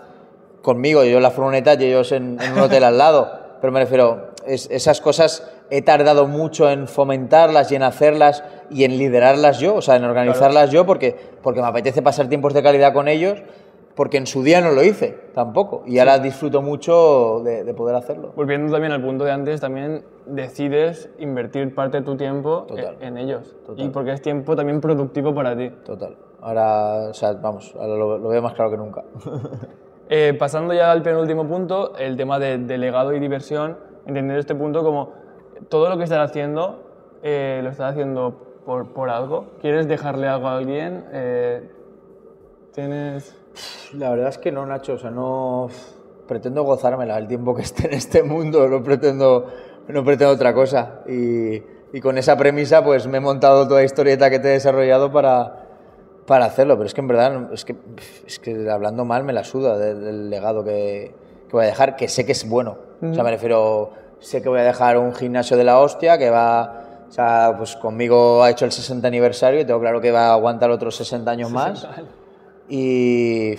conmigo, 0.61 1.03
yo 1.03 1.17
en 1.17 1.23
la 1.23 1.31
furgoneta 1.31 1.73
y 1.75 1.85
ellos 1.85 2.11
en, 2.11 2.37
en 2.41 2.53
un 2.53 2.59
hotel 2.59 2.83
al 2.83 2.97
lado. 2.97 3.31
Pero 3.59 3.71
me 3.73 3.79
refiero, 3.79 4.31
es- 4.45 4.69
esas 4.71 5.01
cosas 5.01 5.49
he 5.69 5.81
tardado 5.81 6.27
mucho 6.27 6.69
en 6.69 6.87
fomentarlas 6.87 7.71
y 7.71 7.75
en 7.75 7.83
hacerlas 7.83 8.43
y 8.69 8.83
en 8.83 8.97
liderarlas 8.97 9.59
yo, 9.59 9.75
o 9.75 9.81
sea, 9.81 9.95
en 9.95 10.03
organizarlas 10.03 10.69
yo, 10.71 10.85
porque, 10.85 11.15
porque 11.41 11.61
me 11.61 11.67
apetece 11.67 12.01
pasar 12.01 12.27
tiempos 12.27 12.53
de 12.53 12.61
calidad 12.63 12.93
con 12.93 13.07
ellos, 13.07 13.39
porque 13.95 14.17
en 14.17 14.27
su 14.27 14.43
día 14.43 14.61
no 14.61 14.71
lo 14.71 14.83
hice 14.83 15.17
tampoco. 15.33 15.83
Y 15.85 15.99
ahora 15.99 16.19
disfruto 16.19 16.61
mucho 16.61 17.41
de, 17.43 17.63
de 17.63 17.73
poder 17.73 17.95
hacerlo. 17.95 18.33
Volviendo 18.35 18.71
también 18.71 18.91
al 18.91 19.01
punto 19.01 19.23
de 19.23 19.31
antes, 19.31 19.61
también 19.61 20.03
decides 20.25 21.09
invertir 21.19 21.73
parte 21.75 21.97
de 21.97 22.03
tu 22.03 22.15
tiempo 22.17 22.65
Total. 22.67 22.97
en, 23.01 23.17
en 23.17 23.17
ellos. 23.17 23.55
Total. 23.65 23.85
Y 23.85 23.89
porque 23.89 24.13
es 24.13 24.21
tiempo 24.21 24.55
también 24.55 24.81
productivo 24.81 25.33
para 25.33 25.55
ti. 25.55 25.69
Total. 25.85 26.15
Ahora, 26.41 27.09
o 27.09 27.13
sea, 27.13 27.33
vamos, 27.33 27.73
ahora 27.75 27.95
lo, 27.95 28.17
lo 28.17 28.29
veo 28.29 28.41
más 28.41 28.53
claro 28.53 28.71
que 28.71 28.77
nunca. 28.77 29.03
Eh, 30.09 30.35
pasando 30.37 30.73
ya 30.73 30.91
al 30.91 31.01
penúltimo 31.01 31.47
punto, 31.47 31.95
el 31.97 32.17
tema 32.17 32.37
de, 32.37 32.57
de 32.57 32.77
legado 32.77 33.13
y 33.13 33.19
diversión, 33.21 33.77
entender 34.05 34.37
este 34.37 34.53
punto 34.53 34.83
como 34.83 35.13
todo 35.69 35.89
lo 35.89 35.97
que 35.97 36.03
estás 36.03 36.29
haciendo, 36.29 36.83
eh, 37.23 37.61
lo 37.63 37.69
estás 37.69 37.91
haciendo 37.91 38.35
por, 38.65 38.93
por 38.93 39.09
algo. 39.09 39.45
¿Quieres 39.61 39.87
dejarle 39.87 40.27
algo 40.27 40.49
a 40.49 40.57
alguien? 40.57 41.05
Eh, 41.13 41.71
¿Tienes...? 42.73 43.42
La 43.93 44.09
verdad 44.09 44.29
es 44.29 44.37
que 44.37 44.51
no, 44.51 44.65
Nacho, 44.65 44.93
o 44.93 44.97
sea, 44.97 45.11
no 45.11 45.67
pretendo 46.27 46.63
gozármela 46.63 47.17
el 47.17 47.27
tiempo 47.27 47.53
que 47.55 47.61
esté 47.61 47.87
en 47.87 47.93
este 47.93 48.23
mundo, 48.23 48.67
no 48.67 48.83
pretendo, 48.83 49.47
no 49.87 50.03
pretendo 50.03 50.33
otra 50.33 50.53
cosa. 50.53 51.01
Y, 51.07 51.61
y 51.93 52.01
con 52.01 52.17
esa 52.17 52.37
premisa, 52.37 52.83
pues 52.83 53.07
me 53.07 53.17
he 53.17 53.21
montado 53.21 53.67
toda 53.67 53.81
la 53.81 53.85
historieta 53.85 54.29
que 54.29 54.39
te 54.39 54.49
he 54.49 54.51
desarrollado 54.51 55.11
para, 55.11 55.67
para 56.25 56.45
hacerlo. 56.45 56.75
Pero 56.75 56.87
es 56.87 56.93
que 56.93 57.01
en 57.01 57.07
verdad, 57.07 57.53
es 57.53 57.65
que, 57.65 57.75
es 58.25 58.39
que 58.39 58.69
hablando 58.69 59.05
mal 59.05 59.23
me 59.23 59.33
la 59.33 59.43
suda 59.43 59.77
del, 59.77 60.03
del 60.03 60.29
legado 60.29 60.63
que, 60.63 61.13
que 61.47 61.57
voy 61.57 61.65
a 61.65 61.67
dejar, 61.67 61.95
que 61.95 62.07
sé 62.07 62.25
que 62.25 62.31
es 62.31 62.49
bueno. 62.49 62.77
O 63.03 63.13
sea, 63.13 63.23
me 63.23 63.31
refiero, 63.31 63.91
sé 64.19 64.41
que 64.41 64.47
voy 64.47 64.61
a 64.61 64.63
dejar 64.63 64.97
un 64.97 65.13
gimnasio 65.13 65.57
de 65.57 65.65
la 65.65 65.77
hostia 65.79 66.17
que 66.17 66.29
va, 66.29 67.03
o 67.09 67.11
sea, 67.11 67.53
pues 67.57 67.75
conmigo 67.75 68.41
ha 68.41 68.49
hecho 68.49 68.63
el 68.63 68.71
60 68.71 69.05
aniversario 69.05 69.59
y 69.59 69.65
tengo 69.65 69.81
claro 69.81 69.99
que 69.99 70.09
va 70.09 70.27
a 70.27 70.33
aguantar 70.33 70.71
otros 70.71 70.95
60 70.95 71.29
años 71.29 71.51
más. 71.51 71.85
Y, 72.69 73.55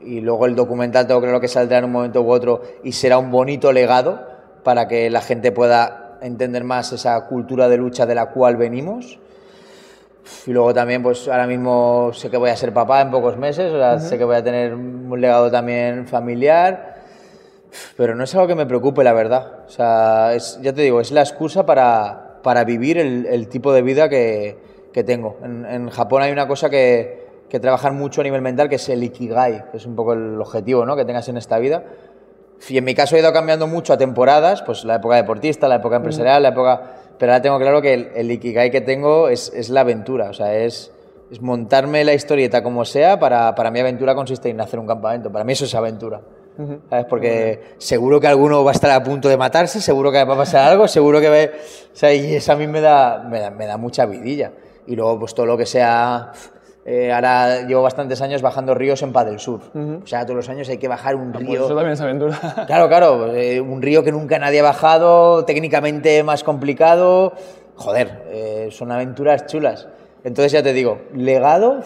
y 0.00 0.20
luego 0.20 0.46
el 0.46 0.54
documental 0.54 1.06
tengo 1.06 1.20
claro 1.20 1.40
que 1.40 1.48
saldrá 1.48 1.78
en 1.78 1.84
un 1.84 1.92
momento 1.92 2.22
u 2.22 2.30
otro 2.30 2.62
y 2.82 2.92
será 2.92 3.18
un 3.18 3.30
bonito 3.30 3.72
legado 3.72 4.26
para 4.62 4.88
que 4.88 5.10
la 5.10 5.20
gente 5.20 5.52
pueda 5.52 6.18
entender 6.20 6.64
más 6.64 6.92
esa 6.92 7.26
cultura 7.26 7.68
de 7.68 7.76
lucha 7.76 8.06
de 8.06 8.14
la 8.14 8.26
cual 8.26 8.56
venimos. 8.56 9.18
Y 10.46 10.52
luego 10.52 10.74
también, 10.74 11.02
pues 11.02 11.26
ahora 11.28 11.46
mismo 11.46 12.10
sé 12.12 12.30
que 12.30 12.36
voy 12.36 12.50
a 12.50 12.56
ser 12.56 12.72
papá 12.72 13.00
en 13.00 13.10
pocos 13.10 13.36
meses, 13.38 13.72
o 13.72 13.78
sea, 13.78 13.98
sé 13.98 14.18
que 14.18 14.24
voy 14.24 14.36
a 14.36 14.44
tener 14.44 14.74
un 14.74 15.18
legado 15.20 15.50
también 15.50 16.06
familiar, 16.06 16.96
pero 17.96 18.14
no 18.14 18.24
es 18.24 18.34
algo 18.34 18.46
que 18.46 18.54
me 18.54 18.66
preocupe, 18.66 19.02
la 19.04 19.12
verdad. 19.12 19.64
O 19.66 19.70
sea, 19.70 20.34
es, 20.34 20.58
ya 20.60 20.72
te 20.72 20.82
digo, 20.82 21.00
es 21.00 21.12
la 21.12 21.20
excusa 21.20 21.64
para, 21.64 22.40
para 22.42 22.64
vivir 22.64 22.98
el, 22.98 23.26
el 23.26 23.48
tipo 23.48 23.72
de 23.72 23.82
vida 23.82 24.08
que, 24.08 24.58
que 24.92 25.02
tengo. 25.02 25.38
En, 25.42 25.64
en 25.64 25.90
Japón 25.90 26.22
hay 26.22 26.32
una 26.32 26.46
cosa 26.46 26.68
que, 26.68 27.27
que 27.48 27.60
trabajan 27.60 27.96
mucho 27.96 28.20
a 28.20 28.24
nivel 28.24 28.42
mental, 28.42 28.68
que 28.68 28.76
es 28.76 28.88
el 28.88 29.02
ikigai, 29.02 29.70
que 29.70 29.76
es 29.78 29.86
un 29.86 29.96
poco 29.96 30.12
el 30.12 30.40
objetivo 30.40 30.84
¿no? 30.84 30.96
que 30.96 31.04
tengas 31.04 31.28
en 31.28 31.36
esta 31.36 31.58
vida. 31.58 31.84
Y 32.68 32.76
en 32.76 32.84
mi 32.84 32.94
caso 32.94 33.16
he 33.16 33.20
ido 33.20 33.32
cambiando 33.32 33.66
mucho 33.66 33.92
a 33.92 33.98
temporadas, 33.98 34.62
pues 34.62 34.84
la 34.84 34.96
época 34.96 35.16
deportista, 35.16 35.68
la 35.68 35.76
época 35.76 35.96
empresarial, 35.96 36.42
la 36.42 36.48
época... 36.50 36.82
Pero 37.18 37.32
ahora 37.32 37.42
tengo 37.42 37.58
claro 37.58 37.80
que 37.82 37.94
el, 37.94 38.10
el 38.14 38.30
ikigai 38.30 38.70
que 38.70 38.80
tengo 38.80 39.28
es, 39.28 39.52
es 39.54 39.70
la 39.70 39.80
aventura, 39.80 40.30
o 40.30 40.32
sea, 40.32 40.54
es, 40.54 40.92
es 41.30 41.40
montarme 41.40 42.04
la 42.04 42.14
historieta 42.14 42.62
como 42.62 42.84
sea, 42.84 43.18
para, 43.18 43.54
para 43.54 43.70
mí 43.70 43.80
aventura 43.80 44.14
consiste 44.14 44.50
en 44.50 44.60
hacer 44.60 44.78
un 44.78 44.86
campamento, 44.86 45.30
para 45.32 45.44
mí 45.44 45.52
eso 45.52 45.64
es 45.64 45.74
aventura. 45.74 46.20
¿Sabes? 46.90 47.04
Porque 47.06 47.74
seguro 47.78 48.18
que 48.20 48.26
alguno 48.26 48.64
va 48.64 48.72
a 48.72 48.74
estar 48.74 48.90
a 48.90 49.00
punto 49.04 49.28
de 49.28 49.36
matarse, 49.36 49.80
seguro 49.80 50.10
que 50.10 50.24
va 50.24 50.34
a 50.34 50.36
pasar 50.36 50.68
algo, 50.68 50.88
seguro 50.88 51.20
que... 51.20 51.28
ve- 51.30 51.52
o 51.92 51.96
sea, 51.96 52.12
y 52.12 52.34
eso 52.34 52.52
a 52.52 52.56
mí 52.56 52.66
me 52.66 52.80
da, 52.80 53.22
me 53.28 53.38
da, 53.38 53.50
me 53.50 53.64
da 53.66 53.76
mucha 53.76 54.06
vidilla. 54.06 54.50
Y 54.84 54.96
luego, 54.96 55.20
pues 55.20 55.34
todo 55.34 55.46
lo 55.46 55.56
que 55.56 55.66
sea... 55.66 56.32
eh, 56.84 57.12
ahora 57.12 57.66
llevo 57.66 57.82
bastantes 57.82 58.20
años 58.22 58.40
bajando 58.40 58.74
ríos 58.74 59.02
en 59.02 59.12
Padel 59.12 59.38
Surf. 59.38 59.68
O 59.74 60.06
sea, 60.06 60.22
todos 60.24 60.36
los 60.36 60.48
años 60.48 60.68
hay 60.68 60.78
que 60.78 60.88
bajar 60.88 61.16
un 61.16 61.32
Pues 61.32 61.46
río... 61.46 61.64
eso 61.64 61.74
también 61.74 61.92
es 61.92 62.00
aventura. 62.00 62.38
Claro, 62.66 62.88
claro, 62.88 63.34
eh, 63.34 63.60
un 63.60 63.82
río 63.82 64.02
que 64.02 64.12
nunca 64.12 64.38
nadie 64.38 64.60
ha 64.60 64.62
bajado, 64.62 65.44
técnicamente 65.44 66.22
más 66.22 66.44
complicado. 66.44 67.32
Joder, 67.74 68.22
eh, 68.30 68.68
son 68.72 68.90
aventuras 68.90 69.46
chulas. 69.46 69.86
Entonces 70.24 70.52
ya 70.52 70.62
te 70.62 70.72
digo, 70.72 70.98
legado, 71.14 71.80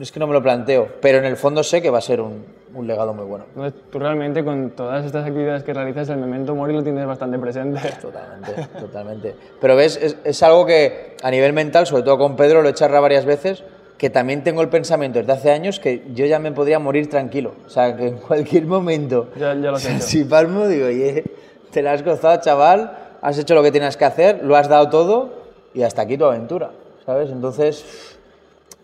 es 0.00 0.12
que 0.12 0.20
no 0.20 0.26
me 0.26 0.32
lo 0.34 0.42
planteo, 0.42 0.88
pero 1.00 1.18
en 1.18 1.24
el 1.24 1.36
fondo 1.36 1.62
sé 1.62 1.80
que 1.80 1.88
va 1.90 1.98
a 1.98 2.02
ser 2.02 2.20
un, 2.20 2.44
un 2.74 2.86
legado 2.86 3.14
muy 3.14 3.24
bueno. 3.24 3.46
Entonces, 3.54 3.80
tú 3.90 3.98
realmente 3.98 4.44
con 4.44 4.70
todas 4.70 5.04
estas 5.04 5.26
actividades 5.26 5.62
que 5.62 5.72
realizas, 5.72 6.08
el 6.10 6.18
memento 6.18 6.54
mori 6.54 6.74
lo 6.74 6.82
tienes 6.82 7.06
bastante 7.06 7.38
presente. 7.38 7.80
Totalmente, 8.02 8.66
totalmente. 8.78 9.34
Pero 9.60 9.76
ves, 9.76 9.96
es, 10.00 10.16
es 10.24 10.42
algo 10.42 10.66
que 10.66 11.16
a 11.22 11.30
nivel 11.30 11.52
mental, 11.52 11.86
sobre 11.86 12.02
todo 12.02 12.18
con 12.18 12.36
Pedro, 12.36 12.62
lo 12.62 12.68
he 12.68 12.74
charlado 12.74 13.02
varias 13.02 13.24
veces, 13.24 13.64
que 14.00 14.08
también 14.08 14.42
tengo 14.42 14.62
el 14.62 14.70
pensamiento 14.70 15.18
desde 15.18 15.32
hace 15.34 15.50
años 15.50 15.78
que 15.78 16.04
yo 16.14 16.24
ya 16.24 16.38
me 16.38 16.52
podría 16.52 16.78
morir 16.78 17.10
tranquilo. 17.10 17.52
O 17.66 17.68
sea, 17.68 17.94
que 17.94 18.06
en 18.08 18.16
cualquier 18.28 18.64
momento, 18.64 19.28
Ya, 19.36 19.48
ya 19.48 19.70
lo 19.70 19.74
o 19.74 19.78
sea, 19.78 20.00
si 20.00 20.24
palmo, 20.24 20.66
digo, 20.66 20.86
oye, 20.86 21.22
te 21.70 21.82
la 21.82 21.92
has 21.92 22.02
gozado, 22.02 22.40
chaval, 22.40 22.96
has 23.20 23.36
hecho 23.36 23.54
lo 23.54 23.62
que 23.62 23.70
tienes 23.70 23.98
que 23.98 24.06
hacer, 24.06 24.42
lo 24.42 24.56
has 24.56 24.70
dado 24.70 24.88
todo 24.88 25.28
y 25.74 25.82
hasta 25.82 26.00
aquí 26.00 26.16
tu 26.16 26.24
aventura, 26.24 26.70
¿sabes? 27.04 27.28
Entonces, 27.30 28.16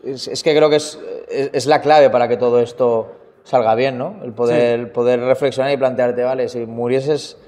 es, 0.05 0.29
es 0.29 0.43
que 0.43 0.55
creo 0.55 0.69
que 0.69 0.77
es, 0.77 1.01
es, 1.31 1.49
es 1.51 1.64
la 1.64 1.81
clave 1.81 2.11
para 2.11 2.29
que 2.29 2.37
todo 2.37 2.61
esto 2.61 3.12
salga 3.43 3.75
bien, 3.75 3.97
¿no? 3.97 4.17
El 4.23 4.33
poder, 4.33 4.93
poder 4.93 5.21
reflexionar 5.21 5.73
y 5.73 5.79
plantearte, 5.79 6.25
vale, 6.25 6.51
si 6.51 6.67
murieses 6.67 7.39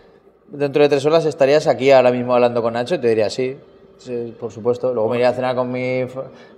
dentro 0.47 0.83
de 0.83 0.89
tres 0.89 1.05
horas 1.05 1.27
estarías 1.27 1.67
aquí 1.67 1.91
ahora 1.91 2.13
mismo 2.13 2.33
hablando 2.33 2.63
con 2.63 2.73
Nacho 2.73 2.95
y 2.95 2.99
te 2.99 3.09
diría, 3.09 3.29
sí, 3.29 3.59
sí, 3.99 4.35
por 4.39 4.51
supuesto. 4.51 4.93
Luego 4.95 5.09
me 5.11 5.17
iría 5.17 5.29
a 5.31 5.33
cenar 5.33 5.55
con 5.55 5.71
mi, 5.71 6.05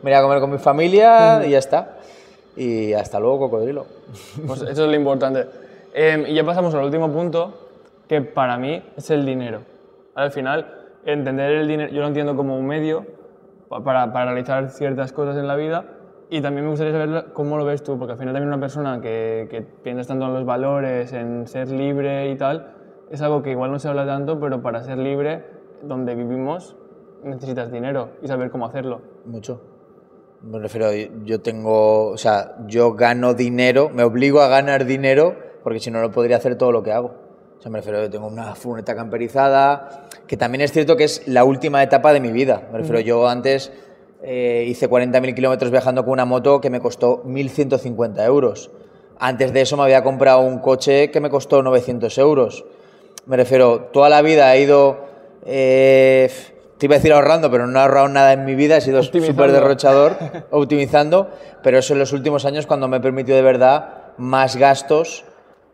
me 0.03 0.11
iría 0.11 0.19
a 0.19 0.23
comer 0.23 0.41
con 0.41 0.51
mi 0.51 0.59
familia 0.59 1.41
y 1.47 1.51
ya 1.51 1.59
está. 1.59 1.97
Y 2.57 2.93
hasta 2.93 3.19
luego, 3.21 3.39
cocodrilo. 3.41 3.87
Pues 4.47 4.63
eso 4.63 4.85
es 4.85 4.91
lo 4.91 4.95
importante. 4.95 5.47
Eh, 5.95 6.25
y 6.29 6.35
ya 6.35 6.45
pasamos 6.45 6.75
al 6.75 6.85
último 6.85 7.11
punto, 7.11 7.69
que 8.09 8.21
para 8.23 8.57
mí 8.59 8.83
es 8.97 9.11
el 9.11 9.25
dinero. 9.25 9.61
Al 10.15 10.31
final, 10.31 10.67
entender 11.05 11.51
el 11.53 11.69
dinero, 11.69 11.93
yo 11.93 12.01
lo 12.01 12.09
entiendo 12.09 12.37
como 12.37 12.59
un 12.59 12.67
medio 12.67 13.07
pa- 13.69 13.83
para, 13.83 14.13
para 14.13 14.27
realizar 14.33 14.71
ciertas 14.71 15.13
cosas 15.13 15.37
en 15.37 15.47
la 15.49 15.57
vida 15.57 15.85
y 16.29 16.41
también 16.43 16.65
me 16.65 16.71
gustaría 16.71 16.93
saber 16.93 17.27
cómo 17.33 17.57
lo 17.57 17.65
ves 17.65 17.83
tú, 17.83 17.99
porque 17.99 18.13
al 18.13 18.19
final 18.19 18.35
también 18.35 18.49
una 18.53 18.61
persona 18.61 19.01
que, 19.01 19.49
que 19.51 19.63
piensas 19.63 20.07
tanto 20.07 20.27
en 20.27 20.35
los 20.35 20.45
valores, 20.45 21.13
en 21.13 21.47
ser 21.49 21.71
libre 21.71 22.31
y 22.31 22.37
tal, 22.37 22.73
es 23.11 23.21
algo 23.23 23.43
que 23.43 23.51
igual 23.51 23.73
no 23.73 23.79
se 23.81 23.89
habla 23.89 24.07
tanto, 24.07 24.39
pero 24.39 24.61
para 24.63 24.83
ser 24.83 24.99
libre, 24.99 25.45
donde 25.83 26.15
vivimos, 26.15 26.77
necesitas 27.25 27.71
dinero 27.71 28.11
y 28.23 28.29
saber 28.29 28.51
cómo 28.51 28.67
hacerlo. 28.67 29.01
Mucho. 29.25 29.61
Me 30.43 30.59
refiero, 30.59 30.91
yo 31.25 31.41
tengo, 31.41 32.09
o 32.09 32.17
sea, 32.17 32.57
yo 32.67 32.95
gano 32.95 33.35
dinero, 33.35 33.91
me 33.91 34.03
obligo 34.03 34.41
a 34.41 34.49
ganar 34.49 34.87
dinero 34.87 35.37
porque 35.63 35.81
si 35.81 35.91
no, 35.91 36.01
no 36.01 36.11
podría 36.11 36.37
hacer 36.37 36.57
todo 36.57 36.73
lo 36.73 36.83
que 36.83 36.93
hago. 36.93 37.15
O 37.59 37.63
sea, 37.63 37.71
me 37.71 37.79
refiero, 37.79 38.01
yo 38.01 38.09
tengo 38.09 38.27
una 38.27 38.55
furgoneta 38.55 38.95
camperizada, 38.95 40.09
que 40.27 40.39
también 40.39 40.63
es 40.63 40.73
cierto 40.73 40.97
que 40.97 41.05
es 41.05 41.29
la 41.29 41.45
última 41.45 41.83
etapa 41.83 42.13
de 42.15 42.21
mi 42.21 42.33
vida. 42.33 42.69
Me 42.73 42.79
refiero, 42.79 43.01
yo 43.01 43.29
antes 43.29 43.71
eh, 44.23 44.65
hice 44.67 44.89
40.000 44.89 45.35
kilómetros 45.35 45.71
viajando 45.71 46.05
con 46.05 46.13
una 46.13 46.25
moto 46.25 46.61
que 46.61 46.71
me 46.71 46.81
costó 46.81 47.23
1.150 47.25 48.25
euros. 48.25 48.71
Antes 49.19 49.53
de 49.53 49.61
eso 49.61 49.77
me 49.77 49.83
había 49.83 50.03
comprado 50.03 50.41
un 50.41 50.61
coche 50.61 51.11
que 51.11 51.21
me 51.21 51.29
costó 51.29 51.63
900 51.63 52.17
euros. 52.17 52.65
Me 53.27 53.37
refiero, 53.37 53.91
toda 53.93 54.09
la 54.09 54.23
vida 54.23 54.55
he 54.55 54.63
ido, 54.63 54.97
eh, 55.45 56.31
te 56.81 56.87
iba 56.87 56.97
a 56.97 56.99
decir 56.99 57.13
ahorrando, 57.13 57.51
pero 57.51 57.67
no 57.69 57.79
he 57.79 57.83
ahorrado 57.83 58.09
nada 58.09 58.33
en 58.33 58.45
mi 58.45 58.55
vida, 58.57 58.79
he 58.79 58.81
sido 58.81 58.99
súper 59.31 59.53
derrochador, 59.53 60.17
optimizando, 60.51 61.31
pero 61.63 61.79
eso 61.79 61.93
en 61.93 61.99
los 62.01 62.13
últimos 62.13 62.45
años 62.47 62.67
cuando 62.67 62.89
me 62.89 62.97
he 62.97 63.01
permitido 63.01 63.37
de 63.37 63.43
verdad 63.43 63.95
más 64.19 64.57
gastos 64.57 65.25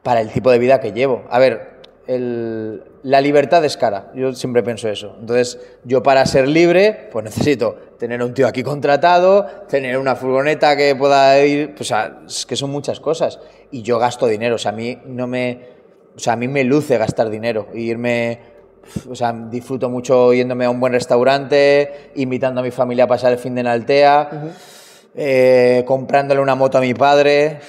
para 0.03 0.21
el 0.21 0.31
tipo 0.31 0.51
de 0.51 0.59
vida 0.59 0.81
que 0.81 0.93
llevo. 0.93 1.25
A 1.31 1.39
ver, 1.39 1.77
el- 2.07 2.83
la 3.03 3.21
libertad 3.21 3.65
es 3.65 3.77
cara, 3.77 4.11
yo 4.17 4.33
siempre 4.33 4.65
pienso 4.65 4.89
eso. 4.89 5.17
Entonces, 5.21 5.61
yo 5.85 6.03
para 6.03 6.27
ser 6.27 6.49
libre, 6.49 7.09
pues 7.13 7.25
necesito 7.25 7.77
tener 7.99 8.21
un 8.23 8.35
tío 8.35 8.49
aquí 8.49 8.65
contratado, 8.65 9.47
tener 9.69 9.97
una 9.99 10.17
furgoneta 10.17 10.77
que 10.77 10.95
pueda 10.97 11.39
ir, 11.45 11.69
pues, 11.77 11.83
o 11.83 11.85
sea, 11.85 12.19
es 12.27 12.45
que 12.47 12.57
son 12.57 12.71
muchas 12.71 12.99
cosas. 12.99 13.39
Y 13.71 13.83
yo 13.83 13.99
gasto 14.01 14.27
dinero, 14.27 14.57
o 14.57 14.59
sea, 14.59 14.73
a 14.73 14.75
mí 14.75 14.99
no 15.07 15.29
me, 15.29 15.69
o 16.17 16.19
sea, 16.19 16.33
a 16.33 16.37
mí 16.37 16.49
me 16.49 16.65
luce 16.65 16.99
gastar 16.99 17.31
dinero, 17.31 17.69
e 17.73 17.79
irme, 17.81 18.41
o 19.09 19.15
sea, 19.15 19.33
disfruto 19.33 19.89
mucho 19.91 20.33
yéndome 20.33 20.65
a 20.65 20.71
un 20.71 20.81
buen 20.81 20.93
restaurante, 20.93 22.11
invitando 22.17 22.61
a 22.61 22.65
mi 22.65 22.71
familia 22.71 23.05
a 23.05 23.07
pasar 23.07 23.33
el 23.33 23.39
fin 23.39 23.55
de 23.55 23.61
en 23.63 23.67
Altea, 23.67 24.31
eh, 25.15 25.85
comprándole 25.87 26.41
una 26.41 26.55
moto 26.55 26.79
a 26.79 26.81
mi 26.81 26.95
padre. 26.95 27.61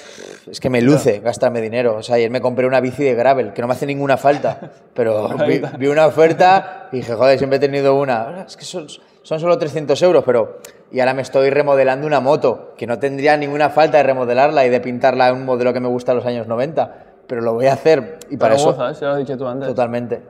Es 0.50 0.60
que 0.60 0.70
me 0.70 0.80
luce 0.80 1.20
gastarme 1.20 1.60
dinero. 1.60 1.96
O 1.96 2.02
sea, 2.02 2.16
ayer 2.16 2.30
me 2.30 2.40
compré 2.40 2.66
una 2.66 2.80
bici 2.80 3.04
de 3.04 3.14
gravel, 3.14 3.52
que 3.52 3.60
no 3.60 3.68
me 3.68 3.74
hace 3.74 3.86
ninguna 3.86 4.16
falta, 4.16 4.60
pero 4.94 5.28
vi, 5.46 5.60
vi 5.78 5.86
una 5.86 6.06
oferta 6.06 6.88
y 6.92 6.96
dije, 6.96 7.14
joder, 7.14 7.38
siempre 7.38 7.56
he 7.56 7.60
tenido 7.60 7.98
una. 7.98 8.44
Es 8.46 8.56
que 8.56 8.64
son, 8.64 8.86
son 9.22 9.40
solo 9.40 9.58
300 9.58 10.00
euros, 10.02 10.24
pero... 10.24 10.58
Y 10.90 11.00
ahora 11.00 11.12
me 11.12 11.20
estoy 11.20 11.50
remodelando 11.50 12.06
una 12.06 12.20
moto, 12.20 12.72
que 12.78 12.86
no 12.86 12.98
tendría 12.98 13.36
ninguna 13.36 13.68
falta 13.68 13.98
de 13.98 14.04
remodelarla 14.04 14.64
y 14.64 14.70
de 14.70 14.80
pintarla 14.80 15.28
en 15.28 15.34
un 15.34 15.44
modelo 15.44 15.74
que 15.74 15.80
me 15.80 15.88
gusta 15.88 16.12
de 16.12 16.16
los 16.16 16.24
años 16.24 16.46
90, 16.46 16.94
pero 17.26 17.42
lo 17.42 17.52
voy 17.52 17.66
a 17.66 17.74
hacer 17.74 18.20
y 18.30 18.38
para 18.38 18.54
Pero 18.54 18.70
eso... 18.70 18.72
gozas, 18.72 18.98
ya 18.98 19.08
lo 19.08 19.12
has 19.12 19.18
dicho 19.18 19.36
tú 19.36 19.46
antes. 19.46 19.68
Totalmente, 19.68 20.22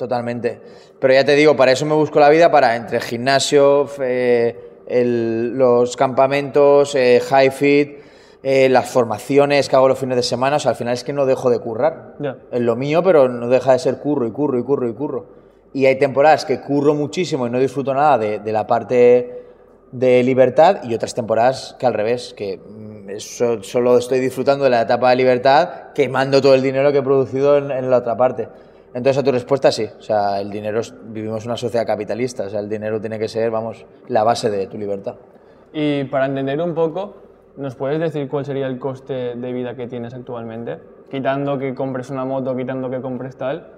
totalmente. 0.00 0.60
Pero 0.98 1.14
ya 1.14 1.24
te 1.24 1.36
digo, 1.36 1.54
para 1.56 1.70
eso 1.72 1.86
me 1.86 1.94
busco 1.94 2.18
la 2.18 2.28
vida, 2.28 2.50
para 2.50 2.74
entre 2.74 3.00
gimnasio, 3.00 3.88
eh, 4.02 4.56
el- 4.88 5.56
los 5.56 5.96
campamentos, 5.96 6.94
eh, 6.94 7.20
high 7.20 7.50
fit, 7.50 7.98
eh, 8.42 8.68
las 8.70 8.88
formaciones 8.90 9.68
que 9.68 9.76
hago 9.76 9.86
los 9.88 9.98
fines 9.98 10.16
de 10.16 10.22
semana, 10.22 10.56
o 10.56 10.58
sea, 10.58 10.70
al 10.70 10.76
final 10.76 10.94
es 10.94 11.04
que 11.04 11.12
no 11.12 11.26
dejo 11.26 11.50
de 11.50 11.58
currar. 11.58 12.14
Ya. 12.18 12.38
Es 12.50 12.60
lo 12.60 12.74
mío, 12.74 13.02
pero 13.02 13.28
no 13.28 13.48
deja 13.48 13.72
de 13.72 13.78
ser 13.78 13.98
curro 13.98 14.26
y 14.26 14.32
curro 14.32 14.58
y 14.58 14.62
curro 14.64 14.88
y 14.88 14.94
curro. 14.94 15.26
Y 15.74 15.84
hay 15.86 15.98
temporadas 15.98 16.44
que 16.46 16.60
curro 16.60 16.94
muchísimo 16.94 17.46
y 17.46 17.50
no 17.50 17.58
disfruto 17.58 17.92
nada 17.94 18.16
de, 18.18 18.38
de 18.40 18.52
la 18.52 18.66
parte 18.66 19.36
de 19.92 20.22
libertad 20.22 20.82
y 20.84 20.94
otras 20.94 21.14
temporadas 21.14 21.76
que 21.78 21.84
al 21.86 21.94
revés, 21.94 22.32
que 22.36 22.56
mm, 22.58 23.18
solo 23.62 23.98
estoy 23.98 24.20
disfrutando 24.20 24.64
de 24.64 24.70
la 24.70 24.82
etapa 24.82 25.10
de 25.10 25.16
libertad 25.16 25.68
quemando 25.94 26.40
todo 26.40 26.54
el 26.54 26.62
dinero 26.62 26.92
que 26.92 26.98
he 26.98 27.02
producido 27.02 27.58
en, 27.58 27.70
en 27.72 27.90
la 27.90 27.98
otra 27.98 28.16
parte. 28.16 28.48
Entonces 28.92 29.18
a 29.18 29.22
tu 29.24 29.30
respuesta 29.30 29.70
sí, 29.70 29.84
o 29.98 30.02
sea, 30.02 30.40
el 30.40 30.50
dinero, 30.50 30.80
es- 30.80 30.94
vivimos 31.12 31.46
una 31.46 31.56
sociedad 31.56 31.86
capitalista, 31.86 32.44
o 32.44 32.48
sea, 32.48 32.60
el 32.60 32.68
dinero 32.68 33.00
tiene 33.00 33.18
que 33.18 33.28
ser, 33.28 33.50
vamos, 33.50 33.86
la 34.08 34.24
base 34.24 34.50
de 34.50 34.66
tu 34.66 34.76
libertad. 34.78 35.14
Y 35.72 36.04
para 36.04 36.26
entender 36.26 36.60
un 36.60 36.74
poco, 36.74 37.14
¿nos 37.56 37.76
puedes 37.76 38.00
decir 38.00 38.28
cuál 38.28 38.44
sería 38.44 38.66
el 38.66 38.78
coste 38.80 39.36
de 39.36 39.52
vida 39.52 39.76
que 39.76 39.86
tienes 39.86 40.12
actualmente? 40.14 40.78
Quitando 41.08 41.56
que 41.58 41.74
compres 41.74 42.10
una 42.10 42.24
moto, 42.24 42.56
quitando 42.56 42.90
que 42.90 43.00
compres 43.00 43.36
tal. 43.36 43.68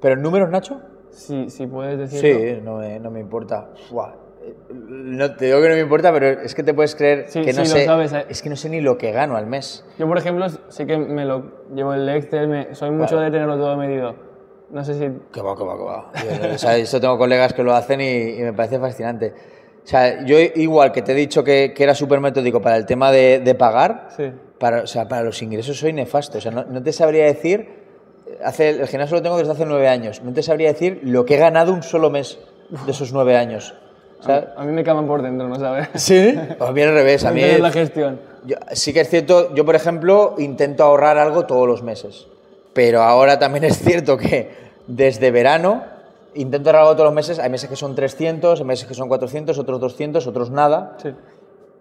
¿Pero 0.00 0.14
en 0.14 0.22
números, 0.22 0.48
Nacho? 0.50 0.80
Si, 1.10 1.50
si 1.50 1.66
puedes 1.66 1.98
decirlo. 1.98 2.38
Sí, 2.40 2.60
no 2.64 2.76
me, 2.78 2.98
no 3.00 3.10
me 3.10 3.20
importa. 3.20 3.68
Buah, 3.90 4.12
eh, 4.44 4.54
No, 4.72 5.34
te 5.34 5.46
digo 5.46 5.60
que 5.60 5.68
no 5.68 5.74
me 5.74 5.80
importa, 5.80 6.12
pero 6.12 6.26
es 6.40 6.54
que 6.54 6.62
te 6.62 6.72
puedes 6.72 6.94
creer 6.94 7.24
Sí, 7.28 7.40
que 7.42 7.52
no 7.52 7.64
sí, 7.64 7.70
lo 7.72 7.78
sé. 7.78 7.84
sabes, 7.84 8.12
eh. 8.12 8.26
Es 8.28 8.42
que 8.42 8.48
no 8.48 8.56
sé 8.56 8.68
ni 8.70 8.80
lo 8.80 8.96
que 8.96 9.10
gano 9.12 9.36
al 9.36 9.46
mes. 9.46 9.84
Yo, 9.98 10.06
por 10.06 10.18
ejemplo, 10.18 10.46
sí 10.68 10.86
que 10.86 10.96
me 10.96 11.24
lo 11.24 11.66
llevo 11.74 11.94
el 11.94 12.08
Excel, 12.08 12.48
me- 12.48 12.74
soy 12.74 12.90
mucho 12.92 13.10
Claro. 13.16 13.24
de 13.24 13.30
tenerlo 13.32 13.56
todo 13.58 13.76
medido. 13.76 14.14
No 14.72 14.84
sé 14.84 14.94
si... 14.94 15.00
Que 15.32 15.40
va, 15.42 15.56
que 15.56 15.62
va, 15.64 15.76
que 15.76 15.84
va. 15.84 16.10
Yo, 16.48 16.54
o 16.54 16.58
sea, 16.58 16.76
esto 16.76 17.00
tengo 17.00 17.16
colegas 17.18 17.52
que 17.52 17.62
lo 17.62 17.74
hacen 17.74 18.00
y, 18.00 18.38
y 18.38 18.42
me 18.42 18.52
parece 18.52 18.78
fascinante. 18.78 19.32
O 19.84 19.86
sea, 19.86 20.24
yo 20.24 20.38
igual 20.40 20.92
que 20.92 21.02
te 21.02 21.12
he 21.12 21.14
dicho 21.14 21.44
que, 21.44 21.72
que 21.74 21.82
era 21.84 21.94
súper 21.94 22.20
metódico 22.20 22.60
para 22.62 22.76
el 22.76 22.86
tema 22.86 23.10
de, 23.12 23.40
de 23.40 23.54
pagar, 23.54 24.08
Sí. 24.16 24.30
para, 24.58 24.82
o 24.82 24.86
sea, 24.86 25.06
para 25.08 25.22
los 25.22 25.42
ingresos 25.42 25.78
soy 25.78 25.92
nefasto. 25.92 26.38
O 26.38 26.40
sea, 26.40 26.50
no, 26.52 26.64
no 26.64 26.82
te 26.82 26.92
sabría 26.92 27.24
decir, 27.26 27.68
hace, 28.44 28.70
el 28.70 28.86
gimnasio 28.88 29.16
lo 29.16 29.22
tengo 29.22 29.36
desde 29.38 29.52
hace 29.52 29.66
nueve 29.66 29.88
años, 29.88 30.22
no 30.22 30.32
te 30.32 30.42
sabría 30.42 30.68
decir 30.72 31.00
lo 31.02 31.24
que 31.26 31.34
he 31.34 31.38
ganado 31.38 31.72
un 31.72 31.82
solo 31.82 32.08
mes 32.10 32.38
de 32.86 32.90
esos 32.92 33.12
nueve 33.12 33.36
años. 33.36 33.74
O 34.20 34.22
sea, 34.24 34.54
A 34.56 34.64
mí 34.64 34.70
me 34.72 34.84
caman 34.84 35.06
por 35.08 35.20
dentro, 35.20 35.48
¿no 35.48 35.56
sabes? 35.56 35.88
¿Sí? 35.96 36.32
A 36.60 36.70
mí 36.70 36.80
al 36.80 36.94
revés, 36.94 37.24
a 37.24 37.30
mí... 37.32 37.40
Entender 37.40 37.60
la 37.60 37.72
gestión. 37.72 38.20
Yo- 38.46 38.56
sí 38.70 38.92
que 38.94 39.00
es 39.00 39.10
cierto, 39.10 39.52
yo 39.54 39.64
por 39.66 39.74
ejemplo 39.74 40.36
intento 40.38 40.84
ahorrar 40.84 41.18
algo 41.18 41.44
todos 41.44 41.66
los 41.66 41.82
meses, 41.82 42.28
pero 42.72 43.02
ahora 43.02 43.40
también 43.40 43.64
es 43.64 43.78
cierto 43.80 44.16
que 44.16 44.61
desde 44.86 45.30
verano 45.30 45.84
intento 46.34 46.70
ahorrar 46.70 46.82
algo 46.82 46.94
todos 46.94 47.06
los 47.06 47.14
meses, 47.14 47.38
hay 47.38 47.50
meses 47.50 47.68
que 47.68 47.76
son 47.76 47.94
300, 47.94 48.60
hay 48.60 48.66
meses 48.66 48.86
que 48.88 48.94
son 48.94 49.06
400, 49.08 49.58
otros 49.58 49.80
200, 49.80 50.26
otros 50.26 50.50
nada, 50.50 50.96
Sí. 51.02 51.10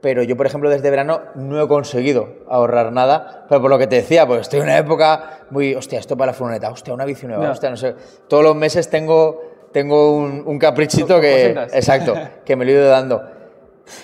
pero 0.02 0.24
yo 0.24 0.36
por 0.36 0.46
ejemplo 0.46 0.70
desde 0.70 0.90
verano 0.90 1.22
no 1.36 1.62
he 1.62 1.68
conseguido 1.70 2.28
ahorrar 2.50 2.92
nada, 2.92 3.46
pero 3.48 3.62
por 3.62 3.70
lo 3.70 3.78
que 3.78 3.88
te 3.88 3.96
decía, 3.98 4.28
pues 4.28 4.42
estoy 4.42 4.60
en 4.60 4.66
una 4.66 4.78
época 4.78 5.40
muy, 5.52 5.74
hostia, 5.74 6.00
esto 6.00 6.18
para 6.18 6.32
la 6.32 6.38
furgoneta, 6.38 6.70
hostia, 6.70 6.94
una 6.94 7.06
bici 7.06 7.28
nueva, 7.28 7.44
Ya. 7.46 7.52
hostia, 7.52 7.70
no 7.70 7.78
sé, 7.78 7.96
todos 8.28 8.44
los 8.44 8.56
meses 8.56 8.90
tengo, 8.90 9.42
tengo 9.72 10.18
un, 10.18 10.44
un 10.46 10.60
caprichito 10.60 11.22
que, 11.22 11.52
exacto, 11.74 12.14
que 12.44 12.56
me 12.58 12.66
lo 12.66 12.72
he 12.72 12.74
ido 12.76 12.88
dando. 12.90 13.22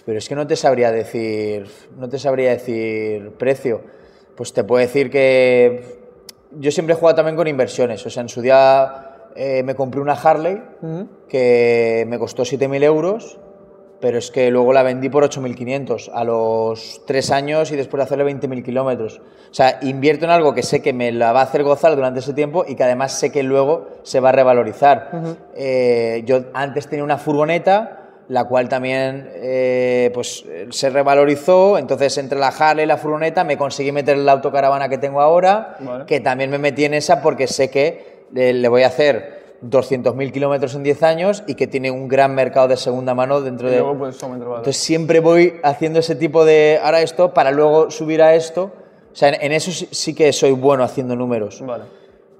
Pero 0.05 0.17
es 0.17 0.27
que 0.29 0.35
no 0.35 0.47
te 0.47 0.55
sabría 0.55 0.91
decir, 0.91 1.67
no 1.97 2.07
te 2.09 2.19
sabría 2.19 2.51
decir 2.51 3.31
precio. 3.37 3.81
Pues 4.35 4.51
te 4.53 4.63
puedo 4.63 4.79
decir 4.81 5.09
que 5.09 5.96
yo 6.51 6.71
siempre 6.71 6.93
he 6.93 6.97
jugado 6.97 7.15
también 7.15 7.35
con 7.35 7.47
inversiones. 7.47 8.05
O 8.05 8.09
sea, 8.09 8.21
en 8.21 8.29
su 8.29 8.41
día 8.41 9.29
eh, 9.35 9.63
me 9.63 9.75
compré 9.75 10.01
una 10.01 10.13
Harley 10.13 10.61
que 11.27 12.05
me 12.07 12.17
costó 12.17 12.43
7.000 12.43 12.83
euros, 12.83 13.37
pero 13.99 14.17
es 14.17 14.31
que 14.31 14.49
luego 14.51 14.73
la 14.73 14.83
vendí 14.83 15.09
por 15.09 15.23
8.500 15.23 16.11
a 16.13 16.23
los 16.23 17.01
tres 17.05 17.31
años 17.31 17.71
y 17.71 17.75
después 17.75 17.99
de 17.99 18.03
hacerle 18.03 18.25
20.000 18.25 18.63
kilómetros. 18.63 19.21
O 19.49 19.53
sea, 19.53 19.79
invierto 19.81 20.25
en 20.25 20.31
algo 20.31 20.53
que 20.53 20.63
sé 20.63 20.81
que 20.81 20.93
me 20.93 21.11
la 21.11 21.33
va 21.33 21.41
a 21.41 21.43
hacer 21.43 21.63
gozar 21.63 21.95
durante 21.95 22.19
ese 22.19 22.33
tiempo 22.33 22.65
y 22.67 22.75
que 22.75 22.83
además 22.83 23.13
sé 23.13 23.31
que 23.31 23.43
luego 23.43 23.89
se 24.03 24.19
va 24.19 24.29
a 24.29 24.33
revalorizar. 24.33 25.37
Eh, 25.55 26.23
yo 26.25 26.45
antes 26.53 26.87
tenía 26.87 27.03
una 27.03 27.17
furgoneta 27.17 28.06
la 28.29 28.43
cual 28.45 28.67
también 28.67 29.29
eh, 29.35 30.11
pues, 30.13 30.45
se 30.69 30.89
revalorizó. 30.89 31.77
Entonces, 31.77 32.17
entre 32.17 32.37
la 32.37 32.49
Harley 32.49 32.83
y 32.83 32.87
la 32.87 32.97
furgoneta, 32.97 33.43
me 33.43 33.57
conseguí 33.57 33.91
meter 33.91 34.17
la 34.17 34.33
autocaravana 34.33 34.89
que 34.89 34.97
tengo 34.97 35.21
ahora, 35.21 35.77
Vale. 35.79 36.05
que 36.05 36.19
también 36.19 36.49
me 36.49 36.57
metí 36.57 36.85
en 36.85 36.93
esa 36.93 37.21
porque 37.21 37.47
sé 37.47 37.69
que 37.69 38.25
eh, 38.35 38.53
le 38.53 38.67
voy 38.67 38.83
a 38.83 38.87
hacer 38.87 39.37
200.000 39.63 40.31
kilómetros 40.31 40.75
en 40.75 40.83
10 40.83 41.03
años 41.03 41.43
y 41.47 41.55
que 41.55 41.67
tiene 41.67 41.89
un 41.89 42.07
gran 42.07 42.35
mercado 42.35 42.67
de 42.67 42.77
segunda 42.77 43.15
mano 43.15 43.41
dentro 43.41 43.69
Y 43.69 43.71
de... 43.71 43.77
luego 43.79 43.97
pues. 43.97 44.21
Entonces 44.21 44.77
siempre 44.77 45.19
voy 45.19 45.55
haciendo 45.63 45.99
ese 45.99 46.15
tipo 46.15 46.45
de 46.45 46.79
ahora 46.83 47.01
esto 47.01 47.33
para 47.33 47.51
luego 47.51 47.89
subir 47.89 48.21
a 48.21 48.35
esto. 48.35 48.71
O 49.11 49.15
sea, 49.15 49.29
en, 49.29 49.41
en 49.41 49.51
eso 49.53 49.71
sí, 49.71 49.87
sí 49.89 50.13
que 50.13 50.31
soy 50.31 50.51
bueno 50.51 50.83
haciendo 50.83 51.15
números. 51.15 51.63
Vale. 51.65 51.85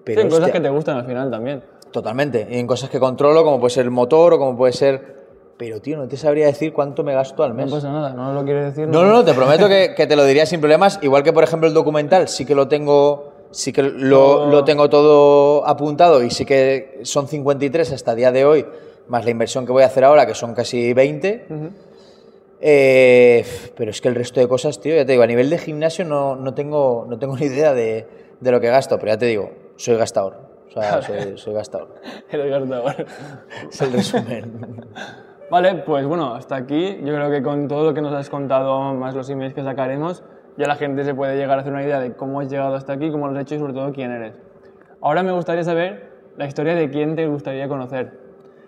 Pero, 0.04 0.22
sí, 0.22 0.28
en 0.28 0.32
cosas 0.32 0.52
que 0.52 0.60
te 0.60 0.70
gustan 0.70 0.98
al 0.98 1.06
final 1.06 1.32
también. 1.32 1.64
Totalmente. 1.92 2.48
Y 2.52 2.60
en 2.60 2.68
cosas 2.68 2.90
que 2.90 3.00
controlo, 3.00 3.44
como 3.44 3.60
puede 3.60 3.72
ser 3.74 3.86
el 3.86 3.92
motor 3.92 4.34
o 4.34 4.38
como 4.40 4.56
puede 4.58 4.74
ser... 4.74 5.17
Pero, 5.58 5.82
tío, 5.82 5.98
no 5.98 6.08
te 6.08 6.18
sabría 6.18 6.46
decir 6.46 6.72
cuánto 6.72 7.04
me 7.04 7.14
gasto 7.14 7.44
al 7.44 7.50
No 7.50 7.56
mes. 7.64 7.72
pasa 7.72 7.92
nada, 7.92 8.14
no 8.14 8.32
lo 8.34 8.46
quieres 8.46 8.76
decir. 8.76 8.88
No, 8.88 9.04
no, 9.04 9.12
no, 9.12 9.26
te 9.26 9.34
prometo 9.34 9.68
que, 9.68 9.94
que 9.96 10.06
te 10.06 10.16
lo 10.16 10.24
diría 10.24 10.46
sin 10.46 10.60
problemas. 10.60 11.00
Igual 11.02 11.24
que, 11.24 11.34
por 11.34 11.44
ejemplo, 11.44 11.68
el 11.68 11.74
documental, 11.74 12.28
sí 12.28 12.46
que 12.46 12.54
lo 12.54 12.68
tengo, 12.68 13.34
sí 13.50 13.74
que 13.74 13.82
lo, 13.82 14.46
lo 14.52 14.64
tengo 14.64 14.88
todo 14.90 15.66
apuntado 15.68 16.24
y 16.24 16.30
sí 16.30 16.46
que 16.46 17.00
son 17.04 17.28
53 17.28 17.92
hasta 17.92 18.12
el 18.12 18.18
día 18.18 18.32
de 18.32 18.46
hoy, 18.46 18.66
más 19.08 19.26
la 19.26 19.32
inversión 19.32 19.66
que 19.66 19.72
voy 19.72 19.82
a 19.82 19.88
hacer 19.88 20.04
ahora, 20.04 20.28
que 20.28 20.36
son 20.36 20.54
casi 20.54 20.94
20. 20.94 21.48
Ujú. 21.50 21.70
Eh, 22.60 23.44
pero 23.76 23.92
es 23.92 24.00
que 24.02 24.10
el 24.10 24.16
resto 24.16 24.40
de 24.40 24.48
cosas, 24.48 24.80
tío, 24.80 24.96
ya 24.96 25.06
te 25.06 25.12
digo, 25.14 25.24
a 25.24 25.28
nivel 25.28 25.50
de 25.50 25.58
gimnasio 25.58 26.06
no, 26.06 26.36
no, 26.36 26.54
tengo, 26.54 27.06
no 27.10 27.18
tengo 27.18 27.36
ni 27.36 27.46
idea 27.48 27.74
de, 27.74 28.08
de 28.40 28.52
lo 28.52 28.60
que 28.60 28.68
gasto, 28.68 28.98
pero 29.00 29.14
ya 29.14 29.18
te 29.18 29.26
digo, 29.26 29.52
soy 29.76 29.96
gastador. 29.96 30.38
O 30.70 30.72
sea, 30.72 31.02
soy, 31.04 31.38
soy 31.38 31.54
gastador. 31.54 31.96
Eres 32.30 32.50
gastador. 32.52 33.06
Es 33.72 33.82
el 33.82 33.94
resumen. 33.94 34.86
Vale, 35.50 35.76
pues 35.86 36.06
bueno, 36.06 36.34
hasta 36.34 36.56
aquí. 36.56 36.98
Yo 37.04 37.14
creo 37.16 37.30
que 37.32 37.42
con 37.42 37.68
todo 37.68 37.86
lo 37.86 37.94
que 37.94 38.02
nos 38.02 38.14
has 38.14 38.30
contado, 38.30 38.94
más 38.94 39.16
los 39.16 39.30
emails 39.30 39.54
que 39.54 39.64
sacaremos, 39.64 40.24
ya 40.58 40.68
la 40.68 40.76
gente 40.76 41.04
se 41.04 41.14
puede 41.16 41.38
llegar 41.38 41.58
a 41.58 41.62
hacer 41.62 41.72
una 41.72 41.84
idea 41.84 42.00
de 42.00 42.16
cómo 42.16 42.42
has 42.42 42.50
llegado 42.50 42.76
hasta 42.76 42.94
aquí, 42.94 43.12
cómo 43.12 43.28
lo 43.28 43.34
has 43.36 43.42
hecho 43.44 43.56
y 43.56 43.60
sobre 43.60 43.74
todo 43.74 43.92
quién 43.94 44.12
eres. 44.12 44.36
Ahora 45.02 45.24
me 45.24 45.32
gustaría 45.32 45.64
saber 45.64 46.12
la 46.36 46.48
historia 46.48 46.76
de 46.76 46.90
quién 46.90 47.16
te 47.16 47.28
gustaría 47.28 47.68
conocer. 47.68 48.20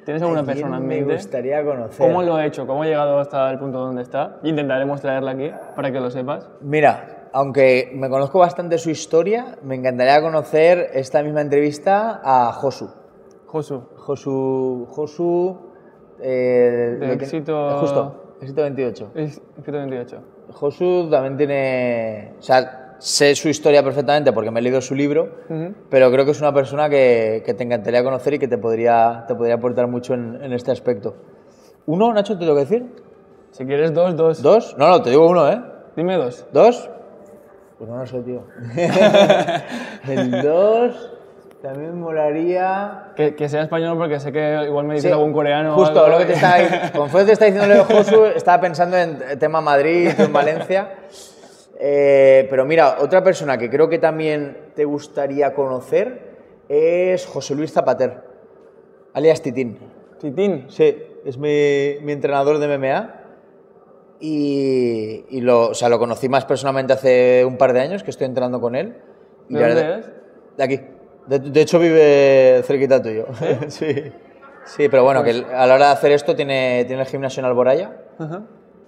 ¿Tienes 0.05 0.21
alguna 0.23 0.43
¿Quién 0.43 0.53
persona 0.55 0.77
en 0.77 0.87
me 0.87 0.95
mente? 0.95 1.13
gustaría 1.15 1.63
conocer? 1.63 2.07
¿Cómo 2.07 2.23
lo 2.23 2.35
ha 2.35 2.45
hecho? 2.45 2.65
¿Cómo 2.65 2.83
ha 2.83 2.85
llegado 2.85 3.19
hasta 3.19 3.51
el 3.51 3.59
punto 3.59 3.79
donde 3.79 4.01
está? 4.01 4.37
Intentaremos 4.43 5.01
traerla 5.01 5.31
aquí 5.31 5.51
para 5.75 5.91
que 5.91 5.99
lo 5.99 6.09
sepas. 6.09 6.49
Mira, 6.61 7.27
aunque 7.33 7.91
me 7.93 8.09
conozco 8.09 8.39
bastante 8.39 8.77
su 8.77 8.89
historia, 8.89 9.57
me 9.61 9.75
encantaría 9.75 10.21
conocer 10.21 10.89
esta 10.93 11.21
misma 11.21 11.41
entrevista 11.41 12.21
a 12.23 12.53
Josu. 12.53 12.89
Josu. 13.47 13.81
Josu. 13.97 14.87
Josu. 14.89 15.68
Eh, 16.21 16.97
De 16.99 17.07
lo 17.07 17.17
que- 17.17 17.25
éxito- 17.25 17.77
Justo, 17.79 18.35
éxito 18.41 18.61
28. 18.61 19.11
Es 19.15 19.41
128. 19.63 20.21
Josu 20.51 21.09
también 21.09 21.37
tiene. 21.37 22.33
O 22.39 22.41
sea, 22.41 22.95
sé 22.99 23.35
su 23.35 23.47
historia 23.49 23.81
perfectamente 23.83 24.33
porque 24.33 24.51
me 24.51 24.59
he 24.59 24.63
leído 24.63 24.81
su 24.81 24.93
libro, 24.95 25.29
pero 25.89 26.11
creo 26.11 26.25
que 26.25 26.31
es 26.31 26.41
una 26.41 26.53
persona 26.53 26.89
que, 26.89 27.43
que 27.45 27.53
te 27.53 27.63
encantaría 27.63 28.03
conocer 28.03 28.33
y 28.33 28.39
que 28.39 28.47
te 28.47 28.57
podría, 28.57 29.23
te 29.27 29.35
podría 29.35 29.55
aportar 29.55 29.87
mucho 29.87 30.13
en, 30.15 30.39
en 30.43 30.51
este 30.53 30.71
aspecto. 30.71 31.15
¿Uno, 31.85 32.13
Nacho, 32.13 32.33
te 32.33 32.39
tengo 32.41 32.55
que 32.55 32.61
decir? 32.61 32.85
Si 33.51 33.65
quieres 33.65 33.93
dos, 33.93 34.15
dos. 34.15 34.41
¿Dos? 34.41 34.75
No, 34.77 34.89
no, 34.89 35.01
te 35.01 35.09
digo 35.11 35.27
uno, 35.29 35.49
¿eh? 35.49 35.61
Dime 35.95 36.17
dos. 36.17 36.45
¿Dos? 36.51 36.89
Pues 37.77 37.89
no 37.89 37.97
lo 37.97 38.05
sé, 38.05 38.19
tío. 38.21 38.43
el 40.07 40.41
dos 40.43 41.08
también 41.61 41.99
molaría. 41.99 43.11
Que, 43.15 43.35
que 43.35 43.49
sea 43.49 43.63
español 43.63 43.97
porque 43.97 44.19
sé 44.19 44.31
que 44.31 44.63
igual 44.65 44.85
me 44.85 44.95
dices 44.95 45.09
Sí, 45.09 45.13
algún 45.13 45.33
coreano. 45.33 45.73
o 45.73 45.77
Justo 45.79 46.05
algo. 46.05 46.17
lo 46.17 46.19
que 46.19 46.25
te 46.25 46.33
estaba, 46.33 46.91
conforme 46.95 47.25
te 47.27 47.31
está 47.33 47.45
diciendo 47.45 47.83
Josu, 47.85 48.25
estaba 48.25 48.61
pensando 48.61 48.97
en 48.97 49.19
tema 49.39 49.59
Madrid, 49.61 50.09
en 50.17 50.31
Valencia. 50.33 50.89
Eh, 51.79 52.47
pero 52.49 52.65
mira, 52.65 52.97
otra 52.99 53.23
persona 53.23 53.57
que 53.57 53.69
creo 53.69 53.87
que 53.89 53.99
también 53.99 54.57
te 54.75 54.85
gustaría 54.85 55.53
conocer 55.53 56.29
es 56.67 57.25
José 57.25 57.55
Luis 57.55 57.71
Zapater, 57.73 58.21
alias 59.13 59.41
Titín. 59.41 59.77
Titín. 60.19 60.65
Sí, 60.69 60.97
es 61.25 61.37
mi, 61.37 61.95
mi 62.03 62.11
entrenador 62.11 62.57
de 62.59 62.77
MMA. 62.77 63.15
Y, 64.21 65.25
y 65.29 65.39
lo, 65.41 65.69
o 65.69 65.73
sea, 65.73 65.87
lo 65.87 65.97
conocí 65.97 66.27
más 66.27 66.43
personalmente 66.43 66.91
hace 66.91 67.45
un 67.45 67.57
par 67.57 67.71
de 67.71 67.79
años 67.79 68.03
que 68.03 68.09
estoy 68.11 68.25
entrenando 68.27 68.59
con 68.59 68.75
él. 68.75 68.97
¿De 69.47 69.59
dónde 69.59 69.75
verdad- 69.75 69.99
es? 69.99 70.11
De 70.57 70.63
aquí. 70.63 70.79
De, 71.29 71.39
de 71.39 71.61
hecho, 71.61 71.77
vive 71.79 72.61
cerquita 72.65 73.01
tuyo. 73.01 73.27
sí. 73.67 74.11
Sí, 74.65 74.87
pero 74.89 75.03
bueno, 75.03 75.23
que 75.23 75.31
a 75.53 75.65
la 75.65 75.75
hora 75.75 75.87
de 75.87 75.91
hacer 75.93 76.11
esto 76.11 76.35
tiene, 76.35 76.85
tiene 76.85 77.01
el 77.03 77.07
gimnasio 77.07 77.41
en 77.41 77.45
Alboraya. 77.45 77.91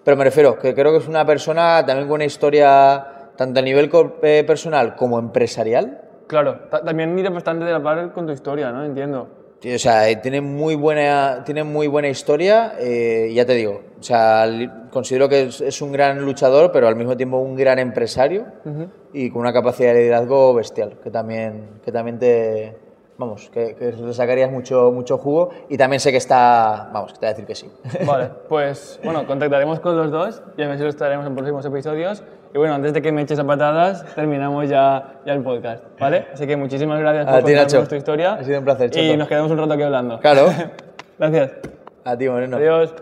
Pero 0.03 0.17
me 0.17 0.23
refiero, 0.23 0.57
que 0.59 0.73
creo 0.75 0.91
que 0.91 0.97
es 0.97 1.07
una 1.07 1.25
persona 1.25 1.83
también 1.85 2.07
con 2.07 2.15
una 2.15 2.25
historia, 2.25 3.29
tanto 3.35 3.59
a 3.59 3.63
nivel 3.63 3.89
eh, 4.23 4.43
personal 4.45 4.95
como 4.95 5.17
empresarial. 5.19 6.01
Claro, 6.27 6.61
ta- 6.69 6.83
también 6.83 7.13
mira 7.15 7.29
bastante 7.29 7.65
de 7.65 7.71
la 7.71 7.81
par 7.81 8.11
con 8.13 8.25
tu 8.25 8.31
historia, 8.31 8.71
¿no? 8.71 8.83
Entiendo. 8.83 9.27
O 9.63 9.77
sea, 9.79 10.09
eh, 10.09 10.15
tiene 10.15 10.41
muy 10.41 10.73
buena, 10.75 11.43
tiene 11.45 11.63
muy 11.63 11.85
buena 11.87 12.09
historia, 12.09 12.73
eh, 12.79 13.31
ya 13.33 13.45
te 13.45 13.53
digo. 13.53 13.81
O 13.99 14.03
sea, 14.03 14.47
considero 14.89 15.29
que 15.29 15.43
es, 15.43 15.61
es 15.61 15.81
un 15.83 15.91
gran 15.91 16.19
luchador, 16.25 16.71
pero 16.71 16.87
al 16.87 16.95
mismo 16.95 17.15
tiempo 17.15 17.37
un 17.37 17.55
gran 17.55 17.77
empresario 17.77 18.47
Ujú. 18.65 18.87
y 19.13 19.29
con 19.29 19.41
una 19.41 19.53
capacidad 19.53 19.93
de 19.93 19.99
liderazgo 19.99 20.55
bestial, 20.55 20.97
que 21.03 21.11
también, 21.11 21.79
que 21.85 21.91
también 21.91 22.17
te, 22.17 22.75
vamos, 23.19 23.51
que, 23.53 23.75
que 23.75 23.91
le 23.91 24.13
sacarías 24.15 24.49
mucho, 24.51 24.91
mucho 24.91 25.19
jugo 25.19 25.51
y 25.69 25.77
también 25.77 25.99
sé 25.99 26.09
que 26.09 26.17
está, 26.17 26.89
vamos, 26.91 27.13
que 27.13 27.19
te 27.19 27.25
voy 27.27 27.29
a 27.29 27.33
decir 27.33 27.45
que 27.45 27.55
sí. 27.55 27.69
Vale, 28.03 28.29
pues 28.49 28.99
bueno, 29.03 29.27
contactaremos 29.27 29.79
con 29.79 29.95
los 29.95 30.09
dos 30.09 30.41
y 30.57 30.63
a 30.63 30.67
ver 30.69 30.79
si 30.79 30.83
los 30.83 30.95
traeremos 30.95 31.27
en 31.27 31.35
próximos 31.35 31.63
episodios. 31.65 32.23
Y 32.53 32.57
bueno, 32.57 32.73
antes 32.73 32.93
de 32.93 33.01
que 33.01 33.11
me 33.11 33.21
eches 33.21 33.39
a 33.39 33.45
patadas, 33.45 34.05
terminamos 34.13 34.67
ya, 34.67 35.21
ya 35.25 35.33
el 35.33 35.41
podcast, 35.41 35.83
¿vale? 35.99 36.27
Así 36.33 36.45
que 36.45 36.57
muchísimas 36.57 36.99
gracias 36.99 37.25
por 37.25 37.35
ti, 37.35 37.41
contarnos 37.43 37.73
Nacho. 37.73 37.87
tu 37.87 37.95
historia. 37.95 38.33
Ha 38.33 38.43
sido 38.43 38.59
un 38.59 38.65
placer, 38.65 38.97
Y 38.97 39.15
nos 39.15 39.27
quedamos 39.27 39.51
un 39.51 39.57
rato 39.57 39.73
aquí 39.73 39.83
hablando. 39.83 40.19
Claro. 40.19 40.47
Gracias. 41.19 41.51
A 42.03 42.17
ti, 42.17 42.27
Moreno. 42.27 42.57
Adiós. 42.57 42.93